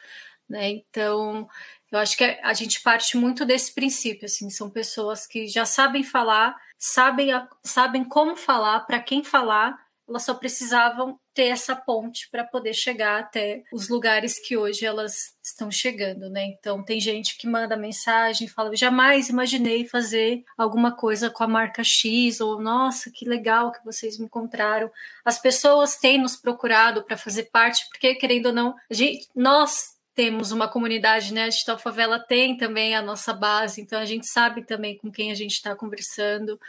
né? 0.47 0.69
Então, 0.69 1.49
eu 1.91 1.97
acho 1.97 2.15
que 2.15 2.23
a 2.23 2.53
gente 2.53 2.83
parte 2.83 3.17
muito 3.17 3.43
desse 3.43 3.73
princípio, 3.73 4.25
assim, 4.25 4.51
são 4.51 4.69
pessoas 4.69 5.25
que 5.25 5.47
já 5.47 5.65
sabem 5.65 6.03
falar, 6.03 6.55
sabem, 6.77 7.29
sabem 7.63 8.03
como 8.03 8.35
falar, 8.35 8.81
para 8.81 8.99
quem 8.99 9.23
falar 9.23 9.86
elas 10.07 10.23
só 10.23 10.33
precisavam 10.33 11.19
ter 11.33 11.47
essa 11.47 11.75
ponte 11.75 12.29
para 12.31 12.43
poder 12.43 12.73
chegar 12.73 13.19
até 13.19 13.63
os 13.71 13.89
lugares 13.89 14.39
que 14.39 14.57
hoje 14.57 14.85
elas 14.85 15.35
estão 15.43 15.69
chegando, 15.69 16.29
né? 16.29 16.45
Então 16.45 16.83
tem 16.83 16.99
gente 16.99 17.37
que 17.37 17.47
manda 17.47 17.75
mensagem, 17.77 18.47
fala: 18.47 18.75
"Jamais 18.75 19.29
imaginei 19.29 19.87
fazer 19.87 20.43
alguma 20.57 20.95
coisa 20.95 21.29
com 21.29 21.43
a 21.43 21.47
marca 21.47 21.83
X" 21.83 22.39
ou 22.39 22.61
"Nossa, 22.61 23.11
que 23.13 23.27
legal 23.27 23.71
que 23.71 23.83
vocês 23.83 24.17
me 24.17 24.25
encontraram". 24.25 24.89
As 25.25 25.39
pessoas 25.39 25.97
têm 25.97 26.17
nos 26.17 26.35
procurado 26.35 27.03
para 27.03 27.17
fazer 27.17 27.49
parte, 27.51 27.85
porque 27.89 28.15
querendo 28.15 28.47
ou 28.47 28.53
não, 28.53 28.75
gente, 28.89 29.27
nós 29.35 29.97
temos 30.17 30.51
uma 30.51 30.67
comunidade, 30.67 31.31
né? 31.31 31.43
A 31.43 31.49
Digital 31.49 31.77
Favela 31.77 32.19
tem 32.19 32.57
também 32.57 32.95
a 32.95 33.03
nossa 33.03 33.31
base, 33.31 33.79
então 33.79 33.99
a 33.99 34.05
gente 34.05 34.25
sabe 34.25 34.65
também 34.65 34.97
com 34.97 35.11
quem 35.11 35.31
a 35.31 35.35
gente 35.35 35.51
está 35.51 35.75
conversando. 35.75 36.59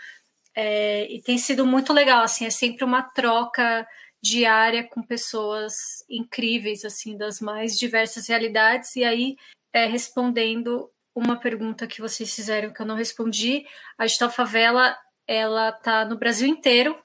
É, 0.60 1.06
e 1.08 1.22
tem 1.22 1.38
sido 1.38 1.64
muito 1.64 1.92
legal, 1.92 2.24
assim, 2.24 2.44
é 2.44 2.50
sempre 2.50 2.82
uma 2.82 3.00
troca 3.00 3.86
diária 4.20 4.82
com 4.82 5.00
pessoas 5.00 5.72
incríveis, 6.10 6.84
assim, 6.84 7.16
das 7.16 7.38
mais 7.40 7.78
diversas 7.78 8.26
realidades. 8.26 8.96
E 8.96 9.04
aí, 9.04 9.36
é, 9.72 9.86
respondendo 9.86 10.90
uma 11.14 11.36
pergunta 11.36 11.86
que 11.86 12.00
vocês 12.00 12.34
fizeram 12.34 12.72
que 12.72 12.82
eu 12.82 12.86
não 12.86 12.96
respondi, 12.96 13.64
a 13.96 14.04
Digital 14.04 14.30
Favela, 14.30 14.98
ela 15.28 15.70
tá 15.70 16.04
no 16.04 16.18
Brasil 16.18 16.48
inteiro. 16.48 16.98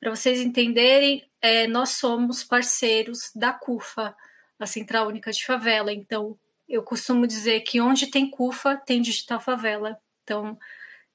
Para 0.00 0.08
vocês 0.08 0.40
entenderem, 0.40 1.28
é, 1.42 1.66
nós 1.66 1.98
somos 1.98 2.42
parceiros 2.42 3.30
da 3.36 3.52
CUFA, 3.52 4.16
a 4.58 4.64
Central 4.64 5.08
Única 5.08 5.30
de 5.30 5.44
Favela. 5.44 5.92
Então, 5.92 6.38
eu 6.66 6.82
costumo 6.82 7.26
dizer 7.26 7.60
que 7.60 7.82
onde 7.82 8.06
tem 8.06 8.30
CUFA, 8.30 8.78
tem 8.78 9.02
Digital 9.02 9.40
Favela. 9.40 9.98
Então, 10.22 10.58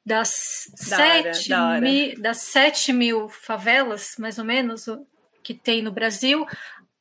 das, 0.06 0.72
da 0.90 0.96
sete, 0.96 1.54
hora, 1.54 1.82
mil, 1.82 2.22
das 2.22 2.38
sete 2.38 2.92
mil 2.92 3.30
favelas, 3.30 4.16
mais 4.18 4.40
ou 4.40 4.46
menos, 4.46 4.86
que 5.44 5.54
tem 5.54 5.82
no 5.82 5.92
Brasil, 5.92 6.46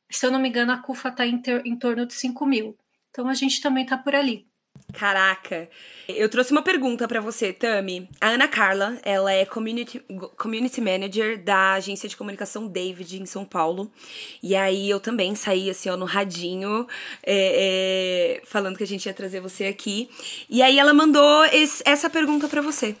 se 0.09 0.25
eu 0.25 0.31
não 0.31 0.39
me 0.39 0.49
engano, 0.49 0.71
a 0.71 0.77
CUFA 0.77 1.09
está 1.09 1.25
em, 1.25 1.41
em 1.65 1.75
torno 1.75 2.05
de 2.05 2.13
5 2.13 2.45
mil. 2.45 2.77
Então 3.09 3.27
a 3.27 3.33
gente 3.33 3.61
também 3.61 3.83
está 3.83 3.97
por 3.97 4.15
ali. 4.15 4.47
Caraca. 4.93 5.69
Eu 6.07 6.27
trouxe 6.27 6.51
uma 6.51 6.63
pergunta 6.63 7.07
para 7.07 7.21
você, 7.21 7.53
Tami. 7.53 8.09
A 8.19 8.29
Ana 8.29 8.47
Carla, 8.47 8.97
ela 9.03 9.31
é 9.31 9.45
community, 9.45 10.03
community 10.35 10.81
manager 10.81 11.41
da 11.43 11.73
agência 11.73 12.09
de 12.09 12.17
comunicação 12.17 12.67
David 12.67 13.21
em 13.21 13.25
São 13.25 13.45
Paulo. 13.45 13.91
E 14.41 14.55
aí 14.55 14.89
eu 14.89 14.99
também 14.99 15.35
saí 15.35 15.69
assim, 15.69 15.89
ó, 15.89 15.95
no 15.95 16.05
radinho, 16.05 16.87
é, 17.23 18.41
é, 18.41 18.45
falando 18.45 18.77
que 18.77 18.83
a 18.83 18.87
gente 18.87 19.05
ia 19.05 19.13
trazer 19.13 19.39
você 19.39 19.65
aqui. 19.65 20.09
E 20.49 20.61
aí 20.63 20.79
ela 20.79 20.93
mandou 20.93 21.45
esse, 21.45 21.83
essa 21.85 22.09
pergunta 22.09 22.47
para 22.47 22.61
você. 22.61 22.95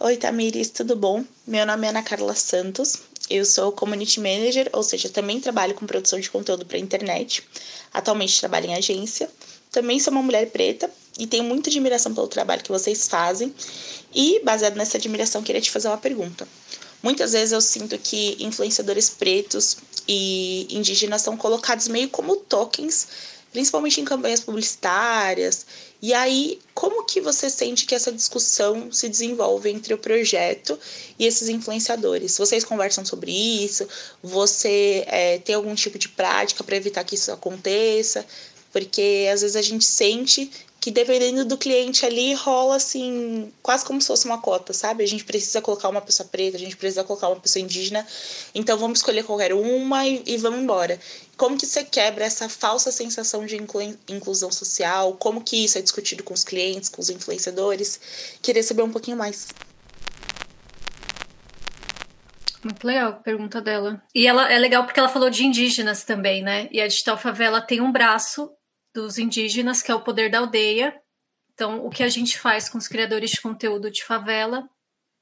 Oi, 0.00 0.16
Tamiris, 0.16 0.70
tudo 0.70 0.96
bom? 0.96 1.24
Meu 1.46 1.64
nome 1.64 1.86
é 1.86 1.90
Ana 1.90 2.02
Carla 2.02 2.34
Santos. 2.34 3.04
Eu 3.30 3.44
sou 3.44 3.72
community 3.72 4.20
manager, 4.20 4.68
ou 4.72 4.82
seja, 4.82 5.08
também 5.08 5.40
trabalho 5.40 5.74
com 5.74 5.86
produção 5.86 6.20
de 6.20 6.30
conteúdo 6.30 6.66
para 6.66 6.78
internet. 6.78 7.42
Atualmente 7.94 8.38
trabalho 8.38 8.66
em 8.66 8.74
agência. 8.74 9.30
Também 9.76 10.00
sou 10.00 10.10
uma 10.10 10.22
mulher 10.22 10.46
preta 10.46 10.90
e 11.18 11.26
tenho 11.26 11.44
muita 11.44 11.68
admiração 11.68 12.14
pelo 12.14 12.26
trabalho 12.28 12.62
que 12.62 12.72
vocês 12.72 13.06
fazem. 13.06 13.54
E, 14.14 14.40
baseado 14.42 14.74
nessa 14.74 14.96
admiração, 14.96 15.42
queria 15.42 15.60
te 15.60 15.70
fazer 15.70 15.88
uma 15.88 15.98
pergunta. 15.98 16.48
Muitas 17.02 17.32
vezes 17.32 17.52
eu 17.52 17.60
sinto 17.60 17.98
que 17.98 18.38
influenciadores 18.40 19.10
pretos 19.10 19.76
e 20.08 20.66
indígenas 20.70 21.20
são 21.20 21.36
colocados 21.36 21.88
meio 21.88 22.08
como 22.08 22.36
tokens, 22.36 23.06
principalmente 23.52 24.00
em 24.00 24.04
campanhas 24.06 24.40
publicitárias. 24.40 25.66
E 26.00 26.14
aí, 26.14 26.58
como 26.72 27.04
que 27.04 27.20
você 27.20 27.50
sente 27.50 27.84
que 27.84 27.94
essa 27.94 28.10
discussão 28.10 28.90
se 28.90 29.10
desenvolve 29.10 29.68
entre 29.68 29.92
o 29.92 29.98
projeto 29.98 30.78
e 31.18 31.26
esses 31.26 31.50
influenciadores? 31.50 32.38
Vocês 32.38 32.64
conversam 32.64 33.04
sobre 33.04 33.30
isso? 33.30 33.86
Você 34.22 35.04
é, 35.06 35.38
tem 35.38 35.54
algum 35.54 35.74
tipo 35.74 35.98
de 35.98 36.08
prática 36.08 36.64
para 36.64 36.76
evitar 36.76 37.04
que 37.04 37.14
isso 37.14 37.30
aconteça? 37.30 38.24
Porque 38.76 39.26
às 39.32 39.40
vezes 39.40 39.56
a 39.56 39.62
gente 39.62 39.86
sente 39.86 40.50
que 40.78 40.90
dependendo 40.90 41.46
do 41.46 41.56
cliente 41.56 42.04
ali 42.04 42.34
rola 42.34 42.76
assim, 42.76 43.50
quase 43.62 43.82
como 43.86 44.02
se 44.02 44.06
fosse 44.06 44.26
uma 44.26 44.36
cota, 44.36 44.74
sabe? 44.74 45.02
A 45.02 45.06
gente 45.06 45.24
precisa 45.24 45.62
colocar 45.62 45.88
uma 45.88 46.02
pessoa 46.02 46.28
preta, 46.28 46.58
a 46.58 46.60
gente 46.60 46.76
precisa 46.76 47.02
colocar 47.02 47.28
uma 47.28 47.40
pessoa 47.40 47.62
indígena, 47.62 48.06
então 48.54 48.76
vamos 48.76 48.98
escolher 48.98 49.24
qualquer 49.24 49.54
uma 49.54 50.06
e, 50.06 50.22
e 50.26 50.36
vamos 50.36 50.60
embora. 50.60 51.00
Como 51.38 51.56
que 51.56 51.64
você 51.64 51.84
quebra 51.84 52.26
essa 52.26 52.50
falsa 52.50 52.92
sensação 52.92 53.46
de 53.46 53.56
inclu 53.56 53.80
inclusão 54.06 54.52
social? 54.52 55.14
Como 55.14 55.42
que 55.42 55.64
isso 55.64 55.78
é 55.78 55.80
discutido 55.80 56.22
com 56.22 56.34
os 56.34 56.44
clientes, 56.44 56.90
com 56.90 57.00
os 57.00 57.08
influenciadores? 57.08 57.98
Queria 58.42 58.62
saber 58.62 58.82
um 58.82 58.92
pouquinho 58.92 59.16
mais. 59.16 59.48
Muito 62.62 62.86
legal 62.86 63.08
a 63.08 63.12
pergunta 63.12 63.62
dela. 63.62 64.02
E 64.14 64.26
ela 64.26 64.52
é 64.52 64.58
legal 64.58 64.84
porque 64.84 65.00
ela 65.00 65.08
falou 65.08 65.30
de 65.30 65.46
indígenas 65.46 66.04
também, 66.04 66.42
né? 66.42 66.68
E 66.70 66.78
a 66.78 66.86
Digital 66.86 67.16
Favela 67.16 67.62
tem 67.62 67.80
um 67.80 67.90
braço 67.90 68.50
dos 68.96 69.18
indígenas, 69.18 69.82
que 69.82 69.92
é 69.92 69.94
o 69.94 70.00
poder 70.00 70.30
da 70.30 70.38
aldeia. 70.38 70.98
Então, 71.52 71.84
o 71.84 71.90
que 71.90 72.02
a 72.02 72.08
gente 72.08 72.38
faz 72.38 72.68
com 72.68 72.78
os 72.78 72.88
criadores 72.88 73.30
de 73.30 73.40
conteúdo 73.42 73.90
de 73.90 74.02
favela, 74.02 74.68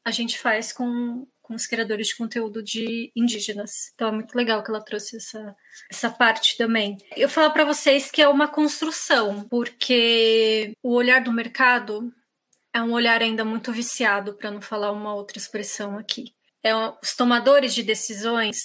a 0.04 0.12
gente 0.12 0.38
faz 0.38 0.72
com, 0.72 1.26
com 1.42 1.54
os 1.54 1.66
criadores 1.66 2.08
de 2.08 2.16
conteúdo 2.16 2.62
de 2.62 3.10
indígenas. 3.16 3.90
Então, 3.94 4.08
é 4.08 4.12
muito 4.12 4.34
legal 4.34 4.62
que 4.62 4.70
ela 4.70 4.80
trouxe 4.80 5.16
essa, 5.16 5.56
essa 5.90 6.08
parte 6.08 6.56
também. 6.56 6.96
Eu 7.16 7.28
falo 7.28 7.52
para 7.52 7.64
vocês 7.64 8.12
que 8.12 8.22
é 8.22 8.28
uma 8.28 8.46
construção, 8.46 9.46
porque 9.48 10.72
o 10.80 10.94
olhar 10.94 11.20
do 11.20 11.32
mercado 11.32 12.12
é 12.72 12.80
um 12.80 12.92
olhar 12.92 13.22
ainda 13.22 13.44
muito 13.44 13.72
viciado, 13.72 14.34
para 14.34 14.50
não 14.52 14.60
falar 14.60 14.92
uma 14.92 15.14
outra 15.14 15.38
expressão 15.38 15.98
aqui. 15.98 16.32
É, 16.62 16.74
os 17.02 17.14
tomadores 17.16 17.74
de 17.74 17.82
decisões, 17.82 18.58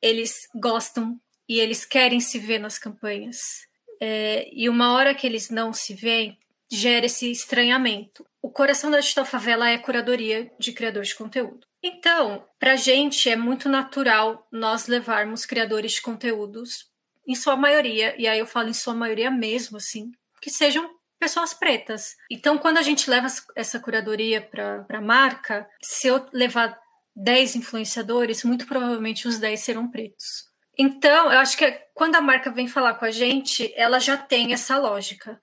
eles 0.00 0.46
gostam 0.54 1.18
e 1.48 1.58
eles 1.58 1.84
querem 1.86 2.20
se 2.20 2.38
ver 2.38 2.58
nas 2.58 2.78
campanhas. 2.78 3.66
É, 4.04 4.50
e 4.52 4.68
uma 4.68 4.94
hora 4.94 5.14
que 5.14 5.24
eles 5.24 5.48
não 5.48 5.72
se 5.72 5.94
veem, 5.94 6.36
gera 6.68 7.06
esse 7.06 7.30
estranhamento. 7.30 8.26
O 8.42 8.50
coração 8.50 8.90
da 8.90 8.98
Digital 8.98 9.24
Favela 9.24 9.70
é 9.70 9.78
curadoria 9.78 10.50
de 10.58 10.72
criadores 10.72 11.10
de 11.10 11.14
conteúdo. 11.14 11.64
Então, 11.80 12.44
para 12.58 12.72
a 12.72 12.76
gente 12.76 13.30
é 13.30 13.36
muito 13.36 13.68
natural 13.68 14.44
nós 14.50 14.88
levarmos 14.88 15.46
criadores 15.46 15.92
de 15.92 16.02
conteúdos, 16.02 16.90
em 17.28 17.36
sua 17.36 17.54
maioria, 17.54 18.20
e 18.20 18.26
aí 18.26 18.40
eu 18.40 18.46
falo 18.46 18.68
em 18.68 18.74
sua 18.74 18.92
maioria 18.92 19.30
mesmo, 19.30 19.76
assim, 19.76 20.10
que 20.40 20.50
sejam 20.50 20.90
pessoas 21.20 21.54
pretas. 21.54 22.16
Então, 22.28 22.58
quando 22.58 22.78
a 22.78 22.82
gente 22.82 23.08
leva 23.08 23.28
essa 23.54 23.78
curadoria 23.78 24.42
para 24.42 24.84
a 24.90 25.00
marca, 25.00 25.68
se 25.80 26.08
eu 26.08 26.26
levar 26.32 26.76
10 27.14 27.54
influenciadores, 27.54 28.42
muito 28.42 28.66
provavelmente 28.66 29.28
os 29.28 29.38
10 29.38 29.60
serão 29.60 29.88
pretos. 29.88 30.50
Então, 30.78 31.30
eu 31.30 31.38
acho 31.38 31.56
que 31.56 31.70
quando 31.94 32.16
a 32.16 32.20
marca 32.20 32.50
vem 32.50 32.66
falar 32.66 32.94
com 32.94 33.04
a 33.04 33.10
gente, 33.10 33.72
ela 33.76 33.98
já 33.98 34.16
tem 34.16 34.52
essa 34.52 34.78
lógica. 34.78 35.40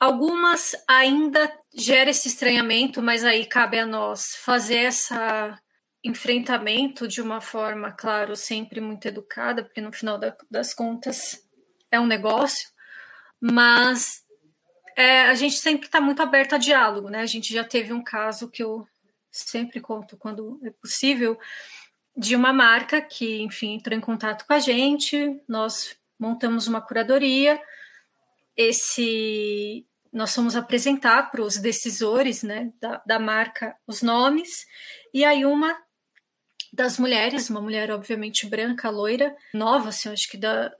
Algumas 0.00 0.74
ainda 0.88 1.50
gera 1.72 2.10
esse 2.10 2.28
estranhamento, 2.28 3.00
mas 3.00 3.24
aí 3.24 3.46
cabe 3.46 3.78
a 3.78 3.86
nós 3.86 4.36
fazer 4.36 4.88
esse 4.88 5.14
enfrentamento 6.04 7.08
de 7.08 7.22
uma 7.22 7.40
forma, 7.40 7.90
claro, 7.92 8.36
sempre 8.36 8.80
muito 8.80 9.06
educada, 9.06 9.64
porque 9.64 9.80
no 9.80 9.92
final 9.92 10.20
das 10.50 10.74
contas 10.74 11.40
é 11.90 11.98
um 11.98 12.06
negócio, 12.06 12.68
mas 13.40 14.22
é, 14.96 15.22
a 15.22 15.34
gente 15.34 15.56
sempre 15.56 15.86
está 15.86 16.00
muito 16.00 16.20
aberto 16.20 16.54
a 16.54 16.58
diálogo, 16.58 17.08
né? 17.08 17.20
A 17.20 17.26
gente 17.26 17.52
já 17.52 17.64
teve 17.64 17.92
um 17.92 18.02
caso 18.02 18.50
que 18.50 18.62
eu 18.62 18.86
sempre 19.30 19.80
conto 19.80 20.16
quando 20.16 20.60
é 20.62 20.70
possível, 20.70 21.38
de 22.16 22.36
uma 22.36 22.52
marca 22.52 23.00
que, 23.00 23.42
enfim, 23.42 23.74
entrou 23.74 23.96
em 23.96 24.00
contato 24.00 24.46
com 24.46 24.52
a 24.52 24.58
gente, 24.58 25.40
nós 25.48 25.96
montamos 26.18 26.66
uma 26.68 26.80
curadoria, 26.80 27.60
esse 28.56 29.86
nós 30.12 30.32
fomos 30.32 30.54
apresentar 30.54 31.32
para 31.32 31.42
os 31.42 31.56
decisores 31.56 32.44
né, 32.44 32.72
da, 32.80 33.02
da 33.04 33.18
marca 33.18 33.76
os 33.84 34.00
nomes, 34.00 34.64
e 35.12 35.24
aí 35.24 35.44
uma 35.44 35.76
das 36.72 36.98
mulheres, 36.98 37.50
uma 37.50 37.60
mulher 37.60 37.90
obviamente 37.90 38.46
branca, 38.46 38.90
loira, 38.90 39.34
nova, 39.52 39.88
assim, 39.88 40.08
acho 40.08 40.28
que 40.28 40.36
da, 40.36 40.72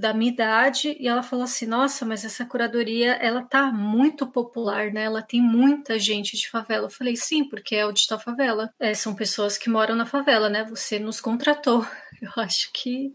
da 0.00 0.14
minha 0.14 0.30
idade 0.30 0.96
e 0.98 1.08
ela 1.08 1.22
falou 1.22 1.44
assim: 1.44 1.66
"Nossa, 1.66 2.04
mas 2.04 2.24
essa 2.24 2.44
curadoria, 2.46 3.14
ela 3.14 3.42
tá 3.42 3.72
muito 3.72 4.26
popular, 4.26 4.92
né? 4.92 5.04
Ela 5.04 5.22
tem 5.22 5.40
muita 5.40 5.98
gente 5.98 6.36
de 6.36 6.48
favela". 6.48 6.86
Eu 6.86 6.90
falei: 6.90 7.16
"Sim, 7.16 7.44
porque 7.48 7.74
é 7.76 7.86
o 7.86 7.92
Digital 7.92 8.20
Favela. 8.20 8.72
É, 8.78 8.94
são 8.94 9.14
pessoas 9.14 9.58
que 9.58 9.68
moram 9.70 9.96
na 9.96 10.06
favela, 10.06 10.48
né? 10.48 10.64
Você 10.64 10.98
nos 10.98 11.20
contratou". 11.20 11.86
Eu 12.22 12.30
acho 12.36 12.70
que 12.72 13.14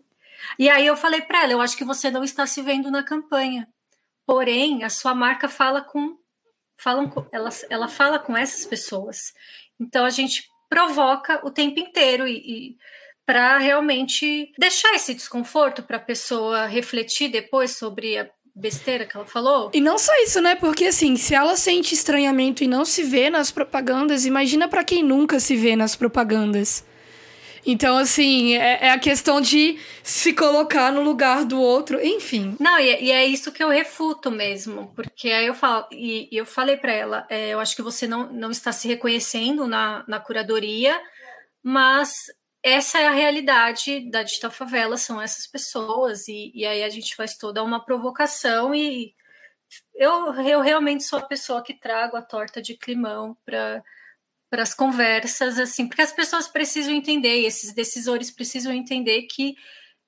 E 0.60 0.70
aí 0.70 0.86
eu 0.88 0.98
falei 0.98 1.22
para 1.22 1.44
ela: 1.44 1.54
"Eu 1.54 1.62
acho 1.62 1.78
que 1.78 1.86
você 1.86 2.12
não 2.12 2.24
está 2.24 2.46
se 2.48 2.62
vendo 2.62 2.92
na 2.92 3.04
campanha. 3.04 3.68
Porém, 4.26 4.84
a 4.84 4.90
sua 4.90 5.16
marca 5.16 5.50
fala 5.50 5.82
com 5.82 6.18
falam 6.78 7.10
com, 7.10 7.26
ela, 7.32 7.50
ela 7.70 7.88
fala 7.88 8.20
com 8.20 8.38
essas 8.38 8.66
pessoas. 8.66 9.34
Então 9.80 10.06
a 10.06 10.10
gente 10.10 10.48
provoca 10.70 11.46
o 11.46 11.52
tempo 11.52 11.80
inteiro 11.80 12.28
e, 12.28 12.38
e 12.38 12.78
para 13.28 13.58
realmente 13.58 14.54
deixar 14.58 14.96
esse 14.96 15.14
desconforto 15.14 15.84
para 15.84 15.98
a 15.98 16.00
pessoa 16.00 16.66
refletir 16.66 17.28
depois 17.28 17.72
sobre 17.72 18.18
a 18.18 18.30
besteira 18.56 19.06
que 19.06 19.18
ela 19.18 19.26
falou. 19.26 19.70
E 19.74 19.82
não 19.82 19.98
só 19.98 20.14
isso, 20.24 20.42
né? 20.42 20.56
Porque 20.56 20.86
assim, 20.86 21.18
se 21.18 21.36
ela 21.36 21.58
sente 21.58 21.94
estranhamento 21.94 22.64
e 22.64 22.68
não 22.68 22.86
se 22.86 23.04
vê 23.04 23.30
nas 23.30 23.52
propagandas, 23.52 24.26
imagina 24.26 24.70
para 24.70 24.84
quem 24.84 25.04
nunca 25.04 25.42
se 25.42 25.58
vê 25.58 25.76
nas 25.76 25.94
propagandas. 25.94 26.86
Então, 27.66 27.98
assim, 27.98 28.56
é, 28.56 28.86
é, 28.86 28.92
a 28.92 28.98
questão 28.98 29.42
de 29.42 29.78
se 30.02 30.32
colocar 30.32 30.90
no 30.90 31.02
lugar 31.02 31.44
do 31.44 31.60
outro, 31.60 32.02
enfim. 32.02 32.56
Não, 32.62 32.80
e, 32.80 32.90
é, 32.90 33.04
e 33.04 33.12
é 33.12 33.26
isso 33.26 33.52
que 33.52 33.62
eu 33.62 33.68
refuto 33.68 34.32
mesmo, 34.32 34.94
porque 34.96 35.30
aí 35.30 35.48
eu 35.48 35.54
falo, 35.54 35.86
e, 35.92 36.30
e 36.32 36.38
eu 36.38 36.46
falei 36.46 36.78
para 36.78 36.94
ela, 36.94 37.28
é, 37.30 37.50
eu 37.50 37.60
acho 37.60 37.76
que 37.76 37.82
você 37.82 38.08
não, 38.08 38.32
não 38.32 38.52
está 38.52 38.72
se 38.72 38.88
reconhecendo 38.88 39.68
na, 39.68 40.06
na 40.08 40.18
curadoria, 40.18 40.98
mas 41.62 42.28
essa 42.64 43.00
é 43.00 43.08
a 43.08 43.12
realidade 43.12 44.10
da 44.10 44.24
Digital 44.24 44.52
Favela, 44.52 44.98
são 44.98 45.22
essas 45.22 45.48
pessoas, 45.48 46.28
e, 46.28 46.52
e 46.54 46.66
aí 46.66 46.84
a 46.84 46.90
gente 46.90 47.16
faz 47.16 47.38
toda 47.38 47.64
uma 47.64 47.84
provocação 47.84 48.74
e 48.74 49.14
eu, 49.96 50.34
eu 50.42 50.62
realmente 50.62 51.04
sou 51.04 51.20
a 51.20 51.26
pessoa 51.26 51.64
que 51.64 51.74
trago 51.74 52.16
a 52.16 52.22
torta 52.22 52.62
de 52.62 52.76
climão 52.76 53.38
para 53.46 53.84
para 54.50 54.64
as 54.64 54.74
conversas, 54.74 55.60
assim, 55.60 55.88
porque 55.88 56.02
as 56.02 56.12
pessoas 56.12 56.48
precisam 56.48 56.94
entender, 56.94 57.46
esses 57.46 57.74
decisores 57.74 58.32
precisam 58.32 58.72
entender 58.72 59.24
que, 59.24 59.56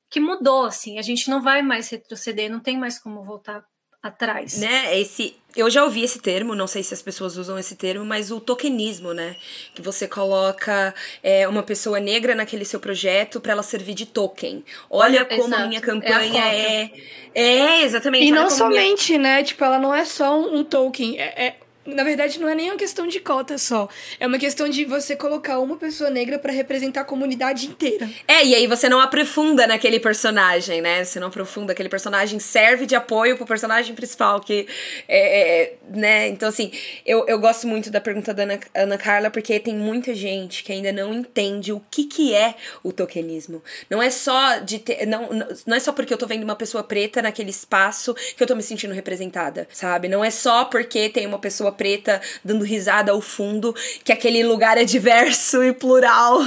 que 0.10 0.20
mudou, 0.20 0.66
assim, 0.66 0.98
a 0.98 1.02
gente 1.02 1.30
não 1.30 1.42
vai 1.42 1.62
mais 1.62 1.90
retroceder, 1.90 2.50
não 2.50 2.60
tem 2.60 2.78
mais 2.78 2.98
como 2.98 3.22
voltar 3.22 3.66
atrás. 4.02 4.58
Né, 4.58 4.98
esse, 4.98 5.38
eu 5.56 5.70
já 5.70 5.84
ouvi 5.84 6.04
esse 6.04 6.20
termo, 6.20 6.54
não 6.54 6.68
sei 6.68 6.84
se 6.84 6.94
as 6.94 7.02
pessoas 7.02 7.38
usam 7.38 7.58
esse 7.58 7.76
termo, 7.76 8.06
mas 8.06 8.32
o 8.32 8.40
tokenismo, 8.40 9.14
né, 9.14 9.36
que 9.74 9.82
você 9.82 10.08
coloca 10.08 10.94
é, 11.24 11.48
uma 11.48 11.64
pessoa 11.64 12.00
negra 12.00 12.36
naquele 12.36 12.66
seu 12.66 12.80
projeto 12.80 13.40
para 13.42 13.54
ela 13.54 13.64
servir 13.64 13.96
de 13.96 14.06
token. 14.06 14.64
Olha 14.90 15.26
como 15.26 15.48
Exato. 15.48 15.64
a 15.64 15.68
minha 15.68 15.82
campanha 15.82 16.46
é, 16.46 16.92
é, 17.34 17.44
é 17.44 17.84
exatamente. 17.84 18.28
E 18.28 18.32
não 18.32 18.50
somente, 18.50 19.18
minha... 19.18 19.38
né, 19.38 19.44
tipo, 19.44 19.64
ela 19.64 19.80
não 19.80 19.94
é 19.94 20.06
só 20.06 20.40
um 20.40 20.64
token, 20.64 21.20
é, 21.20 21.48
é 21.48 21.56
na 21.96 22.04
verdade, 22.04 22.40
não 22.40 22.48
é 22.48 22.56
nem 22.56 22.70
uma 22.70 22.78
questão 22.78 23.08
de 23.08 23.20
cota 23.20 23.58
só. 23.58 23.88
É 24.20 24.28
uma 24.28 24.38
questão 24.38 24.70
de 24.70 24.86
você 24.86 25.16
colocar 25.16 25.60
uma 25.60 25.78
pessoa 25.78 26.10
negra 26.10 26.40
para 26.40 26.52
representar 26.52 27.02
a 27.02 27.06
comunidade 27.06 27.68
inteira. 27.68 28.10
É, 28.28 28.46
e 28.46 28.56
aí 28.56 28.68
você 28.68 28.88
não 28.90 29.00
aprofunda 29.00 29.68
naquele 29.68 30.00
personagem, 30.00 30.82
né? 30.82 31.04
Você 31.04 31.20
não 31.20 31.28
aprofunda 31.28 31.74
aquele 31.74 31.90
personagem, 31.90 32.40
serve 32.40 32.86
de 32.86 32.96
apoio 32.96 33.38
pro 33.38 33.46
personagem 33.46 33.96
principal, 33.96 34.40
que 34.40 34.68
é, 35.08 35.42
é 35.42 35.74
né? 35.92 36.28
Então, 36.28 36.50
assim, 36.50 36.72
eu, 37.06 37.26
eu 37.28 37.40
gosto 37.40 37.68
muito 37.68 37.90
da 37.90 38.00
pergunta 38.00 38.34
da 38.34 38.44
Ana, 38.44 38.60
Ana 38.74 38.98
Carla, 38.98 39.30
porque 39.30 39.60
tem 39.60 39.76
muita 39.76 40.14
gente 40.14 40.64
que 40.64 40.72
ainda 40.72 40.92
não 40.92 41.14
entende 41.14 41.72
o 41.72 41.82
que 41.92 42.06
que 42.06 42.34
é 42.34 42.56
o 42.84 42.92
tokenismo. 42.92 43.64
Não 43.90 44.02
é 44.02 44.10
só 44.10 44.60
de 44.60 44.80
ter, 44.80 45.06
não, 45.06 45.30
não 45.66 45.76
é 45.76 45.80
só 45.80 45.92
porque 45.92 46.14
eu 46.14 46.18
tô 46.18 46.28
vendo 46.28 46.44
uma 46.44 46.56
pessoa 46.56 46.84
preta 46.84 47.22
naquele 47.22 47.50
espaço 47.50 48.14
que 48.14 48.42
eu 48.42 48.48
tô 48.48 48.56
me 48.56 48.64
sentindo 48.64 48.94
representada, 48.94 49.68
sabe? 49.72 50.08
Não 50.08 50.24
é 50.24 50.30
só 50.30 50.66
porque 50.66 51.10
tem 51.10 51.26
uma 51.26 51.40
pessoa 51.40 51.72
preta 51.80 52.22
dando 52.44 52.66
risada 52.66 53.14
ao 53.14 53.22
fundo, 53.22 53.74
que 54.04 54.12
aquele 54.12 54.44
lugar 54.44 54.78
é 54.78 54.84
diverso 54.84 55.64
e 55.64 55.72
plural. 55.72 56.42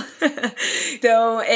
então, 0.93 1.41
é, 1.41 1.55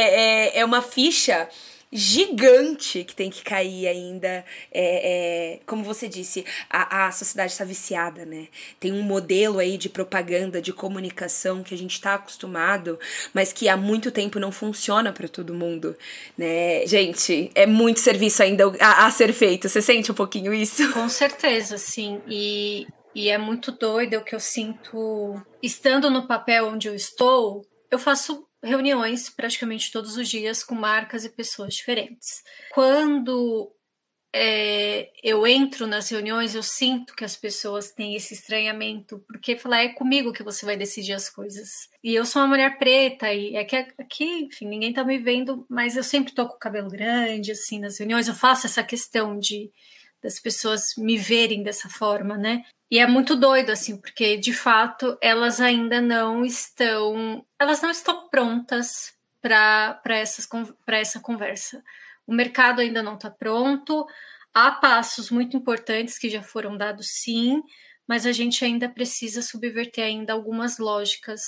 é, 0.55 0.59
é 0.61 0.65
uma 0.65 0.81
ficha 0.81 1.47
gigante 1.93 3.05
que 3.05 3.15
tem 3.15 3.31
que 3.31 3.43
cair 3.43 3.87
ainda. 3.87 4.45
É, 4.73 5.55
é, 5.55 5.61
como 5.67 5.85
você 5.85 6.09
disse, 6.09 6.45
a, 6.69 7.07
a 7.07 7.13
sociedade 7.13 7.53
está 7.53 7.65
viciada, 7.65 8.25
né? 8.25 8.49
Tem 8.81 8.93
um 8.93 9.03
modelo 9.03 9.59
aí 9.59 9.79
de 9.79 9.89
propaganda, 9.89 10.61
de 10.61 10.73
comunicação 10.73 11.63
que 11.63 11.75
a 11.75 11.79
gente 11.79 11.93
está 11.93 12.15
acostumado, 12.15 12.99
mas 13.33 13.53
que 13.53 13.69
há 13.69 13.77
muito 13.77 14.11
tempo 14.11 14.39
não 14.39 14.53
funciona 14.53 15.13
para 15.13 15.29
todo 15.29 15.55
mundo, 15.55 15.97
né? 16.37 16.87
Gente, 16.87 17.51
é 17.55 17.67
muito 17.67 18.01
serviço 18.01 18.43
ainda 18.43 18.65
a, 18.81 19.07
a 19.07 19.11
ser 19.11 19.33
feito. 19.33 19.69
Você 19.69 19.81
sente 19.81 20.11
um 20.11 20.15
pouquinho 20.15 20.53
isso? 20.53 20.93
Com 20.93 21.09
certeza, 21.09 21.79
sim. 21.79 22.21
E 22.29 22.87
e 23.17 23.31
é 23.31 23.39
muito 23.39 23.73
doido 23.73 24.19
o 24.19 24.23
que 24.23 24.35
eu 24.35 24.41
sinto 24.41 25.41
estando 25.63 26.11
no 26.11 26.27
papel 26.27 26.69
onde 26.69 26.87
eu 26.87 26.95
estou. 26.95 27.67
Eu 27.91 27.99
faço 27.99 28.47
reuniões 28.63 29.31
praticamente 29.31 29.91
todos 29.91 30.19
os 30.19 30.29
dias 30.29 30.63
com 30.63 30.75
marcas 30.75 31.25
e 31.25 31.31
pessoas 31.31 31.73
diferentes. 31.73 32.43
Quando 32.75 33.73
é, 34.35 35.11
eu 35.23 35.47
entro 35.47 35.87
nas 35.87 36.11
reuniões, 36.11 36.55
eu 36.55 36.63
sinto 36.63 37.17
que 37.17 37.25
as 37.25 37.35
pessoas 37.35 37.91
têm 37.91 38.15
esse 38.15 38.35
estranhamento, 38.35 39.25
porque 39.27 39.57
falar 39.57 39.85
é 39.85 39.89
comigo 39.89 40.31
que 40.31 40.43
você 40.43 40.67
vai 40.67 40.77
decidir 40.77 41.15
as 41.15 41.31
coisas. 41.31 41.71
E 42.05 42.15
eu 42.15 42.27
sou 42.27 42.43
uma 42.43 42.49
mulher 42.49 42.77
preta, 42.77 43.33
e 43.33 43.57
é 43.57 43.65
que 43.65 43.77
aqui, 43.77 44.43
enfim, 44.43 44.67
ninguém 44.67 44.93
tá 44.93 45.03
me 45.03 45.17
vendo, 45.17 45.65
mas 45.71 45.97
eu 45.97 46.05
sempre 46.05 46.35
tô 46.35 46.47
com 46.47 46.57
o 46.57 46.59
cabelo 46.59 46.91
grande, 46.91 47.53
assim, 47.53 47.81
nas 47.81 47.99
reuniões, 47.99 48.29
eu 48.29 48.35
faço 48.35 48.67
essa 48.67 48.85
questão 48.85 49.39
de 49.39 49.71
das 50.23 50.41
pessoas 50.41 50.95
me 50.97 51.17
verem 51.17 51.63
dessa 51.63 51.89
forma, 51.89 52.37
né? 52.37 52.65
E 52.91 52.99
é 52.99 53.07
muito 53.07 53.35
doido, 53.35 53.71
assim, 53.71 53.97
porque 53.97 54.37
de 54.37 54.53
fato 54.53 55.19
elas 55.21 55.61
ainda 55.61 56.01
não 56.01 56.45
estão. 56.45 57.45
Elas 57.59 57.83
não 57.83 57.91
estão 57.91 58.29
prontas 58.29 59.15
para 59.41 60.01
essa 60.07 61.21
conversa. 61.21 61.83
O 62.27 62.35
mercado 62.35 62.81
ainda 62.81 63.03
não 63.03 63.15
está 63.15 63.31
pronto, 63.31 64.07
há 64.53 64.73
passos 64.73 65.31
muito 65.31 65.57
importantes 65.57 66.19
que 66.19 66.29
já 66.29 66.43
foram 66.43 66.77
dados, 66.77 67.07
sim, 67.09 67.63
mas 68.07 68.27
a 68.27 68.33
gente 68.33 68.65
ainda 68.65 68.89
precisa 68.89 69.43
subverter 69.43 70.05
ainda 70.05 70.33
algumas 70.33 70.79
lógicas 70.79 71.41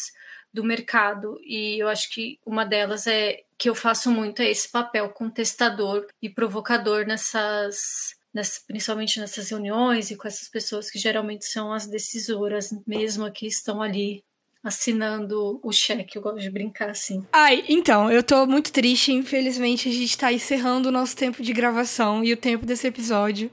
do 0.53 0.62
mercado. 0.62 1.39
E 1.43 1.83
eu 1.83 1.89
acho 1.89 2.11
que 2.11 2.39
uma 2.47 2.64
delas 2.64 3.07
é 3.07 3.43
que 3.57 3.69
eu 3.69 3.75
faço 3.75 4.11
muito 4.11 4.41
é 4.43 4.51
esse 4.51 4.71
papel 4.71 5.09
contestador 5.11 6.07
e 6.23 6.31
provocador 6.31 7.07
nessas 7.07 8.16
nessa, 8.33 8.61
principalmente 8.66 9.18
nessas 9.20 9.51
reuniões 9.51 10.11
e 10.11 10.16
com 10.16 10.29
essas 10.29 10.49
pessoas 10.49 10.91
que 10.91 10.99
geralmente 10.99 11.47
são 11.47 11.72
as 11.72 11.87
decisoras, 11.87 12.70
mesmo 12.87 13.31
que 13.33 13.47
estão 13.47 13.83
ali 13.83 14.22
assinando 14.62 15.61
o 15.62 15.72
cheque. 15.72 16.16
Eu 16.16 16.22
gosto 16.22 16.41
de 16.41 16.51
brincar 16.51 16.91
assim. 16.91 17.24
Ai, 17.33 17.64
então, 17.68 18.11
eu 18.11 18.22
tô 18.22 18.47
muito 18.47 18.72
triste. 18.72 19.12
Infelizmente, 19.12 19.89
a 19.89 19.93
gente 19.93 20.18
tá 20.18 20.33
encerrando 20.33 20.89
o 20.89 20.93
nosso 20.93 21.16
tempo 21.16 21.43
de 21.43 21.53
gravação 21.53 22.24
e 22.24 22.33
o 22.33 22.37
tempo 22.37 22.66
desse 22.66 22.87
episódio. 22.87 23.51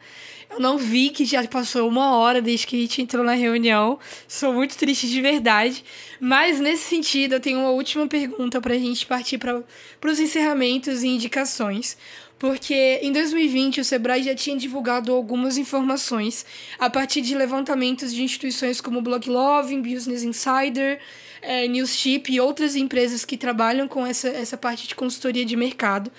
Eu 0.50 0.60
não 0.60 0.78
vi 0.78 1.10
que 1.10 1.26
já 1.26 1.46
passou 1.48 1.88
uma 1.88 2.16
hora 2.18 2.42
desde 2.42 2.68
que 2.68 2.76
a 2.76 2.80
gente 2.80 3.02
entrou 3.02 3.24
na 3.24 3.34
reunião. 3.34 4.00
Sou 4.28 4.54
muito 4.54 4.78
triste 4.78 5.08
de 5.10 5.22
verdade. 5.22 5.84
Mas, 6.20 6.60
nesse 6.60 6.84
sentido, 6.84 7.34
eu 7.34 7.40
tenho 7.40 7.60
uma 7.60 7.72
última 7.72 8.08
pergunta 8.08 8.62
pra 8.62 8.76
gente 8.76 9.06
partir 9.06 9.38
para 9.38 9.64
os 10.04 10.20
encerramentos 10.20 11.04
e 11.04 11.08
indicações 11.08 11.98
porque 12.46 13.00
em 13.02 13.12
2020 13.12 13.82
o 13.82 13.84
Sebrae 13.84 14.22
já 14.22 14.36
tinha 14.36 14.56
divulgado 14.56 15.12
algumas 15.12 15.58
informações 15.58 16.46
a 16.78 16.88
partir 16.88 17.22
de 17.22 17.34
levantamentos 17.34 18.14
de 18.14 18.22
instituições 18.22 18.80
como 18.80 19.02
Bloglovin, 19.02 19.82
Business 19.82 20.22
Insider, 20.22 21.00
é, 21.42 21.68
Newship 21.68 22.26
e 22.30 22.40
outras 22.40 22.76
empresas 22.76 23.26
que 23.26 23.36
trabalham 23.36 23.88
com 23.88 24.06
essa, 24.06 24.28
essa 24.28 24.56
parte 24.56 24.88
de 24.88 24.94
consultoria 24.94 25.44
de 25.44 25.56
mercado. 25.56 26.12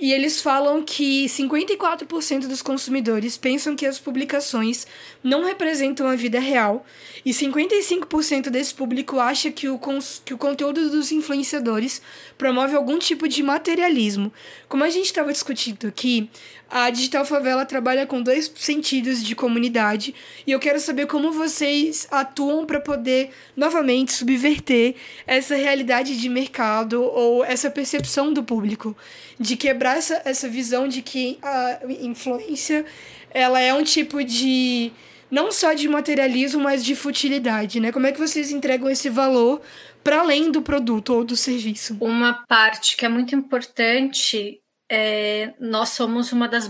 E 0.00 0.14
eles 0.14 0.40
falam 0.40 0.82
que 0.82 1.26
54% 1.26 2.48
dos 2.48 2.62
consumidores 2.62 3.36
pensam 3.36 3.76
que 3.76 3.84
as 3.84 3.98
publicações 3.98 4.86
não 5.22 5.44
representam 5.44 6.06
a 6.06 6.16
vida 6.16 6.40
real 6.40 6.86
e 7.22 7.32
55% 7.32 8.48
desse 8.48 8.72
público 8.72 9.20
acha 9.20 9.50
que 9.50 9.68
o, 9.68 9.78
que 10.24 10.32
o 10.32 10.38
conteúdo 10.38 10.88
dos 10.88 11.12
influenciadores 11.12 12.00
promove 12.38 12.74
algum 12.74 12.98
tipo 12.98 13.28
de 13.28 13.42
materialismo. 13.42 14.32
Como 14.70 14.82
a 14.82 14.88
gente 14.88 15.04
estava 15.04 15.32
discutindo 15.32 15.86
aqui, 15.86 16.30
a 16.70 16.88
Digital 16.88 17.24
Favela 17.24 17.66
trabalha 17.66 18.06
com 18.06 18.22
dois 18.22 18.50
sentidos 18.54 19.24
de 19.24 19.34
comunidade 19.34 20.14
e 20.46 20.52
eu 20.52 20.60
quero 20.60 20.78
saber 20.78 21.06
como 21.08 21.32
vocês 21.32 22.06
atuam 22.12 22.64
para 22.64 22.80
poder 22.80 23.30
novamente 23.56 24.12
subverter 24.12 24.94
essa 25.26 25.56
realidade 25.56 26.16
de 26.16 26.28
mercado 26.28 27.02
ou 27.02 27.44
essa 27.44 27.68
percepção 27.68 28.32
do 28.32 28.44
público, 28.44 28.96
de 29.38 29.56
quebrar 29.56 29.89
essa, 29.96 30.22
essa 30.24 30.48
visão 30.48 30.88
de 30.88 31.02
que 31.02 31.38
a 31.42 31.80
influência 32.00 32.84
ela 33.30 33.60
é 33.60 33.72
um 33.72 33.82
tipo 33.82 34.22
de 34.24 34.92
não 35.30 35.52
só 35.52 35.72
de 35.72 35.88
materialismo, 35.88 36.60
mas 36.60 36.84
de 36.84 36.96
futilidade, 36.96 37.78
né? 37.78 37.92
Como 37.92 38.06
é 38.06 38.12
que 38.12 38.18
vocês 38.18 38.50
entregam 38.50 38.90
esse 38.90 39.08
valor 39.08 39.60
para 40.02 40.20
além 40.20 40.50
do 40.50 40.60
produto 40.60 41.14
ou 41.14 41.24
do 41.24 41.36
serviço? 41.36 41.96
Uma 42.00 42.44
parte 42.46 42.96
que 42.96 43.04
é 43.04 43.08
muito 43.08 43.34
importante 43.34 44.60
é, 44.90 45.54
nós 45.60 45.90
somos 45.90 46.32
uma 46.32 46.48
das 46.48 46.68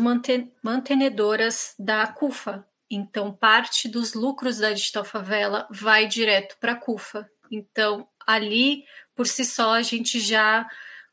mantenedoras 0.63 1.75
da 1.79 2.07
CUFA. 2.07 2.67
Então, 2.91 3.33
parte 3.33 3.89
dos 3.89 4.13
lucros 4.13 4.59
da 4.59 4.73
Digital 4.73 5.05
Favela 5.05 5.67
vai 5.71 6.07
direto 6.07 6.57
para 6.61 6.73
a 6.73 6.77
CUFA. 6.77 7.27
Então, 7.51 8.07
ali, 8.27 8.85
por 9.17 9.27
si 9.27 9.45
só, 9.45 9.73
a 9.73 9.83
gente 9.83 10.21
já 10.21 10.69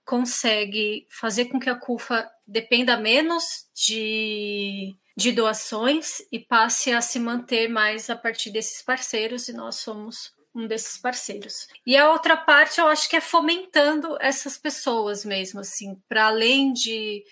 consegue 0.08 1.06
fazer 1.10 1.46
com 1.46 1.60
que 1.60 1.70
a 1.70 1.76
CUFA 1.76 2.28
dependa 2.48 2.96
menos 2.96 3.44
de, 3.76 4.96
de 5.18 5.34
doações 5.34 6.22
e 6.32 6.40
passe 6.40 6.94
a 6.94 7.02
se 7.02 7.20
manter 7.20 7.68
mais 7.68 8.10
a 8.10 8.16
partir 8.16 8.50
desses 8.50 8.82
parceiros, 8.82 9.50
e 9.50 9.54
nós 9.54 9.76
somos 9.76 10.32
um 10.56 10.66
desses 10.66 10.98
parceiros. 10.98 11.68
E 11.86 11.98
a 11.98 12.10
outra 12.10 12.38
parte 12.38 12.80
eu 12.80 12.88
acho 12.88 13.10
que 13.10 13.18
é 13.18 13.22
fomentando 13.22 14.18
essas 14.22 14.58
pessoas 14.58 15.26
mesmo, 15.26 15.60
assim, 15.60 16.02
para 16.08 16.28
além 16.28 16.72
de 16.72 17.24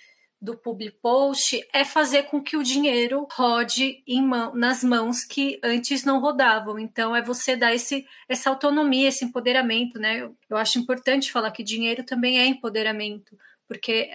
do 0.42 0.58
public 0.58 0.98
post 1.02 1.66
é 1.74 1.84
fazer 1.84 2.24
com 2.24 2.42
que 2.42 2.58
o 2.58 2.64
dinheiro 2.64 3.28
rode 3.32 4.04
mão, 4.22 4.54
nas 4.54 4.84
mãos 4.84 5.24
que 5.24 5.60
antes 5.64 6.04
não 6.04 6.20
rodavam. 6.20 6.78
Então 6.78 7.16
é 7.16 7.22
você 7.22 7.56
dar 7.56 7.74
esse, 7.74 8.06
essa 8.28 8.50
autonomia, 8.50 9.08
esse 9.08 9.26
empoderamento, 9.26 10.00
né? 10.00 10.22
Eu, 10.22 10.38
eu 10.50 10.58
acho 10.58 10.78
importante 10.78 11.32
falar 11.32 11.52
que 11.52 11.64
dinheiro 11.64 12.04
também 12.04 12.40
é 12.40 12.46
empoderamento, 12.46 13.38
porque 13.68 14.10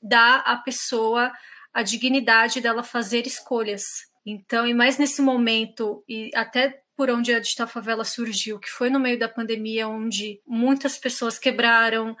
dá 0.00 0.36
à 0.36 0.56
pessoa 0.56 1.32
a 1.72 1.82
dignidade 1.82 2.60
dela 2.60 2.82
fazer 2.82 3.26
escolhas. 3.26 3.82
Então, 4.24 4.66
e 4.66 4.72
mais 4.72 4.96
nesse 4.96 5.20
momento, 5.20 6.02
e 6.08 6.30
até 6.34 6.80
por 6.96 7.10
onde 7.10 7.34
a 7.34 7.40
Digital 7.40 7.66
Favela 7.66 8.04
surgiu, 8.04 8.58
que 8.58 8.70
foi 8.70 8.88
no 8.88 9.00
meio 9.00 9.18
da 9.18 9.28
pandemia, 9.28 9.88
onde 9.88 10.40
muitas 10.46 10.96
pessoas 10.96 11.38
quebraram, 11.38 12.16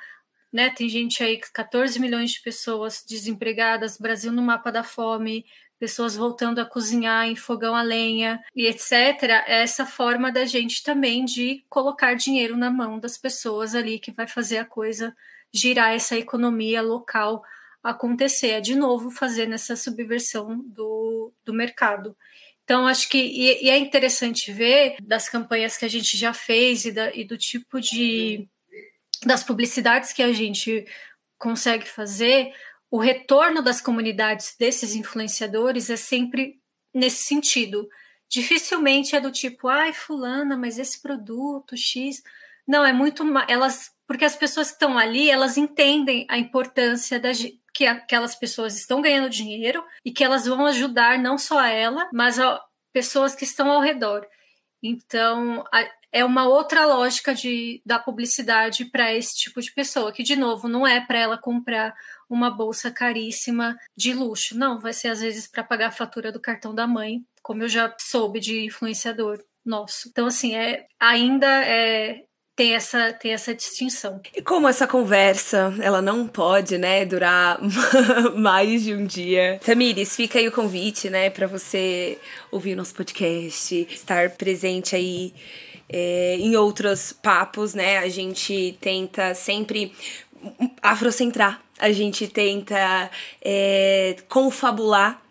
né? 0.54 0.70
Tem 0.70 0.88
gente 0.88 1.20
aí, 1.20 1.36
14 1.52 1.98
milhões 1.98 2.30
de 2.30 2.40
pessoas 2.40 3.04
desempregadas, 3.04 3.98
Brasil 3.98 4.30
no 4.30 4.40
mapa 4.40 4.70
da 4.70 4.84
fome, 4.84 5.44
pessoas 5.80 6.14
voltando 6.14 6.60
a 6.60 6.64
cozinhar 6.64 7.26
em 7.26 7.34
fogão 7.34 7.74
a 7.74 7.82
lenha 7.82 8.40
e 8.54 8.68
etc. 8.68 8.92
É 9.48 9.62
essa 9.62 9.84
forma 9.84 10.30
da 10.30 10.44
gente 10.44 10.84
também 10.84 11.24
de 11.24 11.64
colocar 11.68 12.14
dinheiro 12.14 12.56
na 12.56 12.70
mão 12.70 13.00
das 13.00 13.18
pessoas 13.18 13.74
ali 13.74 13.98
que 13.98 14.12
vai 14.12 14.28
fazer 14.28 14.58
a 14.58 14.64
coisa 14.64 15.12
girar 15.52 15.92
essa 15.92 16.16
economia 16.16 16.80
local 16.80 17.42
acontecer. 17.82 18.50
É 18.50 18.60
de 18.60 18.76
novo 18.76 19.10
fazer 19.10 19.48
nessa 19.48 19.74
subversão 19.74 20.62
do, 20.64 21.32
do 21.44 21.52
mercado. 21.52 22.16
Então, 22.62 22.86
acho 22.86 23.08
que 23.08 23.18
e, 23.18 23.66
e, 23.66 23.70
é 23.70 23.76
interessante 23.76 24.52
ver 24.52 24.96
das 25.02 25.28
campanhas 25.28 25.76
que 25.76 25.84
a 25.84 25.88
gente 25.88 26.16
já 26.16 26.32
fez 26.32 26.84
e, 26.84 26.92
da, 26.92 27.12
e 27.12 27.24
do 27.24 27.36
tipo 27.36 27.80
de 27.80 28.48
das 29.26 29.42
publicidades 29.42 30.12
que 30.12 30.22
a 30.22 30.32
gente 30.32 30.86
consegue 31.38 31.88
fazer, 31.88 32.52
o 32.90 32.98
retorno 32.98 33.60
das 33.60 33.80
comunidades 33.80 34.54
desses 34.58 34.94
influenciadores 34.94 35.90
é 35.90 35.96
sempre 35.96 36.60
nesse 36.94 37.24
sentido. 37.24 37.88
Dificilmente 38.28 39.16
é 39.16 39.20
do 39.20 39.32
tipo, 39.32 39.68
ai, 39.68 39.92
fulana, 39.92 40.56
mas 40.56 40.78
esse 40.78 41.00
produto 41.02 41.76
X. 41.76 42.22
Não, 42.66 42.84
é 42.84 42.92
muito. 42.92 43.24
Elas. 43.48 43.92
Porque 44.06 44.24
as 44.24 44.36
pessoas 44.36 44.68
que 44.68 44.74
estão 44.74 44.98
ali, 44.98 45.30
elas 45.30 45.56
entendem 45.56 46.26
a 46.28 46.38
importância 46.38 47.18
da, 47.18 47.30
que 47.72 47.86
aquelas 47.86 48.34
pessoas 48.34 48.76
estão 48.76 49.00
ganhando 49.00 49.28
dinheiro 49.28 49.84
e 50.04 50.12
que 50.12 50.22
elas 50.22 50.46
vão 50.46 50.66
ajudar 50.66 51.18
não 51.18 51.36
só 51.36 51.64
ela, 51.64 52.08
mas 52.12 52.38
a 52.38 52.62
pessoas 52.92 53.34
que 53.34 53.44
estão 53.44 53.70
ao 53.70 53.80
redor. 53.80 54.24
Então, 54.82 55.64
a, 55.72 55.84
é 56.14 56.24
uma 56.24 56.46
outra 56.46 56.86
lógica 56.86 57.34
de, 57.34 57.82
da 57.84 57.98
publicidade 57.98 58.84
para 58.84 59.12
esse 59.12 59.34
tipo 59.34 59.60
de 59.60 59.72
pessoa, 59.72 60.12
que, 60.12 60.22
de 60.22 60.36
novo, 60.36 60.68
não 60.68 60.86
é 60.86 61.04
para 61.04 61.18
ela 61.18 61.36
comprar 61.36 61.92
uma 62.30 62.48
bolsa 62.48 62.88
caríssima 62.88 63.76
de 63.96 64.12
luxo. 64.12 64.56
Não, 64.56 64.78
vai 64.78 64.92
ser 64.92 65.08
às 65.08 65.20
vezes 65.20 65.48
para 65.48 65.64
pagar 65.64 65.88
a 65.88 65.90
fatura 65.90 66.30
do 66.30 66.38
cartão 66.38 66.72
da 66.72 66.86
mãe, 66.86 67.24
como 67.42 67.64
eu 67.64 67.68
já 67.68 67.92
soube 67.98 68.38
de 68.38 68.64
influenciador 68.64 69.42
nosso. 69.64 70.08
Então, 70.08 70.26
assim, 70.26 70.54
é, 70.54 70.86
ainda 71.00 71.48
é, 71.48 72.22
tem 72.54 72.76
essa, 72.76 73.12
tem 73.12 73.32
essa 73.32 73.52
distinção. 73.52 74.20
E 74.32 74.40
como 74.40 74.68
essa 74.68 74.86
conversa, 74.86 75.74
ela 75.82 76.00
não 76.00 76.28
pode, 76.28 76.78
né, 76.78 77.04
durar 77.04 77.58
mais 78.38 78.84
de 78.84 78.94
um 78.94 79.04
dia. 79.04 79.58
Tamires, 79.64 80.14
fica 80.14 80.38
aí 80.38 80.46
o 80.46 80.52
convite, 80.52 81.10
né, 81.10 81.28
para 81.28 81.48
você 81.48 82.20
ouvir 82.52 82.74
o 82.74 82.76
nosso 82.76 82.94
podcast, 82.94 83.88
estar 83.90 84.30
presente 84.30 84.94
aí 84.94 85.34
é, 85.88 86.36
em 86.38 86.56
outros 86.56 87.12
papos, 87.12 87.74
né? 87.74 87.98
A 87.98 88.08
gente 88.08 88.76
tenta 88.80 89.34
sempre 89.34 89.92
afrocentrar, 90.82 91.60
a 91.78 91.90
gente 91.92 92.28
tenta 92.28 93.10
é, 93.42 94.16
confabular 94.28 95.22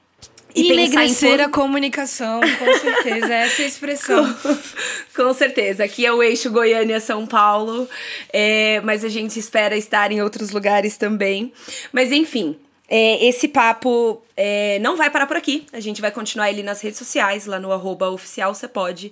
e 0.55 0.71
enegrecer 0.71 1.41
a 1.41 1.49
comunicação, 1.49 2.39
com 2.39 2.79
certeza, 2.79 3.33
essa 3.33 3.61
é 3.61 3.65
a 3.65 3.67
expressão. 3.67 4.33
com, 5.15 5.23
com, 5.23 5.33
certeza. 5.33 5.83
Aqui 5.83 6.05
é 6.05 6.13
o 6.13 6.21
eixo 6.21 6.51
Goiânia-São 6.51 7.25
Paulo, 7.25 7.89
é, 8.31 8.79
mas 8.81 9.03
a 9.03 9.09
gente 9.09 9.39
espera 9.39 9.75
estar 9.75 10.11
em 10.11 10.21
outros 10.21 10.51
lugares 10.51 10.95
também. 10.95 11.51
Mas 11.91 12.11
enfim, 12.11 12.55
é, 12.87 13.25
esse 13.25 13.47
papo 13.47 14.21
é, 14.35 14.79
não 14.79 14.97
vai 14.97 15.09
parar 15.09 15.27
por 15.27 15.37
aqui. 15.37 15.65
A 15.71 15.79
gente 15.79 16.01
vai 16.01 16.11
continuar 16.11 16.49
ele 16.49 16.63
nas 16.63 16.81
redes 16.81 16.97
sociais, 16.97 17.45
lá 17.45 17.59
no 17.59 17.71
arroba 17.71 18.09
oficial 18.09 18.53
você 18.53 18.67
pode. 18.67 19.11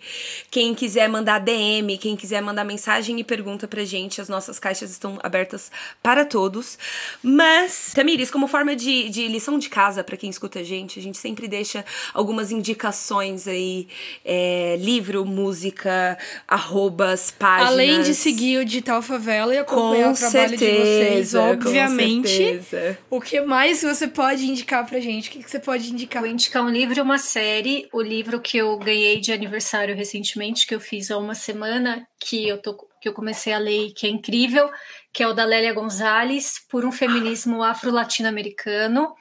Quem 0.49 0.73
quiser 0.73 1.07
mandar 1.07 1.39
DM, 1.39 1.97
quem 1.97 2.15
quiser 2.15 2.41
mandar 2.41 2.63
mensagem 2.63 3.19
e 3.19 3.23
pergunta 3.23 3.67
pra 3.67 3.83
gente, 3.83 4.19
as 4.19 4.27
nossas 4.27 4.57
caixas 4.57 4.89
estão 4.89 5.19
abertas 5.21 5.71
para 6.01 6.25
todos. 6.25 6.77
Mas, 7.21 7.91
Tamires, 7.93 8.31
como 8.31 8.47
forma 8.47 8.75
de, 8.75 9.09
de 9.09 9.27
lição 9.27 9.59
de 9.59 9.69
casa 9.69 10.03
para 10.03 10.17
quem 10.17 10.29
escuta 10.29 10.59
a 10.59 10.63
gente, 10.63 10.97
a 10.97 11.01
gente 11.01 11.17
sempre 11.17 11.47
deixa 11.47 11.85
algumas 12.13 12.51
indicações 12.51 13.47
aí: 13.47 13.87
é, 14.25 14.75
livro, 14.79 15.23
música, 15.23 16.17
arrobas, 16.47 17.29
páginas. 17.29 17.71
Além 17.71 18.01
de 18.01 18.15
seguir 18.15 18.57
o 18.57 18.65
Digital 18.65 19.01
Favela 19.01 19.53
e 19.53 19.59
acompanhar 19.59 20.07
com 20.07 20.13
o 20.13 20.15
trabalho 20.15 20.49
certeza, 20.49 20.65
de 20.65 20.77
vocês, 20.77 21.35
obviamente. 21.35 22.61
O 23.09 23.21
que 23.21 23.39
mais 23.41 23.83
você 23.83 24.07
pode 24.07 24.49
indicar 24.49 24.85
pra 24.85 24.99
gente? 24.99 25.10
Gente? 25.11 25.29
O 25.29 25.31
que, 25.33 25.43
que 25.43 25.51
você 25.51 25.59
pode 25.59 25.91
indicar? 25.91 26.21
Vou 26.21 26.31
indicar 26.31 26.63
um 26.63 26.69
livro 26.69 26.97
e 26.97 27.01
uma 27.01 27.17
série. 27.17 27.87
O 27.91 28.01
livro 28.01 28.39
que 28.39 28.57
eu 28.57 28.77
ganhei 28.77 29.19
de 29.19 29.31
aniversário 29.31 29.95
recentemente, 29.95 30.65
que 30.65 30.73
eu 30.73 30.79
fiz 30.79 31.11
há 31.11 31.17
uma 31.17 31.35
semana, 31.35 32.07
que 32.19 32.47
eu, 32.47 32.57
tô, 32.57 32.75
que 33.01 33.07
eu 33.07 33.13
comecei 33.13 33.53
a 33.53 33.57
ler 33.57 33.91
que 33.93 34.07
é 34.07 34.09
incrível, 34.09 34.69
que 35.13 35.21
é 35.23 35.27
o 35.27 35.33
da 35.33 35.45
Lélia 35.45 35.73
Gonzalez, 35.73 36.65
Por 36.69 36.85
um 36.85 36.91
Feminismo 36.91 37.63
Afro-Latino-Americano. 37.63 39.13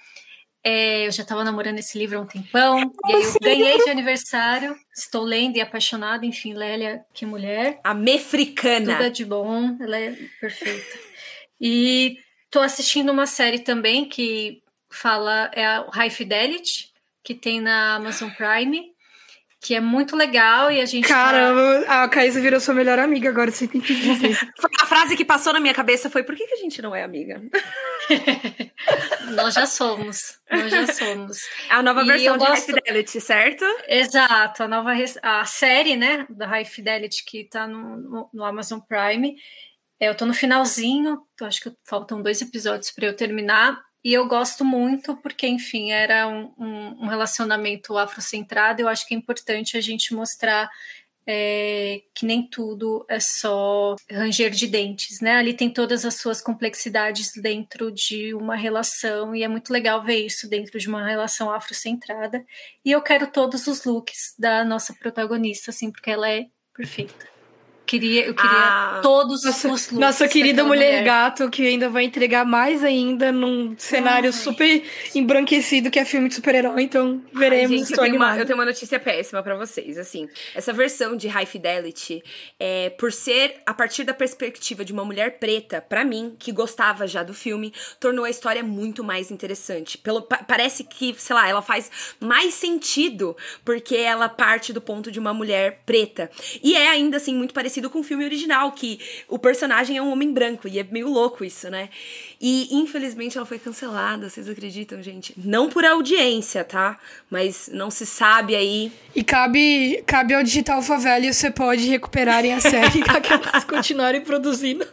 É, 0.62 1.06
eu 1.06 1.10
já 1.10 1.22
estava 1.22 1.42
namorando 1.42 1.78
esse 1.78 1.98
livro 1.98 2.18
há 2.18 2.20
um 2.20 2.26
tempão, 2.26 2.92
e 3.08 3.14
aí 3.14 3.22
eu 3.22 3.34
ganhei 3.40 3.78
de 3.78 3.88
aniversário, 3.88 4.76
estou 4.94 5.22
lendo 5.24 5.56
e 5.56 5.60
apaixonada, 5.62 6.26
enfim, 6.26 6.52
Lélia, 6.52 7.02
que 7.14 7.24
mulher. 7.24 7.80
A 7.82 7.94
mefricana. 7.94 8.92
Tudo 8.92 9.04
é 9.04 9.08
de 9.08 9.24
bom, 9.24 9.74
ela 9.80 9.98
é 9.98 10.14
perfeita. 10.38 10.98
E 11.58 12.18
estou 12.44 12.60
assistindo 12.60 13.10
uma 13.10 13.24
série 13.24 13.60
também 13.60 14.04
que 14.06 14.62
fala 14.90 15.50
é 15.54 15.80
o 15.80 15.90
High 15.90 16.10
Fidelity, 16.10 16.90
que 17.22 17.34
tem 17.34 17.60
na 17.60 17.96
Amazon 17.96 18.30
Prime, 18.30 18.90
que 19.62 19.74
é 19.74 19.80
muito 19.80 20.16
legal 20.16 20.70
e 20.72 20.80
a 20.80 20.86
gente. 20.86 21.06
Tá 21.06 21.14
Caramba, 21.14 21.84
tá... 21.84 22.02
a 22.04 22.08
Caísa 22.08 22.40
virou 22.40 22.58
sua 22.58 22.72
melhor 22.72 22.98
amiga, 22.98 23.28
agora 23.28 23.50
você 23.50 23.68
tem 23.68 23.80
que 23.80 23.94
dizer. 23.94 24.38
a 24.80 24.86
frase 24.86 25.16
que 25.16 25.24
passou 25.24 25.52
na 25.52 25.60
minha 25.60 25.74
cabeça 25.74 26.08
foi: 26.08 26.22
por 26.22 26.34
que, 26.34 26.46
que 26.46 26.54
a 26.54 26.58
gente 26.58 26.80
não 26.80 26.94
é 26.94 27.02
amiga? 27.02 27.42
nós 29.36 29.54
já 29.54 29.66
somos. 29.66 30.38
Nós 30.50 30.70
já 30.70 30.86
somos. 30.86 31.38
É 31.68 31.74
a 31.74 31.82
nova 31.82 32.02
e 32.02 32.06
versão 32.06 32.38
de 32.38 32.46
gosto... 32.46 32.52
High 32.52 32.62
Fidelity, 32.62 33.20
certo? 33.20 33.64
Exato, 33.86 34.62
a 34.62 34.68
nova 34.68 34.92
a 35.22 35.44
série, 35.44 35.94
né, 35.94 36.26
da 36.30 36.46
High 36.46 36.64
Fidelity 36.64 37.22
que 37.26 37.44
tá 37.44 37.66
no, 37.66 37.96
no, 37.98 38.30
no 38.32 38.44
Amazon 38.44 38.80
Prime. 38.80 39.36
É, 40.00 40.08
eu 40.08 40.14
tô 40.14 40.24
no 40.24 40.32
finalzinho, 40.32 41.20
acho 41.42 41.60
que 41.60 41.72
faltam 41.86 42.22
dois 42.22 42.40
episódios 42.40 42.90
para 42.90 43.04
eu 43.04 43.14
terminar. 43.14 43.78
E 44.02 44.12
eu 44.12 44.26
gosto 44.26 44.64
muito 44.64 45.16
porque, 45.16 45.46
enfim, 45.46 45.90
era 45.90 46.26
um, 46.26 46.52
um, 46.58 47.04
um 47.04 47.06
relacionamento 47.06 47.96
afrocentrado. 47.98 48.80
Eu 48.80 48.88
acho 48.88 49.06
que 49.06 49.14
é 49.14 49.16
importante 49.16 49.76
a 49.76 49.80
gente 49.80 50.14
mostrar 50.14 50.70
é, 51.26 52.02
que 52.14 52.24
nem 52.26 52.46
tudo 52.46 53.04
é 53.08 53.20
só 53.20 53.94
ranger 54.10 54.50
de 54.50 54.66
dentes, 54.66 55.20
né? 55.20 55.36
Ali 55.36 55.54
tem 55.54 55.70
todas 55.70 56.04
as 56.04 56.14
suas 56.14 56.40
complexidades 56.40 57.32
dentro 57.36 57.92
de 57.92 58.34
uma 58.34 58.56
relação 58.56 59.34
e 59.34 59.42
é 59.42 59.48
muito 59.48 59.72
legal 59.72 60.02
ver 60.02 60.24
isso 60.26 60.48
dentro 60.48 60.78
de 60.78 60.88
uma 60.88 61.06
relação 61.06 61.52
afrocentrada. 61.52 62.44
E 62.84 62.90
eu 62.90 63.02
quero 63.02 63.26
todos 63.26 63.66
os 63.66 63.84
looks 63.84 64.34
da 64.38 64.64
nossa 64.64 64.94
protagonista, 64.94 65.70
assim, 65.70 65.92
porque 65.92 66.10
ela 66.10 66.28
é 66.28 66.46
perfeita. 66.74 67.39
Queria, 67.86 68.24
eu 68.26 68.34
queria 68.34 68.50
Ah. 68.52 69.00
todos 69.02 69.42
Nossa, 69.44 69.66
os 69.66 69.88
looks 69.88 69.90
nossa 69.98 70.28
querida 70.28 70.62
daquela 70.62 70.68
mulher, 70.68 71.02
gato, 71.02 71.50
que 71.50 71.66
ainda 71.66 71.88
vai 71.88 72.04
entregar 72.04 72.44
mais 72.46 72.84
ainda 72.84 73.32
num 73.32 73.74
cenário 73.76 74.28
Ai. 74.28 74.32
super 74.32 74.82
embranquecido 75.12 75.90
que 75.90 75.98
é 75.98 76.04
filme 76.04 76.28
de 76.28 76.36
super-herói, 76.36 76.82
então 76.82 77.20
veremos. 77.32 77.72
Ai, 77.72 77.78
gente, 77.78 77.90
eu 77.92 77.98
tenho, 77.98 78.14
uma, 78.14 78.38
eu 78.38 78.46
tenho 78.46 78.56
uma 78.58 78.64
notícia 78.64 79.00
péssima 79.00 79.42
pra 79.42 79.56
vocês. 79.56 79.98
Assim, 79.98 80.28
essa 80.54 80.72
versão 80.72 81.16
de 81.16 81.26
High 81.26 81.46
Fidelity, 81.46 82.22
é, 82.60 82.90
por 82.90 83.12
ser 83.12 83.56
a 83.66 83.74
partir 83.74 84.04
da 84.04 84.14
perspectiva 84.14 84.84
de 84.84 84.92
uma 84.92 85.04
mulher 85.04 85.38
preta, 85.40 85.80
pra 85.80 86.04
mim, 86.04 86.36
que 86.38 86.52
gostava 86.52 87.08
já 87.08 87.24
do 87.24 87.34
filme, 87.34 87.72
tornou 87.98 88.24
a 88.24 88.30
história 88.30 88.62
muito 88.62 89.02
mais 89.02 89.32
interessante. 89.32 89.98
Pelo, 89.98 90.22
pa- 90.22 90.44
parece 90.46 90.84
que, 90.84 91.12
sei 91.18 91.34
lá, 91.34 91.48
ela 91.48 91.60
faz 91.62 91.90
mais 92.20 92.54
sentido 92.54 93.36
porque 93.64 93.96
ela 93.96 94.28
parte 94.28 94.72
do 94.72 94.80
ponto 94.80 95.10
de 95.10 95.18
uma 95.18 95.34
mulher 95.34 95.80
preta. 95.84 96.30
E 96.62 96.76
é 96.76 96.88
ainda 96.88 97.16
assim 97.16 97.34
muito 97.34 97.52
parecido 97.52 97.69
com 97.90 98.00
o 98.00 98.02
filme 98.02 98.24
original, 98.24 98.72
que 98.72 98.98
o 99.28 99.38
personagem 99.38 99.96
é 99.96 100.02
um 100.02 100.10
homem 100.10 100.32
branco, 100.32 100.66
e 100.66 100.78
é 100.78 100.84
meio 100.84 101.08
louco 101.08 101.44
isso, 101.44 101.70
né? 101.70 101.88
E 102.40 102.74
infelizmente 102.74 103.36
ela 103.36 103.46
foi 103.46 103.58
cancelada, 103.58 104.28
vocês 104.28 104.48
acreditam, 104.48 105.02
gente? 105.02 105.34
Não 105.36 105.68
por 105.68 105.84
audiência, 105.84 106.64
tá? 106.64 106.98
Mas 107.30 107.70
não 107.72 107.90
se 107.90 108.06
sabe 108.06 108.56
aí. 108.56 108.90
E 109.14 109.22
cabe, 109.22 110.02
cabe 110.06 110.34
ao 110.34 110.42
Digital 110.42 110.82
Favela 110.82 111.26
e 111.26 111.32
você 111.32 111.50
pode 111.50 111.86
recuperarem 111.86 112.54
a 112.54 112.60
série 112.60 113.02
que 113.22 113.32
elas 113.32 113.64
continuarem 113.64 114.22
produzindo. 114.22 114.86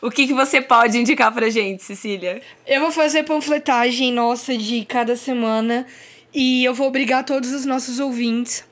O 0.00 0.10
que, 0.10 0.26
que 0.26 0.34
você 0.34 0.60
pode 0.60 0.98
indicar 0.98 1.32
pra 1.32 1.48
gente, 1.50 1.82
Cecília? 1.82 2.42
Eu 2.66 2.80
vou 2.80 2.90
fazer 2.90 3.22
panfletagem 3.24 4.12
nossa 4.12 4.56
de 4.56 4.84
cada 4.84 5.16
semana 5.16 5.86
e 6.32 6.64
eu 6.64 6.74
vou 6.74 6.86
obrigar 6.88 7.24
todos 7.24 7.52
os 7.52 7.64
nossos 7.64 7.98
ouvintes 7.98 8.64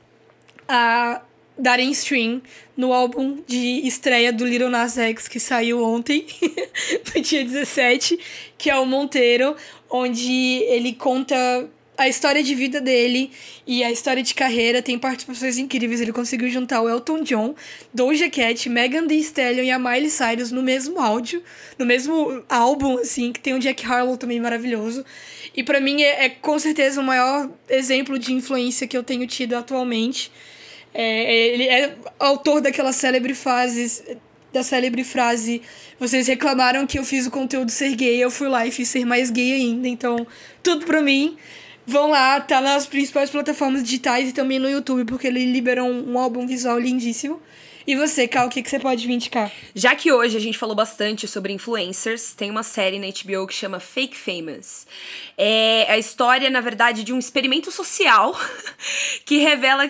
a 0.67 1.21
darem 1.57 1.91
stream 1.91 2.41
no 2.75 2.91
álbum 2.91 3.41
de 3.47 3.87
estreia 3.87 4.31
do 4.31 4.45
Little 4.45 4.69
Nas 4.69 4.97
X 4.97 5.27
que 5.27 5.39
saiu 5.39 5.83
ontem, 5.83 6.25
no 7.15 7.21
dia 7.21 7.43
17, 7.43 8.19
que 8.57 8.69
é 8.69 8.75
o 8.77 8.85
Monteiro, 8.85 9.55
onde 9.89 10.63
ele 10.67 10.93
conta 10.93 11.35
a 11.97 12.07
história 12.07 12.43
de 12.43 12.53
vida 12.53 12.81
dele 12.81 13.31
e 13.65 13.83
a 13.83 13.91
história 13.91 14.21
de 14.21 14.33
carreira. 14.33 14.81
Tem 14.81 14.97
participações 14.97 15.57
incríveis. 15.57 16.01
Ele 16.01 16.11
conseguiu 16.11 16.49
juntar 16.49 16.81
o 16.81 16.89
Elton 16.89 17.23
John, 17.23 17.55
Doja 17.93 18.29
Cat, 18.29 18.67
Megan 18.69 19.07
Thee 19.07 19.19
Stallion 19.19 19.63
e 19.63 19.71
a 19.71 19.79
Miley 19.79 20.09
Cyrus 20.09 20.51
no 20.51 20.61
mesmo 20.61 20.99
áudio, 20.99 21.41
no 21.77 21.85
mesmo 21.85 22.43
álbum, 22.49 22.97
assim, 22.97 23.31
que 23.31 23.39
tem 23.39 23.53
o 23.53 23.59
Jack 23.59 23.85
Harlow 23.85 24.17
também 24.17 24.39
maravilhoso. 24.39 25.05
E 25.55 25.63
pra 25.63 25.79
mim 25.79 26.01
é, 26.01 26.25
é 26.25 26.29
com 26.29 26.59
certeza 26.59 26.99
o 26.99 27.03
maior 27.03 27.49
exemplo 27.69 28.19
de 28.19 28.33
influência 28.33 28.87
que 28.87 28.97
eu 28.97 29.03
tenho 29.03 29.25
tido 29.25 29.53
atualmente. 29.53 30.31
É, 30.97 31.47
ele 31.47 31.67
é 31.67 31.93
autor 32.17 32.61
daquela 32.61 32.93
célebre 32.93 33.35
frase, 33.35 34.17
da 34.53 34.63
célebre 34.63 35.03
frase, 35.03 35.61
vocês 35.99 36.25
reclamaram 36.25 36.87
que 36.87 36.97
eu 36.97 37.03
fiz 37.03 37.27
o 37.27 37.31
conteúdo 37.31 37.69
ser 37.69 37.93
gay, 37.95 38.17
eu 38.17 38.31
fui 38.31 38.47
lá 38.47 38.65
e 38.65 38.71
fiz 38.71 38.87
ser 38.87 39.05
mais 39.05 39.29
gay 39.29 39.51
ainda, 39.51 39.89
então 39.89 40.25
tudo 40.63 40.85
pra 40.85 41.01
mim. 41.01 41.37
Vão 41.85 42.09
lá, 42.09 42.39
tá 42.39 42.61
nas 42.61 42.87
principais 42.87 43.29
plataformas 43.29 43.83
digitais 43.83 44.29
e 44.29 44.33
também 44.33 44.57
no 44.57 44.69
YouTube, 44.69 45.03
porque 45.05 45.27
ele 45.27 45.45
liberou 45.51 45.87
um, 45.87 46.13
um 46.13 46.17
álbum 46.17 46.47
visual 46.47 46.79
lindíssimo. 46.79 47.41
E 47.85 47.95
você, 47.95 48.27
Cal, 48.27 48.47
o 48.47 48.49
que, 48.49 48.63
que 48.63 48.69
você 48.69 48.79
pode 48.79 49.07
me 49.07 49.13
indicar? 49.13 49.51
Já 49.75 49.93
que 49.93 50.11
hoje 50.11 50.35
a 50.35 50.39
gente 50.39 50.57
falou 50.57 50.75
bastante 50.75 51.27
sobre 51.27 51.53
influencers, 51.53 52.33
tem 52.33 52.49
uma 52.49 52.63
série 52.63 52.97
na 52.97 53.05
HBO 53.05 53.45
que 53.45 53.53
chama 53.53 53.79
Fake 53.79 54.17
Famous. 54.17 54.87
É 55.37 55.85
a 55.91 55.97
história, 55.97 56.49
na 56.49 56.61
verdade, 56.61 57.03
de 57.03 57.13
um 57.13 57.19
experimento 57.19 57.69
social 57.71 58.35
que 59.23 59.37
revela 59.37 59.87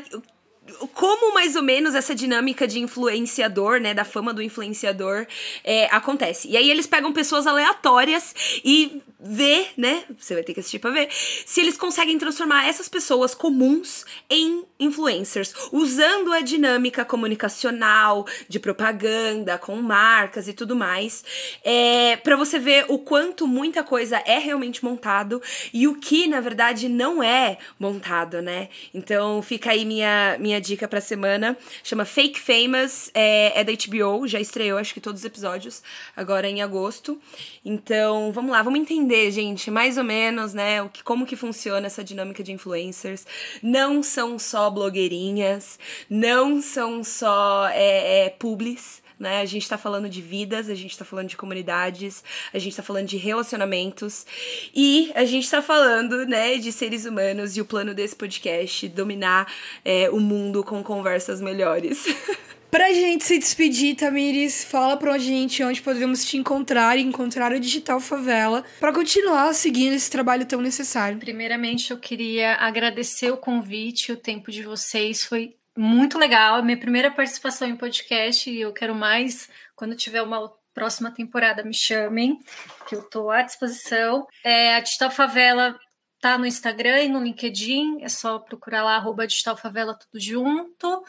como 0.94 1.34
mais 1.34 1.56
ou 1.56 1.64
menos 1.64 1.96
essa 1.96 2.16
dinâmica 2.16 2.68
de 2.68 2.80
influenciador, 2.80 3.80
né, 3.80 3.94
da 3.94 4.06
fama 4.06 4.34
do 4.34 4.42
influenciador 4.42 5.26
é, 5.64 5.86
acontece. 5.92 6.48
E 6.48 6.58
aí 6.58 6.70
eles 6.70 6.88
pegam 6.88 7.12
pessoas 7.12 7.48
aleatórias 7.48 8.34
e 8.64 9.02
vê, 9.20 9.68
né, 9.76 10.04
você 10.18 10.36
vai 10.36 10.44
ter 10.44 10.54
que 10.54 10.60
assistir 10.60 10.80
pra 10.80 10.92
ver, 10.92 11.10
se 11.12 11.60
eles 11.62 11.78
conseguem 11.78 12.18
transformar 12.18 12.68
essas 12.68 12.88
pessoas 12.88 13.34
comuns 13.34 14.06
em 14.30 14.64
influencers, 14.80 15.54
usando 15.72 16.32
a 16.32 16.42
dinâmica 16.42 17.04
comunicacional, 17.04 18.28
de 18.48 18.60
propaganda, 18.60 19.58
com 19.58 19.76
marcas 19.78 20.48
e 20.48 20.54
tudo 20.54 20.76
mais, 20.76 21.24
é, 21.64 22.18
para 22.18 22.36
você 22.36 22.60
ver 22.60 22.86
o 22.88 23.00
quanto 23.00 23.48
muita 23.48 23.84
coisa 23.84 24.22
é 24.26 24.38
realmente 24.38 24.84
montado 24.84 25.42
e 25.74 25.88
o 25.88 25.96
que, 25.96 26.28
na 26.28 26.40
verdade, 26.40 26.88
não 26.88 27.24
é 27.24 27.58
montado, 27.80 28.42
né? 28.42 28.70
Então 28.94 29.42
fica 29.42 29.72
aí 29.72 29.86
minha, 29.86 30.38
minha 30.40 30.62
dica 30.66 30.88
pra 30.88 31.00
semana. 31.02 31.58
Chama 31.84 32.06
Fake 32.06 32.40
Famous, 32.40 33.10
é, 33.14 33.60
é 33.60 33.64
da 33.64 33.72
HBO, 33.72 34.28
já 34.28 34.40
estreou 34.40 34.78
acho 34.78 34.94
que 34.94 35.02
todos 35.02 35.22
os 35.22 35.26
episódios, 35.26 35.84
agora 36.16 36.48
em 36.48 36.62
agosto. 36.62 37.20
Então, 37.64 38.32
vamos 38.32 38.52
lá, 38.52 38.62
vamos 38.62 38.80
entender, 38.80 39.32
gente, 39.32 39.70
mais 39.70 39.98
ou 39.98 40.04
menos, 40.04 40.54
né, 40.54 40.82
o 40.82 40.90
que, 40.90 41.04
como 41.04 41.26
que 41.26 41.36
funciona 41.36 41.88
essa 41.88 42.04
dinâmica 42.04 42.44
de 42.44 42.52
influencers. 42.52 43.26
Não 43.62 44.02
são 44.02 44.40
só 44.40 44.70
blogueirinhas, 44.70 45.80
não 46.10 46.62
são 46.62 47.04
só 47.04 47.68
é, 47.70 48.26
é, 48.26 48.30
publis, 48.30 49.05
né? 49.20 49.42
A 49.42 49.46
gente 49.46 49.68
tá 49.68 49.78
falando 49.78 50.10
de 50.10 50.22
vidas, 50.22 50.70
a 50.70 50.76
gente 50.76 50.98
tá 50.98 51.06
falando 51.06 51.28
de 51.28 51.38
comunidades, 51.38 52.24
a 52.54 52.60
gente 52.60 52.76
tá 52.76 52.84
falando 52.84 53.08
de 53.08 53.18
relacionamentos 53.18 54.26
e 54.74 55.12
a 55.16 55.26
gente 55.26 55.50
tá 55.50 55.62
falando, 55.62 56.26
né, 56.26 56.58
de 56.58 56.72
seres 56.72 57.06
humanos 57.06 57.58
e 57.58 57.62
o 57.62 57.66
plano 57.66 57.94
desse 57.94 58.16
podcast 58.16 58.88
dominar 58.90 59.52
é, 59.84 60.10
o 60.10 60.20
mundo 60.20 60.64
com 60.64 60.84
conversas 60.84 61.42
melhores. 61.42 62.06
Pra 62.76 62.92
gente 62.92 63.24
se 63.24 63.40
despedir, 63.40 63.96
Tamires, 63.96 64.66
fala 64.66 64.98
pra 64.98 65.18
gente 65.18 65.64
onde 65.64 65.82
podemos 65.82 66.26
te 66.26 66.36
encontrar 66.36 66.98
e 66.98 67.04
encontrar 67.04 67.54
o 67.54 67.60
Digital 67.60 68.02
Favela 68.02 68.66
pra 68.82 68.92
continuar 68.92 69.54
seguindo 69.54 69.94
esse 69.94 70.12
trabalho 70.12 70.46
tão 70.46 70.60
necessário. 70.60 71.18
Primeiramente, 71.18 71.92
eu 71.92 71.98
queria 71.98 72.56
agradecer 72.56 73.32
o 73.32 73.38
convite, 73.38 74.12
o 74.12 74.18
tempo 74.18 74.52
de 74.52 74.62
vocês. 74.62 75.24
Foi 75.24 75.56
muito 75.76 76.18
legal. 76.18 76.60
É 76.60 76.62
minha 76.62 76.80
primeira 76.80 77.12
participação 77.12 77.68
em 77.68 77.76
podcast 77.76 78.50
e 78.50 78.62
eu 78.62 78.74
quero 78.74 78.96
mais. 78.96 79.50
Quando 79.76 79.96
tiver 79.96 80.22
uma 80.22 80.52
próxima 80.74 81.12
temporada, 81.12 81.64
me 81.64 81.74
chamem, 81.74 82.40
que 82.88 82.96
eu 82.96 83.04
tô 83.04 83.30
à 83.30 83.42
disposição. 83.42 84.28
É, 84.44 84.76
a 84.76 84.80
Digital 84.80 85.12
Favela 85.12 85.80
tá 86.20 86.38
no 86.38 86.46
Instagram 86.46 87.04
e 87.04 87.10
no 87.10 87.24
LinkedIn. 87.24 88.02
É 88.02 88.10
só 88.10 88.40
procurar 88.40 88.84
lá, 88.84 88.96
arroba 88.96 89.28
Digital 89.28 89.58
Favela, 89.58 89.98
tudo 89.98 90.20
junto. 90.20 91.04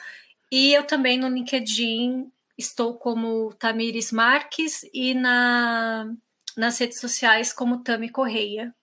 E 0.51 0.73
eu 0.73 0.85
também 0.85 1.19
no 1.19 1.29
LinkedIn 1.29 2.31
estou 2.57 2.95
como 2.95 3.53
Tamires 3.55 4.12
Marques 4.12 4.85
e 4.93 5.14
na, 5.14 6.12
nas 6.57 6.79
redes 6.79 7.01
sociais 7.01 7.53
como 7.53 7.83
Tami 7.83 8.09
Correia. 8.09 8.75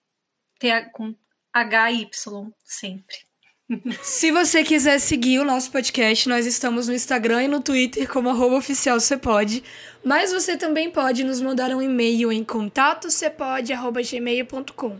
Com 0.92 1.14
HY 1.54 2.10
sempre. 2.64 3.23
Se 4.02 4.30
você 4.30 4.62
quiser 4.62 4.98
seguir 4.98 5.38
o 5.38 5.44
nosso 5.44 5.70
podcast, 5.70 6.28
nós 6.28 6.44
estamos 6.46 6.86
no 6.86 6.94
Instagram 6.94 7.44
e 7.44 7.48
no 7.48 7.60
Twitter 7.60 8.06
como 8.06 8.28
arroba 8.28 8.56
oficial 8.56 9.00
Cepode. 9.00 9.64
Mas 10.04 10.32
você 10.32 10.54
também 10.56 10.90
pode 10.90 11.24
nos 11.24 11.40
mandar 11.40 11.70
um 11.70 11.80
e-mail 11.80 12.30
em 12.30 12.44
contatocepode.gmail.com. 12.44 14.98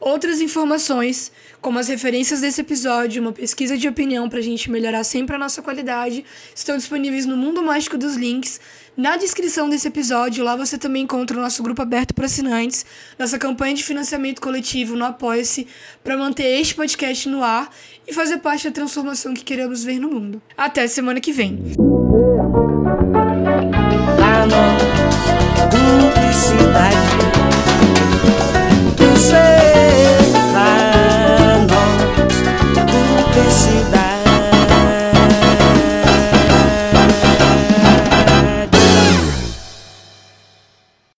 Outras 0.00 0.40
informações, 0.40 1.30
como 1.60 1.78
as 1.78 1.88
referências 1.88 2.40
desse 2.40 2.62
episódio, 2.62 3.20
uma 3.20 3.32
pesquisa 3.32 3.76
de 3.76 3.86
opinião 3.86 4.30
para 4.30 4.38
a 4.38 4.42
gente 4.42 4.70
melhorar 4.70 5.04
sempre 5.04 5.36
a 5.36 5.38
nossa 5.38 5.60
qualidade, 5.60 6.24
estão 6.54 6.78
disponíveis 6.78 7.26
no 7.26 7.36
Mundo 7.36 7.62
Mágico 7.62 7.98
dos 7.98 8.16
Links, 8.16 8.58
na 8.96 9.18
descrição 9.18 9.68
desse 9.68 9.88
episódio. 9.88 10.42
Lá 10.42 10.56
você 10.56 10.78
também 10.78 11.02
encontra 11.02 11.36
o 11.36 11.40
nosso 11.40 11.62
grupo 11.62 11.82
aberto 11.82 12.14
para 12.14 12.24
assinantes, 12.24 12.86
nossa 13.18 13.38
campanha 13.38 13.74
de 13.74 13.84
financiamento 13.84 14.40
coletivo 14.40 14.96
no 14.96 15.04
Apoia-se, 15.04 15.66
para 16.02 16.16
manter 16.16 16.58
este 16.58 16.74
podcast 16.74 17.28
no 17.28 17.44
ar 17.44 17.70
e 18.08 18.14
fazer 18.14 18.38
parte 18.38 18.64
da 18.68 18.72
transformação 18.72 19.34
que 19.34 19.44
queremos 19.44 19.84
ver 19.84 19.98
no 19.98 20.10
mundo. 20.10 20.40
Até 20.56 20.86
semana 20.86 21.20
que 21.20 21.30
vem. 21.30 21.58